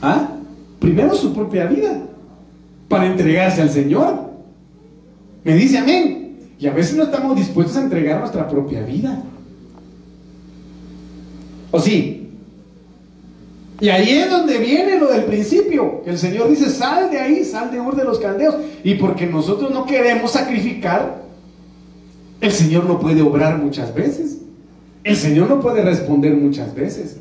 ¿Ah? 0.00 0.28
Primero 0.78 1.14
su 1.14 1.34
propia 1.34 1.66
vida 1.66 2.02
para 2.88 3.06
entregarse 3.06 3.62
al 3.62 3.70
Señor. 3.70 4.30
Me 5.44 5.54
dice 5.54 5.78
amén. 5.78 6.36
Y 6.58 6.66
a 6.66 6.72
veces 6.72 6.96
no 6.96 7.04
estamos 7.04 7.36
dispuestos 7.36 7.76
a 7.76 7.82
entregar 7.82 8.20
nuestra 8.20 8.48
propia 8.48 8.82
vida. 8.82 9.22
¿O 11.70 11.80
sí? 11.80 12.30
Y 13.80 13.88
ahí 13.88 14.10
es 14.10 14.30
donde 14.30 14.58
viene 14.58 14.98
lo 14.98 15.10
del 15.10 15.24
principio. 15.24 16.02
El 16.06 16.16
Señor 16.16 16.48
dice, 16.48 16.70
sal 16.70 17.10
de 17.10 17.18
ahí, 17.18 17.44
sal 17.44 17.70
de 17.70 17.80
Ur 17.80 17.96
de 17.96 18.04
los 18.04 18.18
Caldeos. 18.18 18.54
Y 18.84 18.94
porque 18.94 19.26
nosotros 19.26 19.72
no 19.72 19.84
queremos 19.84 20.30
sacrificar, 20.30 21.23
el 22.40 22.52
Señor 22.52 22.84
no 22.84 23.00
puede 23.00 23.22
obrar 23.22 23.58
muchas 23.58 23.94
veces. 23.94 24.38
El 25.02 25.16
Señor 25.16 25.48
no 25.48 25.60
puede 25.60 25.82
responder 25.82 26.34
muchas 26.34 26.74
veces. 26.74 27.18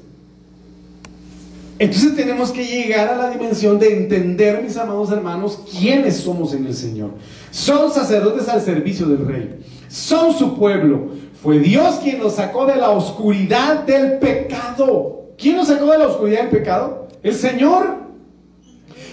Entonces 1.79 2.15
tenemos 2.15 2.51
que 2.51 2.65
llegar 2.65 3.09
a 3.09 3.17
la 3.17 3.29
dimensión 3.31 3.79
de 3.79 3.97
entender, 3.97 4.63
mis 4.63 4.77
amados 4.77 5.11
hermanos, 5.11 5.59
quiénes 5.69 6.17
somos 6.17 6.53
en 6.53 6.65
el 6.65 6.73
Señor. 6.73 7.11
Son 7.51 7.91
sacerdotes 7.91 8.47
al 8.47 8.61
servicio 8.61 9.07
del 9.07 9.25
Rey. 9.25 9.59
Son 9.89 10.33
su 10.33 10.57
pueblo. 10.57 11.09
Fue 11.41 11.59
Dios 11.59 11.95
quien 12.01 12.19
los 12.19 12.35
sacó 12.35 12.65
de 12.65 12.77
la 12.77 12.91
oscuridad 12.91 13.83
del 13.83 14.19
pecado. 14.19 15.33
¿Quién 15.37 15.57
nos 15.57 15.67
sacó 15.67 15.91
de 15.91 15.97
la 15.97 16.07
oscuridad 16.07 16.43
del 16.43 16.51
pecado? 16.51 17.07
El 17.21 17.33
Señor. 17.33 17.97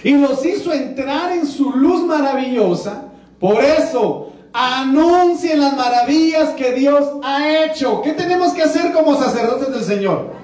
Y 0.03 0.13
nos 0.13 0.45
hizo 0.45 0.71
entrar 0.71 1.33
en 1.33 1.45
su 1.45 1.71
luz 1.71 2.05
maravillosa. 2.05 3.05
Por 3.39 3.61
eso, 3.63 4.30
anuncien 4.53 5.59
las 5.59 5.75
maravillas 5.75 6.49
que 6.51 6.73
Dios 6.73 7.05
ha 7.23 7.65
hecho. 7.65 8.01
¿Qué 8.01 8.13
tenemos 8.13 8.53
que 8.53 8.63
hacer 8.63 8.91
como 8.93 9.15
sacerdotes 9.15 9.71
del 9.73 9.83
Señor? 9.83 10.41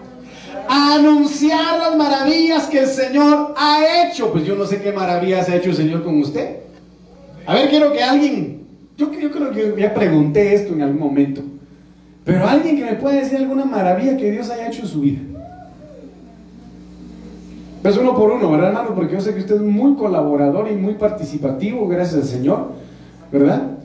anunciar 0.70 1.80
las 1.80 1.96
maravillas 1.96 2.68
que 2.68 2.80
el 2.80 2.88
Señor 2.88 3.54
ha 3.58 4.06
hecho. 4.06 4.32
Pues 4.32 4.46
yo 4.46 4.56
no 4.56 4.66
sé 4.66 4.82
qué 4.82 4.92
maravillas 4.92 5.50
ha 5.50 5.56
hecho 5.56 5.70
el 5.70 5.76
Señor 5.76 6.04
con 6.04 6.20
usted. 6.20 6.58
A 7.46 7.54
ver, 7.54 7.70
quiero 7.70 7.94
que 7.94 8.04
alguien, 8.04 8.66
yo, 8.98 9.10
creo 9.10 9.52
que 9.52 9.76
ya 9.78 9.94
pregunté 9.94 10.54
esto 10.54 10.74
en 10.74 10.82
algún 10.82 11.00
momento, 11.00 11.42
pero 12.26 12.46
alguien 12.46 12.76
que 12.76 12.84
me 12.84 12.96
pueda 12.96 13.16
decir 13.16 13.38
alguna 13.38 13.64
maravilla 13.64 14.18
que 14.18 14.32
Dios 14.32 14.50
haya 14.50 14.68
hecho 14.68 14.82
en 14.82 14.88
su 14.88 15.00
vida. 15.00 15.20
Pues 17.82 17.96
uno 17.96 18.14
por 18.16 18.32
uno, 18.32 18.52
¿verdad, 18.52 18.70
hermano? 18.70 18.94
Porque 18.94 19.14
yo 19.14 19.22
sé 19.22 19.34
que 19.34 19.40
usted 19.40 19.56
es 19.56 19.62
muy 19.62 19.96
colaborador 19.96 20.70
y 20.70 20.76
muy 20.76 20.96
participativo, 20.96 21.88
gracias 21.88 22.24
al 22.24 22.28
Señor, 22.28 22.72
¿verdad? 23.32 23.77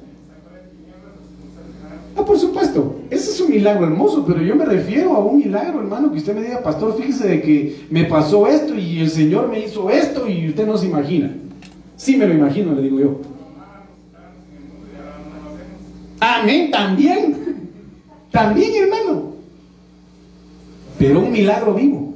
Ah, 2.17 2.25
por 2.25 2.39
supuesto, 2.39 3.01
ese 3.11 3.31
es 3.31 3.41
un 3.41 3.51
milagro 3.51 3.87
hermoso, 3.87 4.25
pero 4.27 4.43
yo 4.43 4.55
me 4.55 4.67
refiero 4.67 5.15
a 5.15 5.19
un 5.21 5.39
milagro, 5.39 5.81
hermano, 5.81 6.13
que 6.13 6.19
usted 6.19 6.35
me 6.35 6.43
diga, 6.43 6.63
pastor, 6.63 6.95
fíjese 6.97 7.27
de 7.27 7.43
que 7.43 7.87
me 7.91 8.05
pasó 8.05 8.47
esto 8.47 8.77
y 8.77 9.01
el 9.01 9.11
Señor 9.11 9.49
me 9.49 9.61
hizo 9.61 9.89
esto 9.89 10.29
y 10.29 10.49
usted 10.49 10.67
no 10.67 10.77
se 10.77 10.87
imagina. 10.87 11.35
Sí 11.97 12.17
me 12.17 12.27
lo 12.27 12.35
imagino, 12.35 12.75
le 12.75 12.83
digo 12.83 13.01
yo. 13.01 13.21
Amén, 16.21 16.71
también. 16.71 17.71
También, 18.31 18.71
hermano. 18.85 19.33
Pero 20.99 21.21
un 21.21 21.33
milagro 21.33 21.75
vivo. 21.75 22.12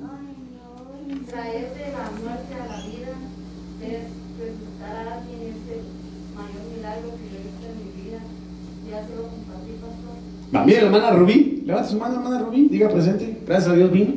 La 10.65 10.73
hermana 10.73 11.11
Rubí, 11.11 11.63
levanta 11.67 11.89
su 11.89 11.99
mano, 11.99 12.15
hermana 12.17 12.39
Rubí, 12.41 12.69
diga 12.69 12.89
presente, 12.89 13.39
gracias 13.47 13.73
a 13.73 13.77
Dios 13.77 13.91
vino. 13.91 14.15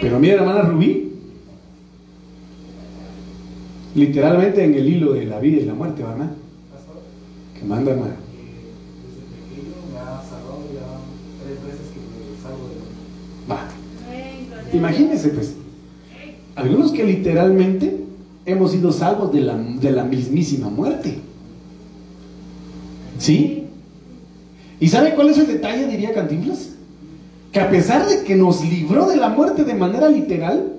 Pero 0.00 0.18
mire 0.18 0.36
la 0.36 0.42
hermana 0.42 0.62
Rubí, 0.62 1.12
literalmente 3.94 4.64
en 4.64 4.74
el 4.74 4.88
hilo 4.88 5.12
de 5.12 5.26
la 5.26 5.38
vida 5.38 5.60
y 5.60 5.64
la 5.64 5.74
muerte, 5.74 6.02
¿verdad? 6.02 6.30
Que 7.58 7.64
manda 7.64 7.92
hermano. 7.92 8.14
Va. 13.50 13.68
Imagínense 14.72 15.28
pues, 15.30 15.54
algunos 16.54 16.92
que 16.92 17.04
literalmente 17.04 18.04
hemos 18.46 18.72
sido 18.72 18.92
salvos 18.92 19.32
de 19.32 19.40
la, 19.40 19.56
de 19.56 19.90
la 19.90 20.04
mismísima 20.04 20.68
muerte. 20.68 21.18
¿Sí? 23.18 23.66
¿Y 24.80 24.88
sabe 24.88 25.14
cuál 25.14 25.28
es 25.28 25.38
el 25.38 25.46
detalle, 25.46 25.86
diría 25.86 26.14
Cantinflas? 26.14 26.70
Que 27.52 27.60
a 27.60 27.70
pesar 27.70 28.08
de 28.08 28.24
que 28.24 28.34
nos 28.34 28.64
libró 28.64 29.06
de 29.06 29.16
la 29.16 29.28
muerte 29.28 29.64
de 29.64 29.74
manera 29.74 30.08
literal, 30.08 30.72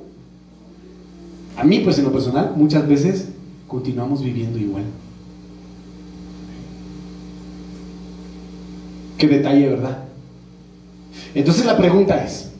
a 1.55 1.63
mí 1.63 1.79
pues 1.79 1.99
en 1.99 2.05
lo 2.05 2.11
personal 2.11 2.53
muchas 2.55 2.87
veces 2.87 3.27
continuamos 3.67 4.23
viviendo 4.23 4.57
igual. 4.57 4.83
Qué 9.19 9.27
detalle, 9.27 9.69
¿verdad? 9.69 9.99
Entonces 11.35 11.65
la 11.65 11.77
pregunta 11.77 12.23
es, 12.23 12.51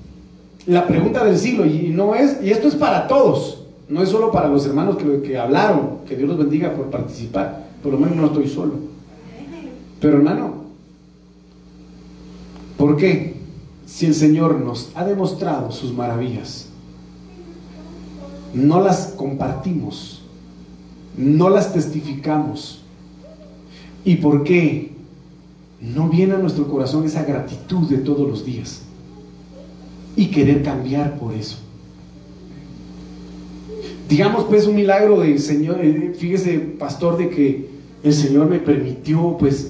la 0.68 0.86
pregunta 0.86 1.26
del 1.26 1.40
siglo, 1.40 1.66
y 1.66 1.90
no 1.90 2.14
es, 2.14 2.38
y 2.44 2.52
esto 2.52 2.68
es 2.68 2.76
para 2.76 3.08
todos, 3.08 3.64
no 3.90 4.04
es 4.04 4.10
solo 4.10 4.32
para 4.32 4.48
los 4.48 4.66
hermanos 4.68 4.98
que, 4.98 5.22
que 5.24 5.40
hablaron, 5.40 6.02
que 6.08 6.16
Dios 6.16 6.30
los 6.30 6.38
bendiga 6.38 6.74
por 6.74 6.92
participar, 6.92 7.66
por 7.82 7.92
lo 7.92 7.98
menos 7.98 8.16
no 8.16 8.28
estoy 8.28 8.48
solo. 8.48 8.74
Pero 10.00 10.18
hermano, 10.18 10.61
¿Por 12.82 12.98
qué? 12.98 13.36
Si 13.86 14.08
el 14.08 14.16
Señor 14.16 14.60
nos 14.60 14.90
ha 14.96 15.06
demostrado 15.06 15.72
sus 15.72 15.94
maravillas, 15.94 16.66
no 18.56 18.82
las 18.82 19.14
compartimos, 19.16 20.24
no 21.16 21.52
las 21.52 21.74
testificamos. 21.74 22.82
¿Y 24.04 24.16
por 24.16 24.44
qué 24.44 24.94
no 25.80 26.10
viene 26.10 26.34
a 26.34 26.40
nuestro 26.40 26.68
corazón 26.68 27.06
esa 27.06 27.24
gratitud 27.24 27.88
de 27.88 27.98
todos 27.98 28.28
los 28.28 28.44
días? 28.44 28.82
Y 30.16 30.32
querer 30.32 30.64
cambiar 30.64 31.20
por 31.20 31.36
eso. 31.36 31.58
Digamos 34.10 34.46
pues 34.46 34.66
un 34.66 34.74
milagro 34.74 35.20
del 35.20 35.38
Señor, 35.38 35.86
eh, 35.86 36.16
fíjese 36.18 36.58
pastor, 36.58 37.16
de 37.20 37.30
que 37.30 37.70
el 38.02 38.14
Señor 38.14 38.50
me 38.50 38.58
permitió 38.58 39.38
pues 39.38 39.70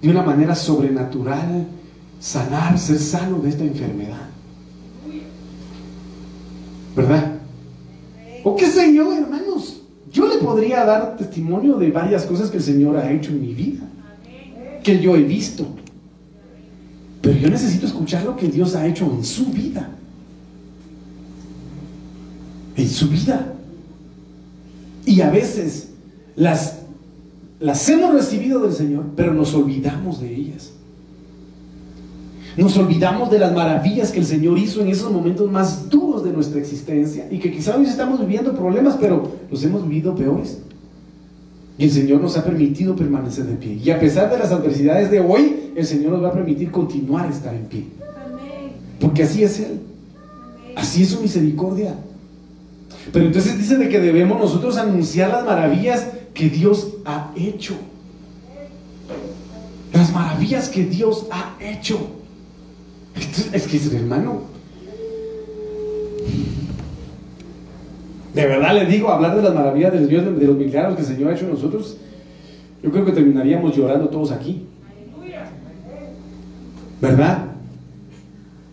de 0.00 0.08
una 0.08 0.22
manera 0.22 0.54
sobrenatural 0.54 1.66
sanar, 2.22 2.78
ser 2.78 3.00
sano 3.00 3.40
de 3.40 3.48
esta 3.48 3.64
enfermedad. 3.64 4.28
¿Verdad? 6.94 7.32
¿O 8.44 8.54
qué 8.54 8.66
sé 8.66 8.94
yo, 8.94 9.12
hermanos? 9.12 9.80
Yo 10.12 10.28
le 10.28 10.36
podría 10.36 10.84
dar 10.84 11.16
testimonio 11.16 11.76
de 11.78 11.90
varias 11.90 12.24
cosas 12.24 12.50
que 12.50 12.58
el 12.58 12.62
Señor 12.62 12.96
ha 12.96 13.10
hecho 13.10 13.30
en 13.30 13.40
mi 13.40 13.54
vida, 13.54 13.80
que 14.84 15.00
yo 15.00 15.16
he 15.16 15.22
visto. 15.22 15.66
Pero 17.20 17.38
yo 17.38 17.50
necesito 17.50 17.86
escuchar 17.86 18.24
lo 18.24 18.36
que 18.36 18.46
Dios 18.48 18.76
ha 18.76 18.86
hecho 18.86 19.04
en 19.06 19.24
su 19.24 19.46
vida. 19.46 19.88
En 22.76 22.88
su 22.88 23.08
vida. 23.08 23.52
Y 25.06 25.20
a 25.22 25.30
veces 25.30 25.88
las, 26.36 26.80
las 27.58 27.88
hemos 27.88 28.12
recibido 28.14 28.60
del 28.60 28.72
Señor, 28.72 29.06
pero 29.16 29.34
nos 29.34 29.54
olvidamos 29.54 30.20
de 30.20 30.34
ellas. 30.34 30.72
Nos 32.56 32.76
olvidamos 32.76 33.30
de 33.30 33.38
las 33.38 33.54
maravillas 33.54 34.10
que 34.10 34.20
el 34.20 34.26
Señor 34.26 34.58
hizo 34.58 34.82
en 34.82 34.88
esos 34.88 35.10
momentos 35.10 35.50
más 35.50 35.88
duros 35.88 36.22
de 36.22 36.32
nuestra 36.32 36.60
existencia 36.60 37.26
y 37.30 37.38
que 37.38 37.50
quizás 37.50 37.76
hoy 37.76 37.86
estamos 37.86 38.20
viviendo 38.20 38.54
problemas, 38.54 38.96
pero 39.00 39.32
los 39.50 39.64
hemos 39.64 39.88
vivido 39.88 40.14
peores. 40.14 40.58
Y 41.78 41.84
el 41.84 41.90
Señor 41.90 42.20
nos 42.20 42.36
ha 42.36 42.44
permitido 42.44 42.94
permanecer 42.94 43.46
de 43.46 43.54
pie. 43.54 43.80
Y 43.82 43.90
a 43.90 43.98
pesar 43.98 44.30
de 44.30 44.38
las 44.38 44.52
adversidades 44.52 45.10
de 45.10 45.20
hoy, 45.20 45.72
el 45.74 45.86
Señor 45.86 46.12
nos 46.12 46.22
va 46.22 46.28
a 46.28 46.32
permitir 46.32 46.70
continuar 46.70 47.26
a 47.26 47.30
estar 47.30 47.54
en 47.54 47.64
pie. 47.64 47.86
Porque 49.00 49.22
así 49.22 49.42
es 49.42 49.58
Él. 49.60 49.80
Así 50.76 51.02
es 51.02 51.08
su 51.08 51.20
misericordia. 51.20 51.94
Pero 53.12 53.26
entonces 53.26 53.56
dice 53.56 53.78
de 53.78 53.88
que 53.88 53.98
debemos 53.98 54.38
nosotros 54.38 54.76
anunciar 54.76 55.30
las 55.30 55.44
maravillas 55.44 56.06
que 56.34 56.50
Dios 56.50 56.94
ha 57.06 57.32
hecho. 57.34 57.74
Las 59.92 60.12
maravillas 60.12 60.68
que 60.68 60.84
Dios 60.84 61.26
ha 61.30 61.56
hecho. 61.58 62.21
Es 63.52 63.66
que 63.66 63.76
es 63.76 63.92
hermano. 63.92 64.42
De 68.34 68.46
verdad 68.46 68.74
le 68.74 68.86
digo, 68.86 69.10
hablar 69.10 69.36
de 69.36 69.42
las 69.42 69.54
maravillas 69.54 69.92
del 69.92 70.08
Dios, 70.08 70.24
de 70.38 70.46
los 70.46 70.56
milagros 70.56 70.96
que 70.96 71.02
el 71.02 71.06
Señor 71.06 71.30
ha 71.30 71.34
hecho 71.34 71.44
en 71.44 71.50
nosotros, 71.50 71.98
yo 72.82 72.90
creo 72.90 73.04
que 73.04 73.12
terminaríamos 73.12 73.76
llorando 73.76 74.08
todos 74.08 74.32
aquí. 74.32 74.66
¿Verdad? 77.00 77.46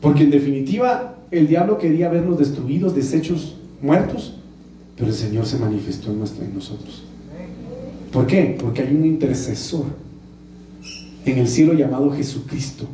Porque 0.01 0.23
en 0.23 0.31
definitiva 0.31 1.15
el 1.31 1.47
diablo 1.47 1.77
quería 1.77 2.09
vernos 2.09 2.39
destruidos, 2.39 2.95
deshechos, 2.95 3.55
muertos, 3.81 4.35
pero 4.95 5.09
el 5.09 5.15
Señor 5.15 5.45
se 5.45 5.57
manifestó 5.57 6.11
en, 6.11 6.19
nosotros. 6.19 7.03
¿Por 8.11 8.27
qué? 8.27 8.57
Porque 8.59 8.81
hay 8.81 8.95
un 8.95 9.05
intercesor 9.05 9.85
en 11.25 11.37
el 11.37 11.47
cielo 11.47 11.73
llamado 11.73 12.11
Jesucristo, 12.11 12.85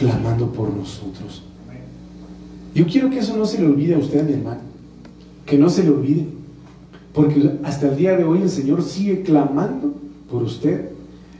clamando 0.00 0.50
por 0.50 0.70
nosotros. 0.70 1.42
Yo 2.74 2.86
quiero 2.86 3.10
que 3.10 3.18
eso 3.18 3.36
no 3.36 3.44
se 3.44 3.60
le 3.60 3.66
olvide 3.66 3.94
a 3.94 3.98
usted, 3.98 4.26
mi 4.26 4.32
hermano, 4.32 4.60
que 5.44 5.58
no 5.58 5.68
se 5.68 5.84
le 5.84 5.90
olvide, 5.90 6.24
porque 7.12 7.58
hasta 7.64 7.88
el 7.88 7.96
día 7.96 8.16
de 8.16 8.24
hoy 8.24 8.40
el 8.40 8.48
Señor 8.48 8.82
sigue 8.82 9.22
clamando 9.22 9.92
por 10.30 10.42
usted 10.42 10.88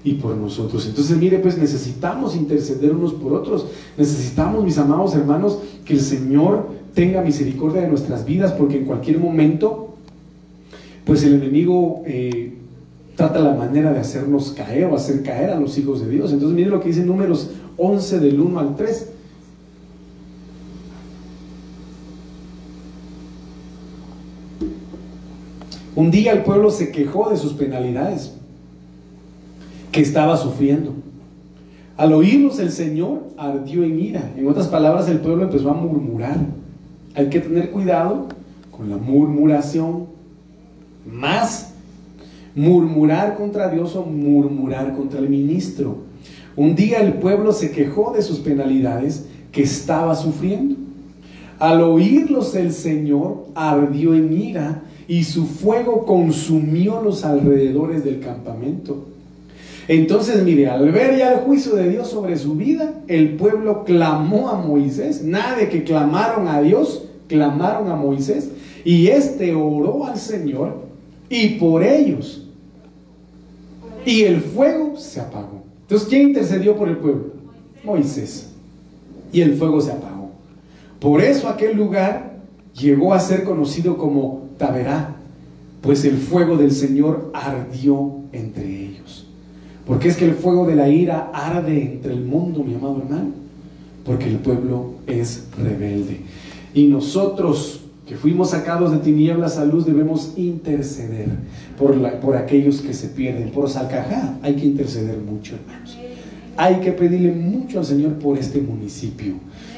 y 0.04 0.14
por 0.14 0.36
nosotros. 0.36 0.86
Entonces, 0.86 1.16
mire, 1.16 1.38
pues 1.38 1.56
necesitamos 1.56 2.36
interceder 2.36 2.92
unos 2.92 3.14
por 3.14 3.32
otros. 3.32 3.66
Necesitamos, 3.96 4.62
mis 4.62 4.76
amados 4.76 5.14
hermanos, 5.14 5.58
que 5.86 5.94
el 5.94 6.00
Señor 6.00 6.68
tenga 6.92 7.22
misericordia 7.22 7.82
de 7.82 7.88
nuestras 7.88 8.26
vidas, 8.26 8.52
porque 8.52 8.76
en 8.76 8.84
cualquier 8.84 9.20
momento, 9.20 9.94
pues 11.06 11.24
el 11.24 11.34
enemigo 11.34 12.02
eh, 12.04 12.58
trata 13.16 13.38
la 13.38 13.54
manera 13.54 13.92
de 13.92 14.00
hacernos 14.00 14.50
caer 14.50 14.84
o 14.86 14.96
hacer 14.96 15.22
caer 15.22 15.50
a 15.50 15.60
los 15.60 15.78
hijos 15.78 16.04
de 16.04 16.10
Dios. 16.10 16.32
Entonces, 16.32 16.54
mire 16.54 16.68
lo 16.68 16.80
que 16.80 16.88
dice 16.88 17.04
números 17.04 17.50
11 17.82 18.20
del 18.20 18.38
1 18.38 18.60
al 18.60 18.76
3. 18.76 19.10
Un 25.96 26.10
día 26.10 26.32
el 26.32 26.42
pueblo 26.42 26.70
se 26.70 26.92
quejó 26.92 27.30
de 27.30 27.38
sus 27.38 27.54
penalidades 27.54 28.34
que 29.92 30.02
estaba 30.02 30.36
sufriendo. 30.36 30.92
Al 31.96 32.12
oírlos 32.12 32.58
el 32.58 32.70
Señor 32.70 33.22
ardió 33.38 33.82
en 33.82 33.98
ira. 33.98 34.30
En 34.36 34.46
otras 34.46 34.68
palabras, 34.68 35.08
el 35.08 35.20
pueblo 35.20 35.44
empezó 35.44 35.70
a 35.70 35.74
murmurar. 35.74 36.36
Hay 37.14 37.30
que 37.30 37.40
tener 37.40 37.70
cuidado 37.70 38.28
con 38.70 38.90
la 38.90 38.98
murmuración. 38.98 40.06
Más 41.10 41.72
murmurar 42.54 43.36
contra 43.36 43.70
Dios 43.70 43.96
o 43.96 44.04
murmurar 44.04 44.94
contra 44.94 45.18
el 45.18 45.30
ministro. 45.30 46.09
Un 46.60 46.74
día 46.74 47.00
el 47.00 47.14
pueblo 47.14 47.54
se 47.54 47.70
quejó 47.70 48.12
de 48.12 48.20
sus 48.20 48.40
penalidades 48.40 49.24
que 49.50 49.62
estaba 49.62 50.14
sufriendo. 50.14 50.76
Al 51.58 51.80
oírlos 51.80 52.54
el 52.54 52.74
Señor 52.74 53.46
ardió 53.54 54.14
en 54.14 54.30
ira 54.38 54.82
y 55.08 55.24
su 55.24 55.46
fuego 55.46 56.04
consumió 56.04 57.00
los 57.00 57.24
alrededores 57.24 58.04
del 58.04 58.20
campamento. 58.20 59.06
Entonces, 59.88 60.44
mire, 60.44 60.68
al 60.68 60.92
ver 60.92 61.16
ya 61.16 61.32
el 61.32 61.38
juicio 61.38 61.76
de 61.76 61.88
Dios 61.88 62.10
sobre 62.10 62.36
su 62.36 62.56
vida, 62.56 62.92
el 63.08 63.36
pueblo 63.36 63.84
clamó 63.84 64.50
a 64.50 64.60
Moisés. 64.60 65.24
Nada 65.24 65.56
de 65.56 65.70
que 65.70 65.82
clamaron 65.82 66.46
a 66.46 66.60
Dios, 66.60 67.06
clamaron 67.26 67.90
a 67.90 67.96
Moisés. 67.96 68.50
Y 68.84 69.06
este 69.06 69.54
oró 69.54 70.04
al 70.04 70.18
Señor 70.18 70.74
y 71.30 71.58
por 71.58 71.82
ellos. 71.82 72.46
Y 74.04 74.24
el 74.24 74.42
fuego 74.42 74.98
se 74.98 75.20
apagó. 75.20 75.69
Entonces, 75.90 76.08
¿quién 76.08 76.28
intercedió 76.28 76.76
por 76.76 76.88
el 76.88 76.98
pueblo? 76.98 77.32
Moisés. 77.82 78.50
Y 79.32 79.40
el 79.40 79.54
fuego 79.54 79.80
se 79.80 79.90
apagó. 79.90 80.30
Por 81.00 81.20
eso 81.20 81.48
aquel 81.48 81.76
lugar 81.76 82.38
llegó 82.78 83.12
a 83.12 83.18
ser 83.18 83.42
conocido 83.42 83.98
como 83.98 84.50
Taberá, 84.56 85.16
pues 85.80 86.04
el 86.04 86.16
fuego 86.16 86.56
del 86.56 86.70
Señor 86.70 87.32
ardió 87.34 88.20
entre 88.30 88.84
ellos. 88.84 89.26
Porque 89.84 90.06
es 90.06 90.16
que 90.16 90.26
el 90.26 90.34
fuego 90.34 90.64
de 90.64 90.76
la 90.76 90.88
ira 90.88 91.32
arde 91.34 91.82
entre 91.82 92.12
el 92.12 92.24
mundo, 92.24 92.62
mi 92.62 92.76
amado 92.76 92.98
hermano, 92.98 93.32
porque 94.04 94.28
el 94.28 94.36
pueblo 94.36 94.92
es 95.08 95.48
rebelde. 95.60 96.20
Y 96.72 96.86
nosotros 96.86 97.79
que 98.10 98.16
fuimos 98.16 98.50
sacados 98.50 98.90
de 98.90 98.98
tinieblas 98.98 99.56
a 99.56 99.64
luz 99.64 99.86
debemos 99.86 100.32
interceder 100.36 101.28
por, 101.78 101.96
la, 101.96 102.18
por 102.18 102.36
aquellos 102.36 102.80
que 102.80 102.92
se 102.92 103.06
pierden. 103.06 103.50
Por 103.50 103.70
Salcajá 103.70 104.36
hay 104.42 104.56
que 104.56 104.66
interceder 104.66 105.16
mucho, 105.18 105.54
hermanos. 105.54 105.96
Hay 106.56 106.80
que 106.80 106.90
pedirle 106.90 107.30
mucho 107.30 107.78
al 107.78 107.84
Señor 107.84 108.14
por 108.14 108.36
este 108.36 108.60
municipio. 108.60 109.34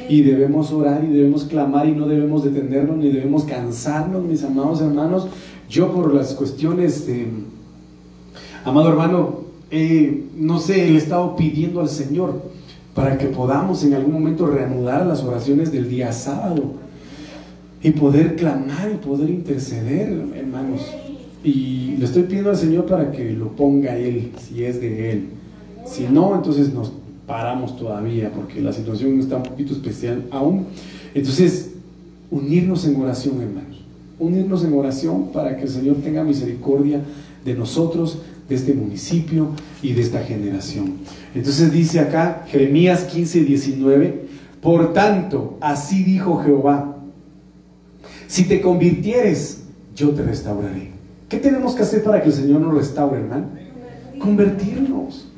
Y 0.08 0.22
debemos 0.22 0.72
orar 0.72 1.04
y 1.04 1.08
debemos 1.08 1.44
clamar 1.44 1.86
y 1.86 1.92
no 1.92 2.08
debemos 2.08 2.42
detenernos 2.42 2.96
ni 2.96 3.10
debemos 3.10 3.44
cansarnos, 3.44 4.24
mis 4.24 4.42
amados 4.44 4.80
hermanos. 4.80 5.28
Yo 5.68 5.92
por 5.92 6.14
las 6.14 6.32
cuestiones 6.32 7.06
de... 7.06 7.26
Amado 8.64 8.88
hermano, 8.88 9.40
eh, 9.70 10.24
no 10.38 10.58
sé, 10.58 10.86
le 10.86 10.94
he 10.94 10.96
estado 10.96 11.36
pidiendo 11.36 11.82
al 11.82 11.90
Señor 11.90 12.40
para 12.94 13.18
que 13.18 13.26
podamos 13.26 13.84
en 13.84 13.92
algún 13.92 14.14
momento 14.14 14.46
reanudar 14.46 15.04
las 15.04 15.22
oraciones 15.22 15.70
del 15.70 15.90
día 15.90 16.14
sábado 16.14 16.80
y 17.82 17.90
poder 17.90 18.36
clamar 18.36 18.90
y 18.92 19.04
poder 19.04 19.28
interceder, 19.30 20.08
hermanos. 20.34 20.80
Y 21.42 21.96
le 21.98 22.04
estoy 22.04 22.22
pidiendo 22.24 22.50
al 22.50 22.56
Señor 22.56 22.86
para 22.86 23.10
que 23.10 23.32
lo 23.32 23.48
ponga 23.48 23.96
Él, 23.96 24.30
si 24.38 24.64
es 24.64 24.80
de 24.80 25.10
Él. 25.10 25.28
Si 25.84 26.04
no, 26.04 26.34
entonces 26.34 26.72
nos 26.72 26.92
paramos 27.26 27.76
todavía, 27.76 28.30
porque 28.30 28.60
la 28.60 28.72
situación 28.72 29.18
está 29.18 29.38
un 29.38 29.42
poquito 29.42 29.72
especial 29.72 30.24
aún. 30.30 30.66
Entonces, 31.14 31.72
unirnos 32.30 32.86
en 32.86 33.00
oración, 33.00 33.40
hermanos. 33.40 33.80
Unirnos 34.18 34.64
en 34.64 34.72
oración 34.74 35.32
para 35.32 35.56
que 35.56 35.62
el 35.62 35.68
Señor 35.68 35.96
tenga 35.96 36.22
misericordia 36.22 37.00
de 37.44 37.54
nosotros 37.54 38.18
de 38.48 38.54
este 38.54 38.74
municipio 38.74 39.48
y 39.82 39.92
de 39.92 40.02
esta 40.02 40.22
generación. 40.22 40.94
Entonces 41.34 41.72
dice 41.72 41.98
acá 41.98 42.44
Jeremías 42.48 43.04
15, 43.04 43.44
19, 43.44 44.26
por 44.60 44.92
tanto, 44.92 45.56
así 45.60 46.04
dijo 46.04 46.42
Jehová, 46.44 46.91
si 48.32 48.44
te 48.44 48.62
convirtieres, 48.62 49.64
yo 49.94 50.08
te 50.12 50.22
restauraré. 50.22 50.88
¿Qué 51.28 51.36
tenemos 51.36 51.74
que 51.74 51.82
hacer 51.82 52.02
para 52.02 52.22
que 52.22 52.30
el 52.30 52.34
Señor 52.34 52.62
nos 52.62 52.74
restaure, 52.74 53.20
hermano? 53.20 53.48
Convertirnos 54.18 55.30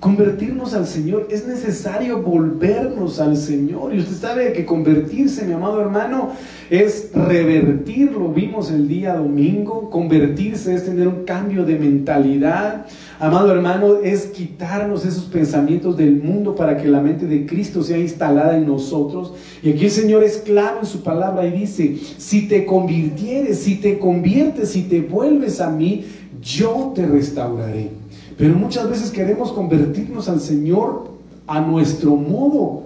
convertirnos 0.00 0.74
al 0.74 0.86
Señor, 0.86 1.28
es 1.30 1.46
necesario 1.46 2.22
volvernos 2.22 3.18
al 3.18 3.36
Señor. 3.36 3.94
Y 3.94 4.00
usted 4.00 4.16
sabe 4.16 4.52
que 4.52 4.66
convertirse, 4.66 5.46
mi 5.46 5.52
amado 5.52 5.80
hermano, 5.80 6.30
es 6.68 7.10
revertir, 7.14 8.12
lo 8.12 8.28
vimos 8.28 8.70
el 8.70 8.88
día 8.88 9.14
domingo, 9.14 9.88
convertirse 9.88 10.74
es 10.74 10.84
tener 10.84 11.08
un 11.08 11.24
cambio 11.24 11.64
de 11.64 11.78
mentalidad. 11.78 12.86
Amado 13.18 13.50
hermano, 13.50 13.96
es 14.02 14.26
quitarnos 14.26 15.06
esos 15.06 15.24
pensamientos 15.24 15.96
del 15.96 16.22
mundo 16.22 16.54
para 16.54 16.76
que 16.76 16.88
la 16.88 17.00
mente 17.00 17.26
de 17.26 17.46
Cristo 17.46 17.82
sea 17.82 17.98
instalada 17.98 18.56
en 18.56 18.66
nosotros. 18.66 19.32
Y 19.62 19.70
aquí 19.70 19.86
el 19.86 19.90
Señor 19.90 20.22
es 20.22 20.38
claro 20.38 20.80
en 20.80 20.86
su 20.86 21.02
palabra 21.02 21.46
y 21.46 21.52
dice, 21.52 21.96
si 22.18 22.48
te 22.48 22.66
convirtieres, 22.66 23.60
si 23.60 23.76
te 23.76 23.98
conviertes, 23.98 24.70
si 24.70 24.82
te 24.82 25.00
vuelves 25.00 25.60
a 25.60 25.70
mí, 25.70 26.04
yo 26.42 26.92
te 26.94 27.06
restauraré. 27.06 28.05
Pero 28.36 28.54
muchas 28.54 28.88
veces 28.90 29.10
queremos 29.10 29.52
convertirnos 29.52 30.28
al 30.28 30.40
Señor 30.40 31.08
a 31.46 31.60
nuestro 31.60 32.16
modo, 32.16 32.82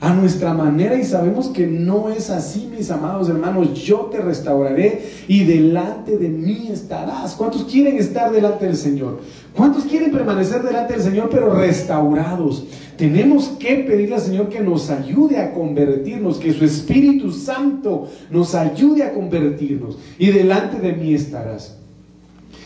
a 0.00 0.12
nuestra 0.12 0.52
manera 0.52 0.96
y 0.96 1.04
sabemos 1.04 1.48
que 1.48 1.66
no 1.66 2.10
es 2.10 2.28
así, 2.28 2.68
mis 2.76 2.90
amados 2.90 3.30
hermanos. 3.30 3.72
Yo 3.72 4.10
te 4.12 4.18
restauraré 4.18 5.02
y 5.28 5.44
delante 5.44 6.18
de 6.18 6.28
mí 6.28 6.68
estarás. 6.70 7.34
¿Cuántos 7.34 7.64
quieren 7.64 7.96
estar 7.96 8.30
delante 8.30 8.66
del 8.66 8.76
Señor? 8.76 9.20
¿Cuántos 9.56 9.84
quieren 9.84 10.12
permanecer 10.12 10.62
delante 10.62 10.92
del 10.92 11.02
Señor 11.02 11.30
pero 11.30 11.54
restaurados? 11.54 12.64
Tenemos 12.98 13.48
que 13.58 13.76
pedirle 13.76 14.16
al 14.16 14.20
Señor 14.20 14.50
que 14.50 14.60
nos 14.60 14.90
ayude 14.90 15.38
a 15.38 15.54
convertirnos, 15.54 16.36
que 16.36 16.52
su 16.52 16.66
Espíritu 16.66 17.32
Santo 17.32 18.08
nos 18.30 18.54
ayude 18.54 19.04
a 19.04 19.14
convertirnos 19.14 19.96
y 20.18 20.30
delante 20.30 20.80
de 20.80 20.92
mí 20.92 21.14
estarás. 21.14 21.78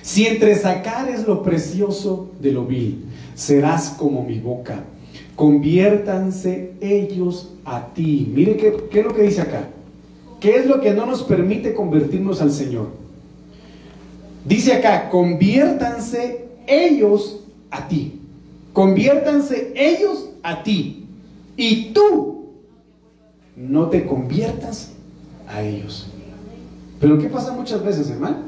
Si 0.08 0.26
entre 0.26 0.56
sacares 0.56 1.26
lo 1.26 1.42
precioso 1.42 2.30
de 2.40 2.50
lo 2.50 2.64
vil, 2.64 3.04
serás 3.34 3.90
como 3.90 4.24
mi 4.24 4.38
boca. 4.38 4.82
Conviértanse 5.36 6.72
ellos 6.80 7.52
a 7.66 7.92
ti. 7.92 8.32
Mire 8.34 8.56
qué, 8.56 8.88
es 8.90 9.04
lo 9.04 9.14
que 9.14 9.24
dice 9.24 9.42
acá. 9.42 9.68
¿Qué 10.40 10.56
es 10.56 10.66
lo 10.66 10.80
que 10.80 10.94
no 10.94 11.04
nos 11.04 11.24
permite 11.24 11.74
convertirnos 11.74 12.40
al 12.40 12.52
Señor? 12.52 12.88
Dice 14.46 14.72
acá, 14.72 15.10
conviértanse 15.10 16.46
ellos 16.66 17.40
a 17.70 17.86
ti. 17.86 18.18
Conviértanse 18.72 19.74
ellos 19.76 20.30
a 20.42 20.62
ti. 20.62 21.04
Y 21.54 21.90
tú 21.92 22.46
no 23.54 23.90
te 23.90 24.06
conviertas 24.06 24.92
a 25.46 25.60
ellos. 25.60 26.06
Pero 26.98 27.18
¿qué 27.18 27.28
pasa 27.28 27.52
muchas 27.52 27.84
veces, 27.84 28.08
hermano? 28.08 28.47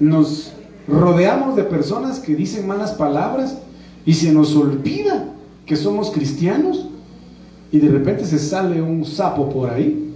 Nos 0.00 0.52
rodeamos 0.88 1.54
de 1.54 1.62
personas 1.62 2.18
que 2.18 2.34
dicen 2.34 2.66
malas 2.66 2.92
palabras 2.92 3.58
y 4.04 4.14
se 4.14 4.32
nos 4.32 4.56
olvida 4.56 5.26
que 5.66 5.76
somos 5.76 6.10
cristianos 6.10 6.88
y 7.70 7.78
de 7.78 7.88
repente 7.88 8.24
se 8.24 8.38
sale 8.38 8.82
un 8.82 9.04
sapo 9.04 9.48
por 9.50 9.70
ahí, 9.70 10.12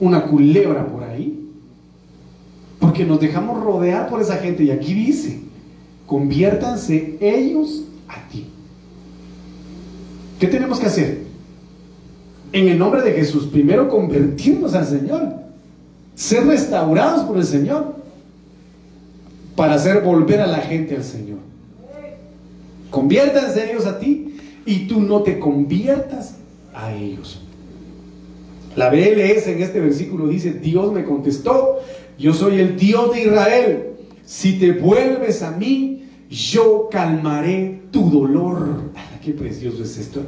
una 0.00 0.24
culebra 0.24 0.86
por 0.86 1.02
ahí, 1.02 1.50
porque 2.78 3.04
nos 3.04 3.20
dejamos 3.20 3.62
rodear 3.62 4.08
por 4.08 4.22
esa 4.22 4.36
gente 4.36 4.62
y 4.64 4.70
aquí 4.70 4.94
dice, 4.94 5.40
conviértanse 6.06 7.18
ellos 7.20 7.82
a 8.08 8.26
ti. 8.28 8.46
¿Qué 10.38 10.46
tenemos 10.46 10.78
que 10.78 10.86
hacer? 10.86 11.22
En 12.52 12.68
el 12.68 12.78
nombre 12.78 13.02
de 13.02 13.12
Jesús, 13.12 13.46
primero 13.46 13.88
convertirnos 13.88 14.74
al 14.74 14.86
Señor, 14.86 15.34
ser 16.14 16.46
restaurados 16.46 17.24
por 17.24 17.36
el 17.36 17.44
Señor, 17.44 17.97
para 19.58 19.74
hacer 19.74 20.02
volver 20.02 20.40
a 20.40 20.46
la 20.46 20.58
gente 20.58 20.94
al 20.94 21.02
Señor. 21.02 21.38
Conviértanse 22.90 23.72
ellos 23.72 23.86
a 23.86 23.98
ti 23.98 24.36
y 24.64 24.86
tú 24.86 25.00
no 25.00 25.24
te 25.24 25.40
conviertas 25.40 26.36
a 26.72 26.94
ellos. 26.94 27.42
La 28.76 28.88
BLS 28.88 29.48
en 29.48 29.60
este 29.60 29.80
versículo 29.80 30.28
dice, 30.28 30.52
Dios 30.52 30.92
me 30.92 31.02
contestó, 31.02 31.80
yo 32.16 32.34
soy 32.34 32.60
el 32.60 32.76
Dios 32.76 33.12
de 33.12 33.22
Israel. 33.22 33.86
Si 34.24 34.60
te 34.60 34.70
vuelves 34.74 35.42
a 35.42 35.50
mí, 35.50 36.04
yo 36.30 36.88
calmaré 36.88 37.80
tu 37.90 38.08
dolor. 38.10 38.92
qué 39.24 39.32
precioso 39.32 39.82
es 39.82 39.98
esto, 39.98 40.22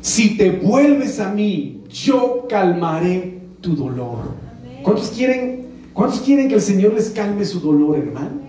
Si 0.00 0.36
te 0.36 0.52
vuelves 0.52 1.18
a 1.18 1.32
mí, 1.32 1.80
yo 1.90 2.46
calmaré 2.48 3.40
tu 3.60 3.74
dolor. 3.74 4.36
¿Cuántos 4.84 5.10
quieren, 5.10 5.69
¿Cuántos 6.00 6.20
quieren 6.20 6.48
que 6.48 6.54
el 6.54 6.62
Señor 6.62 6.94
les 6.94 7.10
calme 7.10 7.44
su 7.44 7.60
dolor, 7.60 7.98
hermano? 7.98 8.40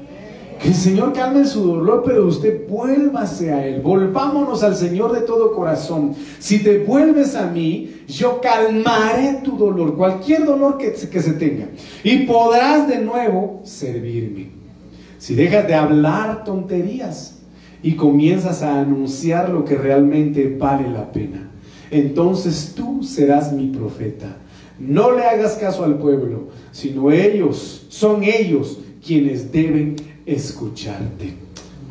Que 0.61 0.69
el 0.69 0.73
Señor 0.73 1.11
calme 1.11 1.43
su 1.43 1.61
dolor, 1.61 2.01
pero 2.05 2.25
usted 2.25 2.65
vuélvase 2.65 3.51
a 3.51 3.67
Él. 3.67 3.81
Volvámonos 3.81 4.63
al 4.63 4.73
Señor 4.73 5.11
de 5.11 5.19
todo 5.19 5.51
corazón. 5.51 6.15
Si 6.39 6.59
te 6.59 6.77
vuelves 6.77 7.35
a 7.35 7.47
mí, 7.47 8.03
yo 8.07 8.39
calmaré 8.39 9.41
tu 9.43 9.57
dolor, 9.57 9.97
cualquier 9.97 10.45
dolor 10.45 10.77
que, 10.77 10.93
que 10.93 11.21
se 11.21 11.33
tenga. 11.33 11.67
Y 12.05 12.19
podrás 12.19 12.87
de 12.87 12.99
nuevo 12.99 13.59
servirme. 13.65 14.51
Si 15.17 15.35
dejas 15.35 15.67
de 15.67 15.73
hablar 15.73 16.45
tonterías 16.45 17.39
y 17.83 17.97
comienzas 17.97 18.63
a 18.63 18.79
anunciar 18.79 19.49
lo 19.49 19.65
que 19.65 19.75
realmente 19.75 20.55
vale 20.57 20.89
la 20.89 21.11
pena, 21.11 21.51
entonces 21.89 22.71
tú 22.73 23.03
serás 23.03 23.51
mi 23.51 23.67
profeta. 23.67 24.37
No 24.87 25.11
le 25.11 25.23
hagas 25.23 25.55
caso 25.55 25.83
al 25.83 25.99
pueblo, 25.99 26.47
sino 26.71 27.11
ellos, 27.11 27.85
son 27.89 28.23
ellos 28.23 28.79
quienes 29.05 29.51
deben 29.51 29.95
escucharte. 30.25 31.33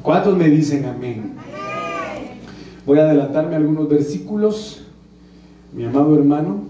¿Cuántos 0.02 0.36
me 0.36 0.48
dicen 0.48 0.84
amén? 0.86 1.34
Voy 2.84 2.98
a 2.98 3.04
adelantarme 3.04 3.54
algunos 3.54 3.88
versículos, 3.88 4.82
mi 5.72 5.84
amado 5.84 6.16
hermano. 6.16 6.62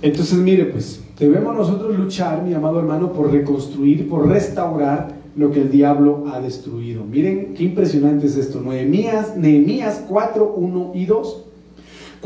Entonces, 0.00 0.38
mire, 0.38 0.66
pues, 0.66 1.00
debemos 1.18 1.54
nosotros 1.54 1.98
luchar, 1.98 2.42
mi 2.42 2.54
amado 2.54 2.78
hermano, 2.78 3.12
por 3.12 3.30
reconstruir, 3.32 4.08
por 4.08 4.28
restaurar 4.28 5.16
lo 5.36 5.50
que 5.50 5.60
el 5.60 5.70
diablo 5.70 6.24
ha 6.32 6.40
destruido. 6.40 7.04
Miren 7.04 7.52
qué 7.54 7.64
impresionante 7.64 8.26
es 8.26 8.36
esto. 8.36 8.62
Nehemías, 8.62 9.36
Nehemías 9.36 10.04
4, 10.08 10.54
1 10.56 10.92
y 10.94 11.04
2. 11.04 11.45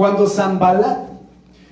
Cuando 0.00 0.26
Zambalat 0.26 1.10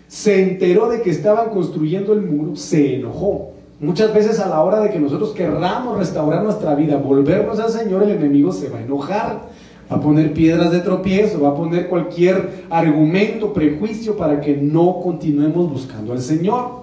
se 0.07 0.43
enteró 0.43 0.91
de 0.91 1.01
que 1.01 1.09
estaban 1.09 1.49
construyendo 1.49 2.13
el 2.13 2.21
muro, 2.21 2.57
se 2.57 2.97
enojó 2.97 3.53
Muchas 3.81 4.13
veces 4.13 4.39
a 4.39 4.51
la 4.51 4.63
hora 4.63 4.81
de 4.81 4.91
que 4.91 4.99
nosotros 4.99 5.31
querramos 5.31 5.97
restaurar 5.97 6.43
nuestra 6.43 6.75
vida, 6.75 6.99
volvernos 6.99 7.59
al 7.59 7.71
Señor, 7.71 8.03
el 8.03 8.11
enemigo 8.11 8.53
se 8.53 8.69
va 8.69 8.81
a 8.81 8.83
enojar, 8.83 9.49
va 9.91 9.97
a 9.97 10.01
poner 10.03 10.35
piedras 10.35 10.73
de 10.73 10.81
tropiezo, 10.81 11.41
va 11.41 11.49
a 11.49 11.55
poner 11.55 11.89
cualquier 11.89 12.67
argumento, 12.69 13.55
prejuicio 13.55 14.15
para 14.15 14.43
que 14.43 14.59
no 14.59 15.01
continuemos 15.01 15.71
buscando 15.71 16.13
al 16.13 16.21
Señor. 16.21 16.83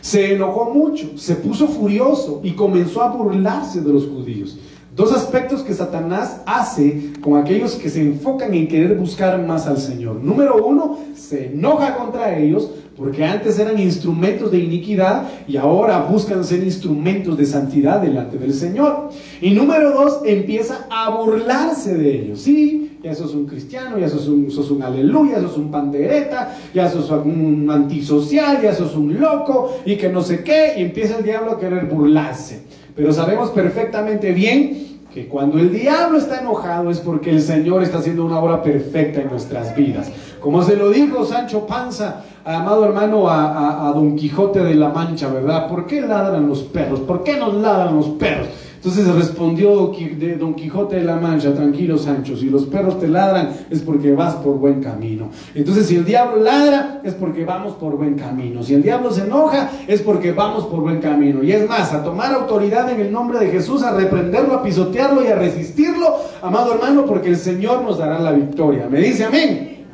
Se 0.00 0.34
enojó 0.34 0.72
mucho, 0.72 1.18
se 1.18 1.34
puso 1.34 1.66
furioso 1.66 2.40
y 2.44 2.52
comenzó 2.52 3.02
a 3.02 3.08
burlarse 3.08 3.80
de 3.80 3.92
los 3.92 4.06
judíos. 4.06 4.60
Dos 4.94 5.12
aspectos 5.12 5.62
que 5.62 5.74
Satanás 5.74 6.40
hace 6.46 7.14
con 7.20 7.36
aquellos 7.36 7.74
que 7.74 7.88
se 7.88 8.00
enfocan 8.00 8.54
en 8.54 8.68
querer 8.68 8.94
buscar 8.96 9.44
más 9.44 9.66
al 9.66 9.78
Señor. 9.78 10.22
Número 10.22 10.64
uno, 10.64 11.00
se 11.16 11.46
enoja 11.46 11.96
contra 11.96 12.38
ellos 12.38 12.70
porque 12.96 13.24
antes 13.24 13.58
eran 13.58 13.80
instrumentos 13.80 14.52
de 14.52 14.58
iniquidad 14.58 15.24
y 15.48 15.56
ahora 15.56 15.98
buscan 16.08 16.44
ser 16.44 16.62
instrumentos 16.62 17.36
de 17.36 17.44
santidad 17.44 18.00
delante 18.00 18.38
del 18.38 18.54
Señor. 18.54 19.08
Y 19.40 19.50
número 19.50 19.90
dos, 19.90 20.20
empieza 20.24 20.86
a 20.88 21.10
burlarse 21.10 21.96
de 21.96 22.14
ellos. 22.14 22.42
Sí, 22.42 22.98
ya 23.02 23.16
sos 23.16 23.34
un 23.34 23.46
cristiano, 23.46 23.98
ya 23.98 24.08
sos 24.08 24.28
un, 24.28 24.48
un 24.70 24.82
aleluya, 24.84 25.40
sos 25.40 25.58
un 25.58 25.72
pandereta, 25.72 26.56
ya 26.72 26.88
sos 26.88 27.10
un 27.10 27.68
antisocial, 27.68 28.62
ya 28.62 28.72
sos 28.72 28.94
un 28.94 29.18
loco 29.18 29.76
y 29.84 29.96
que 29.96 30.08
no 30.08 30.22
sé 30.22 30.44
qué, 30.44 30.74
y 30.76 30.82
empieza 30.82 31.18
el 31.18 31.24
diablo 31.24 31.50
a 31.50 31.58
querer 31.58 31.86
burlarse. 31.86 32.62
Pero 32.94 33.12
sabemos 33.12 33.50
perfectamente 33.50 34.32
bien 34.32 34.83
que 35.14 35.28
cuando 35.28 35.60
el 35.60 35.72
diablo 35.72 36.18
está 36.18 36.40
enojado 36.40 36.90
es 36.90 36.98
porque 36.98 37.30
el 37.30 37.40
Señor 37.40 37.84
está 37.84 37.98
haciendo 37.98 38.24
una 38.24 38.40
obra 38.40 38.60
perfecta 38.60 39.20
en 39.20 39.30
nuestras 39.30 39.76
vidas. 39.76 40.10
Como 40.40 40.64
se 40.64 40.74
lo 40.74 40.90
dijo 40.90 41.24
Sancho 41.24 41.68
Panza 41.68 42.24
amado 42.44 42.84
hermano, 42.84 43.28
a, 43.28 43.92
Don 43.94 44.16
Quijote 44.16 44.62
de 44.62 44.74
la 44.74 44.88
Mancha, 44.88 45.28
¿verdad? 45.28 45.68
¿Por 45.68 45.86
qué 45.86 46.00
ladran 46.00 46.48
los 46.48 46.62
perros? 46.62 47.00
¿Por 47.00 47.22
qué 47.22 47.38
nos 47.38 47.54
ladran 47.54 47.96
los 47.96 48.08
perros? 48.08 48.48
Entonces 48.84 49.14
respondió 49.14 49.94
Don 50.38 50.52
Quijote 50.54 50.96
de 50.96 51.04
la 51.04 51.16
Mancha, 51.16 51.54
tranquilo 51.54 51.96
Sancho, 51.96 52.36
si 52.36 52.50
los 52.50 52.66
perros 52.66 53.00
te 53.00 53.08
ladran 53.08 53.48
es 53.70 53.80
porque 53.80 54.12
vas 54.12 54.34
por 54.34 54.58
buen 54.58 54.82
camino. 54.82 55.30
Entonces 55.54 55.86
si 55.86 55.96
el 55.96 56.04
diablo 56.04 56.42
ladra 56.42 57.00
es 57.02 57.14
porque 57.14 57.46
vamos 57.46 57.76
por 57.76 57.96
buen 57.96 58.16
camino. 58.16 58.62
Si 58.62 58.74
el 58.74 58.82
diablo 58.82 59.10
se 59.10 59.22
enoja 59.22 59.70
es 59.86 60.02
porque 60.02 60.32
vamos 60.32 60.66
por 60.66 60.80
buen 60.80 61.00
camino. 61.00 61.42
Y 61.42 61.52
es 61.52 61.66
más, 61.66 61.94
a 61.94 62.04
tomar 62.04 62.34
autoridad 62.34 62.90
en 62.90 63.00
el 63.00 63.10
nombre 63.10 63.38
de 63.38 63.46
Jesús, 63.50 63.82
a 63.82 63.96
reprenderlo, 63.96 64.52
a 64.52 64.62
pisotearlo 64.62 65.24
y 65.24 65.28
a 65.28 65.36
resistirlo, 65.36 66.16
amado 66.42 66.74
hermano, 66.74 67.06
porque 67.06 67.30
el 67.30 67.36
Señor 67.36 67.80
nos 67.80 67.96
dará 67.96 68.18
la 68.18 68.32
victoria. 68.32 68.86
¿Me 68.90 69.00
dice 69.00 69.24
amén? 69.24 69.86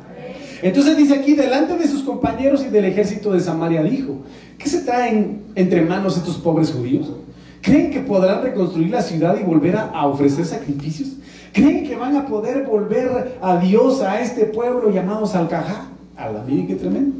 Entonces 0.61 0.97
dice 0.97 1.13
aquí, 1.13 1.33
delante 1.33 1.77
de 1.77 1.87
sus 1.87 2.03
compañeros 2.03 2.65
y 2.67 2.67
del 2.67 2.83
ejército 2.83 3.31
de 3.31 3.39
Samaria 3.39 3.83
dijo, 3.83 4.17
¿qué 4.57 4.67
se 4.67 4.81
traen 4.81 5.43
entre 5.55 5.81
manos 5.81 6.17
estos 6.17 6.35
pobres 6.35 6.73
judíos? 6.73 7.09
¿Creen 7.61 7.91
que 7.91 7.99
podrán 7.99 8.41
reconstruir 8.41 8.89
la 8.89 9.01
ciudad 9.01 9.37
y 9.39 9.43
volver 9.43 9.77
a, 9.77 10.07
ofrecer 10.07 10.45
sacrificios? 10.45 11.09
¿Creen 11.53 11.83
que 11.83 11.95
van 11.95 12.15
a 12.15 12.25
poder 12.25 12.65
volver 12.65 13.37
a 13.41 13.57
Dios, 13.57 14.01
a 14.01 14.19
este 14.19 14.45
pueblo 14.45 14.89
llamado 14.89 15.27
Salcajá? 15.27 15.89
A 16.17 16.29
la 16.31 16.43
vida, 16.43 16.65
qué 16.67 16.75
tremendo. 16.75 17.15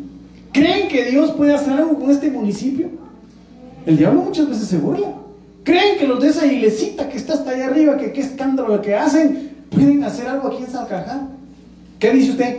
¿Creen 0.51 0.87
que 0.87 1.05
Dios 1.05 1.31
puede 1.31 1.53
hacer 1.53 1.73
algo 1.73 1.99
con 1.99 2.09
este 2.09 2.31
municipio? 2.31 2.89
El 3.85 3.97
diablo 3.97 4.21
muchas 4.21 4.49
veces 4.49 4.67
se 4.67 4.77
burla. 4.77 5.13
¿Creen 5.63 5.99
que 5.99 6.07
los 6.07 6.19
de 6.19 6.29
esa 6.29 6.45
iglesita 6.45 7.07
que 7.07 7.17
está 7.17 7.33
hasta 7.33 7.51
allá 7.51 7.67
arriba, 7.67 7.97
que 7.97 8.11
qué 8.11 8.21
escándalo 8.21 8.81
que 8.81 8.95
hacen, 8.95 9.51
pueden 9.69 10.03
hacer 10.03 10.27
algo 10.27 10.47
aquí 10.47 10.63
en 10.63 10.71
Salcajá? 10.71 11.27
¿Qué 11.99 12.11
dice 12.11 12.31
usted? 12.31 12.57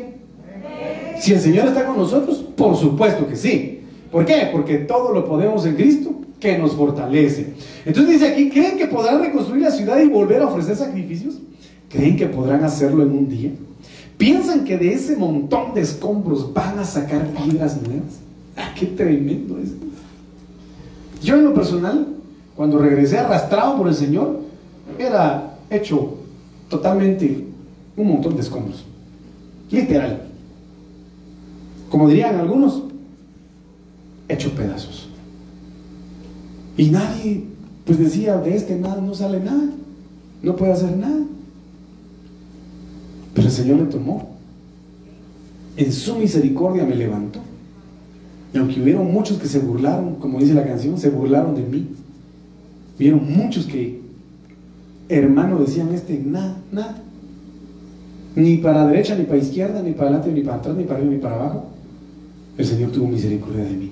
Si 1.18 1.32
el 1.32 1.40
Señor 1.40 1.66
está 1.66 1.84
con 1.84 1.96
nosotros, 1.96 2.44
por 2.56 2.76
supuesto 2.76 3.26
que 3.26 3.36
sí. 3.36 3.80
¿Por 4.10 4.24
qué? 4.24 4.48
Porque 4.52 4.78
todo 4.78 5.12
lo 5.12 5.24
podemos 5.24 5.66
en 5.66 5.74
Cristo 5.74 6.12
que 6.42 6.58
nos 6.58 6.72
fortalece. 6.72 7.54
Entonces 7.86 8.14
dice 8.14 8.32
aquí, 8.32 8.50
¿creen 8.50 8.76
que 8.76 8.86
podrán 8.86 9.22
reconstruir 9.22 9.62
la 9.62 9.70
ciudad 9.70 10.00
y 10.00 10.08
volver 10.08 10.42
a 10.42 10.48
ofrecer 10.48 10.76
sacrificios? 10.76 11.36
¿Creen 11.88 12.16
que 12.16 12.26
podrán 12.26 12.64
hacerlo 12.64 13.04
en 13.04 13.12
un 13.12 13.28
día? 13.28 13.52
¿Piensan 14.18 14.64
que 14.64 14.76
de 14.76 14.92
ese 14.92 15.16
montón 15.16 15.72
de 15.74 15.80
escombros 15.80 16.52
van 16.52 16.78
a 16.78 16.84
sacar 16.84 17.26
piedras 17.28 17.80
nuevas? 17.80 18.18
Ah, 18.56 18.74
qué 18.78 18.86
tremendo 18.86 19.58
es. 19.58 19.70
Yo 21.22 21.36
en 21.36 21.44
lo 21.44 21.54
personal, 21.54 22.08
cuando 22.56 22.78
regresé 22.78 23.18
arrastrado 23.18 23.76
por 23.76 23.88
el 23.88 23.94
Señor, 23.94 24.40
era 24.98 25.56
hecho 25.70 26.18
totalmente 26.68 27.46
un 27.96 28.08
montón 28.08 28.34
de 28.34 28.42
escombros. 28.42 28.84
Literal 29.70 30.32
como 31.92 32.08
dirían 32.08 32.36
algunos, 32.36 32.84
hecho 34.26 34.50
pedazos. 34.52 35.10
Y 36.76 36.90
nadie, 36.90 37.44
pues 37.84 37.98
decía, 37.98 38.36
de 38.38 38.56
este 38.56 38.76
nada 38.76 39.00
no 39.00 39.14
sale 39.14 39.40
nada, 39.40 39.68
no 40.42 40.56
puede 40.56 40.72
hacer 40.72 40.96
nada. 40.96 41.20
Pero 43.34 43.46
el 43.46 43.52
Señor 43.52 43.78
le 43.80 43.86
tomó. 43.86 44.30
En 45.76 45.92
su 45.92 46.16
misericordia 46.16 46.84
me 46.84 46.94
levantó. 46.94 47.40
Y 48.52 48.58
aunque 48.58 48.80
hubieron 48.80 49.10
muchos 49.10 49.38
que 49.38 49.48
se 49.48 49.58
burlaron, 49.58 50.16
como 50.16 50.38
dice 50.38 50.54
la 50.54 50.66
canción, 50.66 50.98
se 50.98 51.08
burlaron 51.08 51.54
de 51.54 51.62
mí. 51.62 51.88
Vieron 52.98 53.32
muchos 53.32 53.64
que, 53.66 54.00
hermano, 55.08 55.58
decían 55.60 55.92
este, 55.94 56.18
nada, 56.18 56.58
nada. 56.70 57.02
Ni 58.36 58.58
para 58.58 58.86
derecha, 58.86 59.14
ni 59.16 59.24
para 59.24 59.38
izquierda, 59.38 59.82
ni 59.82 59.92
para 59.92 60.10
adelante, 60.10 60.32
ni 60.32 60.42
para 60.42 60.56
atrás, 60.58 60.76
ni 60.76 60.84
para 60.84 60.98
arriba, 60.98 61.14
ni 61.14 61.18
para 61.20 61.34
abajo 61.36 61.72
el 62.56 62.66
Señor 62.66 62.90
tuvo 62.90 63.08
misericordia 63.08 63.64
de 63.64 63.72
mí. 63.72 63.91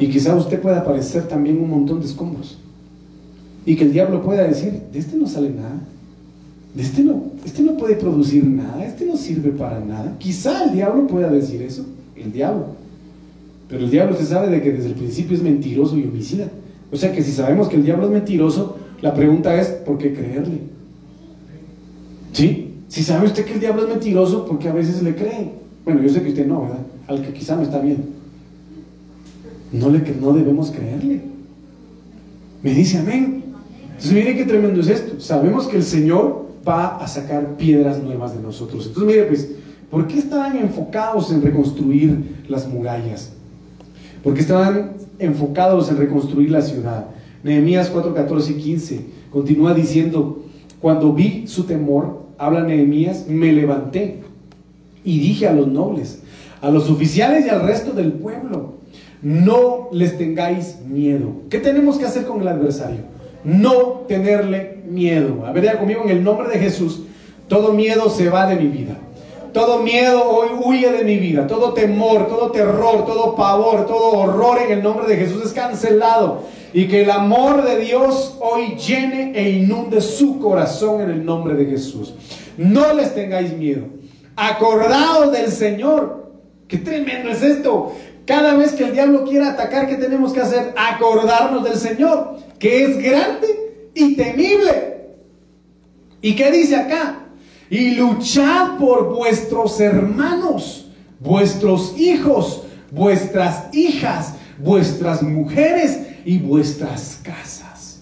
Y 0.00 0.08
quizá 0.08 0.34
usted 0.34 0.60
pueda 0.60 0.82
parecer 0.82 1.28
también 1.28 1.58
un 1.58 1.68
montón 1.68 2.00
de 2.00 2.06
escombros. 2.06 2.56
Y 3.66 3.76
que 3.76 3.84
el 3.84 3.92
diablo 3.92 4.22
pueda 4.22 4.44
decir, 4.44 4.80
de 4.90 4.98
este 4.98 5.16
no 5.16 5.26
sale 5.26 5.50
nada. 5.50 5.78
De 6.74 6.82
este 6.82 7.02
no, 7.02 7.24
este 7.44 7.62
no 7.62 7.76
puede 7.76 7.96
producir 7.96 8.44
nada, 8.44 8.82
este 8.84 9.04
no 9.04 9.16
sirve 9.16 9.50
para 9.50 9.78
nada. 9.78 10.16
Quizá 10.18 10.64
el 10.64 10.72
diablo 10.72 11.06
pueda 11.06 11.28
decir 11.30 11.60
eso, 11.60 11.84
el 12.16 12.32
diablo. 12.32 12.66
Pero 13.68 13.84
el 13.84 13.90
diablo 13.90 14.16
se 14.16 14.24
sabe 14.24 14.48
de 14.48 14.62
que 14.62 14.72
desde 14.72 14.88
el 14.88 14.94
principio 14.94 15.36
es 15.36 15.42
mentiroso 15.42 15.98
y 15.98 16.04
homicida. 16.04 16.48
O 16.90 16.96
sea 16.96 17.12
que 17.12 17.22
si 17.22 17.32
sabemos 17.32 17.68
que 17.68 17.76
el 17.76 17.84
diablo 17.84 18.06
es 18.06 18.12
mentiroso, 18.12 18.78
la 19.02 19.12
pregunta 19.12 19.60
es, 19.60 19.68
¿por 19.68 19.98
qué 19.98 20.14
creerle? 20.14 20.60
¿Sí? 22.32 22.74
Si 22.88 23.02
sabe 23.02 23.26
usted 23.26 23.44
que 23.44 23.54
el 23.54 23.60
diablo 23.60 23.82
es 23.82 23.88
mentiroso, 23.88 24.46
porque 24.46 24.68
a 24.68 24.72
veces 24.72 25.02
le 25.02 25.14
cree. 25.14 25.52
Bueno, 25.84 26.02
yo 26.02 26.08
sé 26.08 26.22
que 26.22 26.30
usted 26.30 26.46
no, 26.46 26.62
¿verdad? 26.62 26.80
Al 27.06 27.22
que 27.22 27.32
quizá 27.34 27.56
no 27.56 27.62
está 27.62 27.80
bien. 27.80 28.19
No, 29.72 29.88
le, 29.88 30.00
no 30.20 30.32
debemos 30.32 30.70
creerle. 30.70 31.22
Me 32.62 32.74
dice 32.74 32.98
amén. 32.98 33.44
Entonces, 33.88 34.12
mire 34.12 34.36
qué 34.36 34.44
tremendo 34.44 34.80
es 34.80 34.88
esto. 34.88 35.20
Sabemos 35.20 35.66
que 35.66 35.76
el 35.76 35.82
Señor 35.82 36.46
va 36.66 36.96
a 36.96 37.08
sacar 37.08 37.56
piedras 37.56 38.02
nuevas 38.02 38.34
de 38.34 38.42
nosotros. 38.42 38.86
Entonces, 38.86 39.06
mire, 39.06 39.26
pues, 39.26 39.50
¿por 39.90 40.06
qué 40.06 40.18
estaban 40.18 40.56
enfocados 40.56 41.30
en 41.32 41.42
reconstruir 41.42 42.44
las 42.48 42.68
murallas? 42.68 43.32
¿Por 44.22 44.34
qué 44.34 44.40
estaban 44.40 44.92
enfocados 45.18 45.90
en 45.90 45.96
reconstruir 45.96 46.50
la 46.50 46.62
ciudad? 46.62 47.06
Nehemías 47.42 47.88
4, 47.88 48.14
14 48.14 48.52
y 48.52 48.54
15 48.56 49.20
continúa 49.30 49.74
diciendo, 49.74 50.44
cuando 50.80 51.12
vi 51.12 51.46
su 51.46 51.64
temor, 51.64 52.24
habla 52.38 52.62
Nehemías, 52.62 53.26
me 53.28 53.52
levanté 53.52 54.20
y 55.04 55.18
dije 55.20 55.46
a 55.46 55.52
los 55.52 55.68
nobles, 55.68 56.22
a 56.60 56.70
los 56.70 56.90
oficiales 56.90 57.46
y 57.46 57.48
al 57.48 57.62
resto 57.62 57.92
del 57.92 58.12
pueblo, 58.12 58.74
no 59.22 59.88
les 59.92 60.16
tengáis 60.16 60.80
miedo. 60.86 61.32
¿Qué 61.50 61.58
tenemos 61.58 61.98
que 61.98 62.06
hacer 62.06 62.26
con 62.26 62.40
el 62.40 62.48
adversario? 62.48 63.00
No 63.44 64.04
tenerle 64.08 64.82
miedo. 64.86 65.46
A 65.46 65.52
ver, 65.52 65.78
conmigo 65.78 66.02
en 66.04 66.10
el 66.10 66.24
nombre 66.24 66.48
de 66.48 66.58
Jesús, 66.58 67.02
todo 67.48 67.72
miedo 67.72 68.08
se 68.10 68.28
va 68.28 68.46
de 68.46 68.56
mi 68.56 68.68
vida. 68.68 68.96
Todo 69.52 69.82
miedo 69.82 70.22
hoy 70.24 70.50
huye 70.64 70.92
de 70.92 71.04
mi 71.04 71.16
vida. 71.16 71.46
Todo 71.46 71.72
temor, 71.72 72.28
todo 72.28 72.50
terror, 72.50 73.04
todo 73.04 73.34
pavor, 73.34 73.86
todo 73.86 74.12
horror 74.12 74.58
en 74.64 74.72
el 74.72 74.82
nombre 74.82 75.06
de 75.06 75.16
Jesús 75.16 75.44
es 75.44 75.52
cancelado. 75.52 76.42
Y 76.72 76.86
que 76.86 77.02
el 77.02 77.10
amor 77.10 77.64
de 77.64 77.80
Dios 77.80 78.36
hoy 78.40 78.76
llene 78.76 79.32
e 79.34 79.50
inunde 79.50 80.00
su 80.00 80.38
corazón 80.38 81.00
en 81.00 81.10
el 81.10 81.24
nombre 81.24 81.54
de 81.54 81.66
Jesús. 81.66 82.14
No 82.56 82.92
les 82.92 83.14
tengáis 83.14 83.52
miedo. 83.56 83.86
Acordaos 84.36 85.32
del 85.32 85.50
Señor. 85.50 86.30
Qué 86.68 86.78
tremendo 86.78 87.30
es 87.30 87.42
esto. 87.42 87.92
Cada 88.30 88.54
vez 88.54 88.74
que 88.74 88.84
el 88.84 88.92
diablo 88.92 89.24
quiera 89.24 89.50
atacar, 89.50 89.88
¿qué 89.88 89.96
tenemos 89.96 90.32
que 90.32 90.38
hacer? 90.38 90.72
Acordarnos 90.76 91.64
del 91.64 91.76
Señor, 91.76 92.38
que 92.60 92.84
es 92.84 92.96
grande 92.98 93.90
y 93.92 94.14
temible. 94.14 95.16
¿Y 96.22 96.36
qué 96.36 96.52
dice 96.52 96.76
acá? 96.76 97.24
Y 97.68 97.96
luchad 97.96 98.78
por 98.78 99.12
vuestros 99.12 99.80
hermanos, 99.80 100.92
vuestros 101.18 101.98
hijos, 101.98 102.62
vuestras 102.92 103.74
hijas, 103.74 104.34
vuestras 104.60 105.24
mujeres 105.24 105.98
y 106.24 106.38
vuestras 106.38 107.18
casas. 107.24 107.98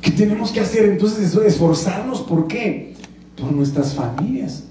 ¿Qué 0.00 0.12
tenemos 0.12 0.52
que 0.52 0.60
hacer 0.60 0.84
entonces? 0.84 1.34
Esforzarnos, 1.34 2.20
¿por 2.20 2.46
qué? 2.46 2.94
Por 3.36 3.50
nuestras 3.50 3.94
familias. 3.94 4.62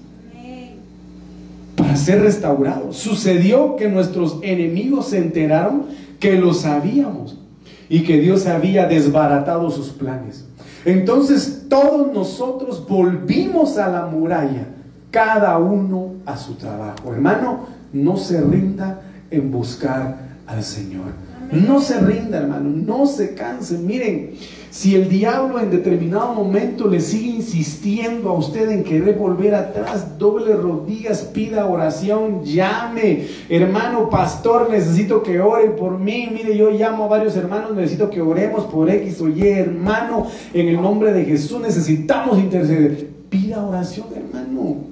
Para 1.92 2.04
ser 2.04 2.22
restaurados. 2.22 2.96
Sucedió 2.96 3.76
que 3.76 3.86
nuestros 3.86 4.38
enemigos 4.40 5.08
se 5.08 5.18
enteraron 5.18 5.84
que 6.18 6.38
lo 6.38 6.54
sabíamos 6.54 7.38
y 7.90 8.02
que 8.04 8.18
Dios 8.18 8.46
había 8.46 8.86
desbaratado 8.86 9.70
sus 9.70 9.90
planes. 9.90 10.46
Entonces 10.86 11.66
todos 11.68 12.10
nosotros 12.10 12.86
volvimos 12.88 13.76
a 13.76 13.88
la 13.88 14.06
muralla, 14.06 14.68
cada 15.10 15.58
uno 15.58 16.14
a 16.24 16.38
su 16.38 16.54
trabajo. 16.54 17.12
Hermano, 17.12 17.66
no 17.92 18.16
se 18.16 18.40
rinda 18.40 19.02
en 19.30 19.50
buscar 19.50 20.16
al 20.46 20.62
Señor. 20.62 21.12
No 21.50 21.78
se 21.82 22.00
rinda, 22.00 22.38
hermano, 22.38 22.70
no 22.70 23.04
se 23.04 23.34
canse. 23.34 23.76
Miren, 23.76 24.30
si 24.72 24.94
el 24.94 25.10
diablo 25.10 25.60
en 25.60 25.70
determinado 25.70 26.32
momento 26.32 26.88
le 26.88 26.98
sigue 27.02 27.28
insistiendo 27.28 28.30
a 28.30 28.32
usted 28.32 28.70
en 28.70 28.82
querer 28.82 29.18
volver 29.18 29.54
atrás, 29.54 30.16
doble 30.18 30.54
rodillas, 30.56 31.24
pida 31.24 31.66
oración, 31.66 32.42
llame. 32.42 33.26
Hermano 33.50 34.08
pastor, 34.08 34.70
necesito 34.70 35.22
que 35.22 35.42
ore 35.42 35.68
por 35.68 35.98
mí. 35.98 36.30
Mire, 36.32 36.56
yo 36.56 36.70
llamo 36.70 37.04
a 37.04 37.08
varios 37.08 37.36
hermanos, 37.36 37.74
necesito 37.74 38.08
que 38.08 38.22
oremos 38.22 38.64
por 38.64 38.88
X 38.88 39.20
o 39.20 39.28
Y. 39.28 39.46
Hermano, 39.46 40.28
en 40.54 40.68
el 40.68 40.80
nombre 40.80 41.12
de 41.12 41.26
Jesús 41.26 41.60
necesitamos 41.60 42.38
interceder. 42.38 43.10
Pida 43.28 43.62
oración, 43.66 44.06
hermano. 44.16 44.91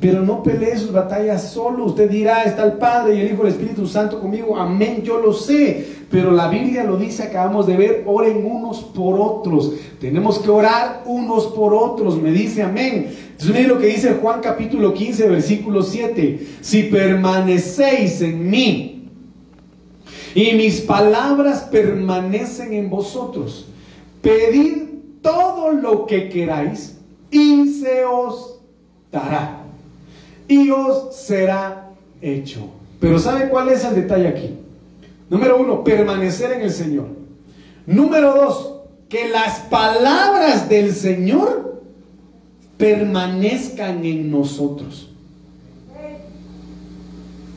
Pero 0.00 0.22
no 0.22 0.42
pelee 0.42 0.78
sus 0.78 0.92
batallas 0.92 1.52
solo. 1.52 1.84
Usted 1.84 2.08
dirá, 2.08 2.44
está 2.44 2.64
el 2.64 2.72
Padre 2.72 3.16
y 3.16 3.20
el 3.20 3.32
Hijo 3.32 3.42
y 3.44 3.48
el 3.48 3.52
Espíritu 3.52 3.86
Santo 3.86 4.18
conmigo. 4.18 4.56
Amén, 4.56 5.02
yo 5.04 5.20
lo 5.20 5.34
sé. 5.34 5.86
Pero 6.10 6.32
la 6.32 6.48
Biblia 6.48 6.84
lo 6.84 6.96
dice, 6.96 7.24
acabamos 7.24 7.66
de 7.66 7.76
ver, 7.76 8.04
oren 8.06 8.44
unos 8.44 8.80
por 8.80 9.20
otros. 9.20 9.74
Tenemos 10.00 10.38
que 10.38 10.48
orar 10.48 11.02
unos 11.04 11.48
por 11.48 11.74
otros. 11.74 12.20
Me 12.20 12.32
dice 12.32 12.62
amén. 12.62 13.14
Entonces 13.32 13.50
miren 13.50 13.68
lo 13.68 13.78
que 13.78 13.88
dice 13.88 14.14
Juan 14.14 14.40
capítulo 14.40 14.94
15, 14.94 15.28
versículo 15.28 15.82
7. 15.82 16.46
Si 16.62 16.84
permanecéis 16.84 18.22
en 18.22 18.48
mí 18.48 19.08
y 20.34 20.52
mis 20.54 20.80
palabras 20.80 21.68
permanecen 21.70 22.72
en 22.72 22.88
vosotros, 22.88 23.68
pedid 24.22 24.84
todo 25.20 25.72
lo 25.72 26.06
que 26.06 26.30
queráis 26.30 26.98
y 27.30 27.68
se 27.68 28.04
os 28.06 28.60
dará 29.12 29.59
y 30.50 30.68
os 30.70 31.14
será 31.14 31.92
hecho. 32.20 32.68
Pero 32.98 33.20
¿sabe 33.20 33.48
cuál 33.48 33.68
es 33.68 33.84
el 33.84 33.94
detalle 33.94 34.26
aquí? 34.26 34.50
Número 35.30 35.60
uno, 35.60 35.84
permanecer 35.84 36.52
en 36.52 36.62
el 36.62 36.72
Señor. 36.72 37.06
Número 37.86 38.34
dos, 38.34 38.74
que 39.08 39.28
las 39.28 39.60
palabras 39.60 40.68
del 40.68 40.92
Señor 40.92 41.82
permanezcan 42.76 44.04
en 44.04 44.30
nosotros 44.30 45.10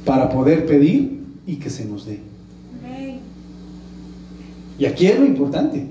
para 0.06 0.30
poder 0.30 0.68
pedir 0.68 1.24
y 1.48 1.56
que 1.56 1.72
se 1.72 1.86
nos 1.86 2.06
dé. 2.06 2.20
Y 4.78 4.86
aquí 4.86 5.08
es 5.08 5.20
lo 5.20 5.26
importante. 5.26 5.88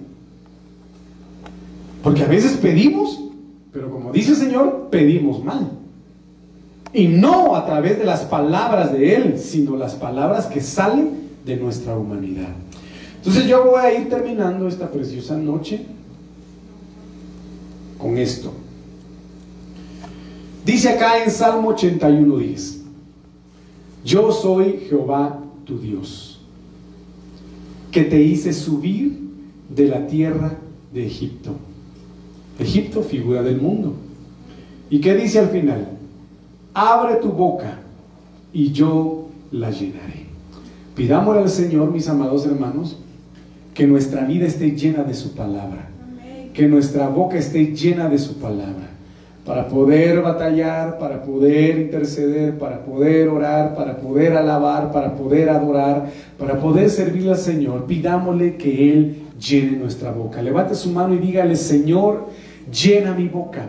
Porque 2.03 2.23
a 2.23 2.29
veces 2.29 2.53
pedimos, 2.59 3.25
pero 3.73 3.91
como 3.91 4.13
dice 4.13 4.31
el 4.31 4.37
Señor, 4.37 4.89
pedimos 4.91 5.43
mal. 5.43 5.82
Y 6.93 7.09
no 7.09 7.57
a 7.57 7.65
través 7.65 7.99
de 7.99 8.05
las 8.05 8.21
palabras 8.23 8.93
de 8.93 9.15
Él, 9.15 9.39
sino 9.39 9.77
las 9.77 9.95
palabras 9.95 10.47
que 10.47 10.61
salen 10.61 11.23
de 11.45 11.57
nuestra 11.57 11.97
humanidad. 11.97 12.51
Entonces 13.17 13.47
yo 13.47 13.65
voy 13.65 13.81
a 13.81 13.99
ir 13.99 14.09
terminando 14.09 14.69
esta 14.69 14.91
preciosa 14.91 15.37
noche 15.37 15.87
con 17.99 18.19
esto. 18.19 18.53
Dice 20.67 20.91
acá 20.91 21.23
en 21.23 21.31
Salmo 21.31 21.75
81.10, 21.75 22.79
yo 24.05 24.33
soy 24.33 24.81
Jehová 24.89 25.39
tu 25.65 25.79
Dios, 25.79 26.41
que 27.91 28.03
te 28.03 28.21
hice 28.21 28.53
subir 28.53 29.21
de 29.69 29.87
la 29.87 30.07
tierra 30.07 30.59
de 30.93 31.07
Egipto. 31.07 31.53
Egipto, 32.59 33.03
figura 33.03 33.43
del 33.43 33.61
mundo. 33.61 33.95
¿Y 34.91 35.01
qué 35.01 35.15
dice 35.15 35.39
al 35.39 35.49
final? 35.49 35.99
Abre 36.75 37.17
tu 37.17 37.31
boca 37.31 37.79
y 38.53 38.73
yo 38.73 39.29
la 39.51 39.71
llenaré. 39.71 40.27
Pidámosle 40.95 41.43
al 41.43 41.49
Señor, 41.49 41.91
mis 41.91 42.09
amados 42.09 42.47
hermanos, 42.47 42.99
que 43.75 43.87
nuestra 43.87 44.25
vida 44.25 44.47
esté 44.47 44.73
llena 44.73 45.03
de 45.05 45.15
su 45.15 45.35
palabra, 45.35 45.89
que 46.53 46.67
nuestra 46.67 47.09
boca 47.09 47.39
esté 47.39 47.75
llena 47.75 48.09
de 48.09 48.19
su 48.19 48.39
palabra, 48.39 48.91
para 49.47 49.69
poder 49.69 50.21
batallar, 50.21 50.99
para 50.99 51.23
poder 51.23 51.79
interceder, 51.79 52.59
para 52.59 52.85
poder 52.85 53.29
orar, 53.29 53.75
para 53.75 53.97
poder 53.97 54.37
alabar, 54.37 54.93
para 54.93 55.15
poder 55.15 55.49
adorar, 55.49 56.11
para 56.39 56.61
poder 56.61 56.91
servir 56.91 57.29
al 57.31 57.39
Señor. 57.39 57.87
Pidámosle 57.87 58.57
que 58.57 58.93
Él 58.93 59.17
llene 59.41 59.79
nuestra 59.79 60.13
boca. 60.13 60.43
Levante 60.43 60.75
su 60.75 60.91
mano 60.93 61.15
y 61.15 61.19
dígale, 61.19 61.57
Señor, 61.57 62.29
llena 62.71 63.15
mi 63.15 63.29
boca 63.29 63.65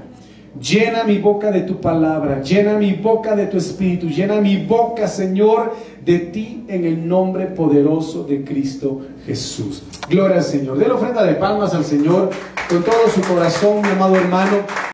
Llena 0.61 1.03
mi 1.03 1.17
boca 1.17 1.49
de 1.49 1.61
tu 1.61 1.81
palabra, 1.81 2.43
llena 2.43 2.77
mi 2.77 2.93
boca 2.93 3.35
de 3.35 3.47
tu 3.47 3.57
espíritu, 3.57 4.07
llena 4.07 4.39
mi 4.39 4.57
boca, 4.57 5.07
Señor, 5.07 5.73
de 6.05 6.19
ti 6.19 6.63
en 6.67 6.85
el 6.85 7.07
nombre 7.07 7.47
poderoso 7.47 8.23
de 8.23 8.43
Cristo 8.43 9.01
Jesús. 9.25 9.81
Gloria 10.07 10.37
al 10.37 10.43
Señor. 10.43 10.77
De 10.77 10.87
la 10.87 10.93
ofrenda 10.93 11.23
de 11.23 11.33
palmas 11.33 11.73
al 11.73 11.83
Señor 11.83 12.29
con 12.69 12.83
todo 12.83 13.07
su 13.13 13.21
corazón, 13.21 13.81
mi 13.81 13.89
amado 13.89 14.15
hermano. 14.15 14.57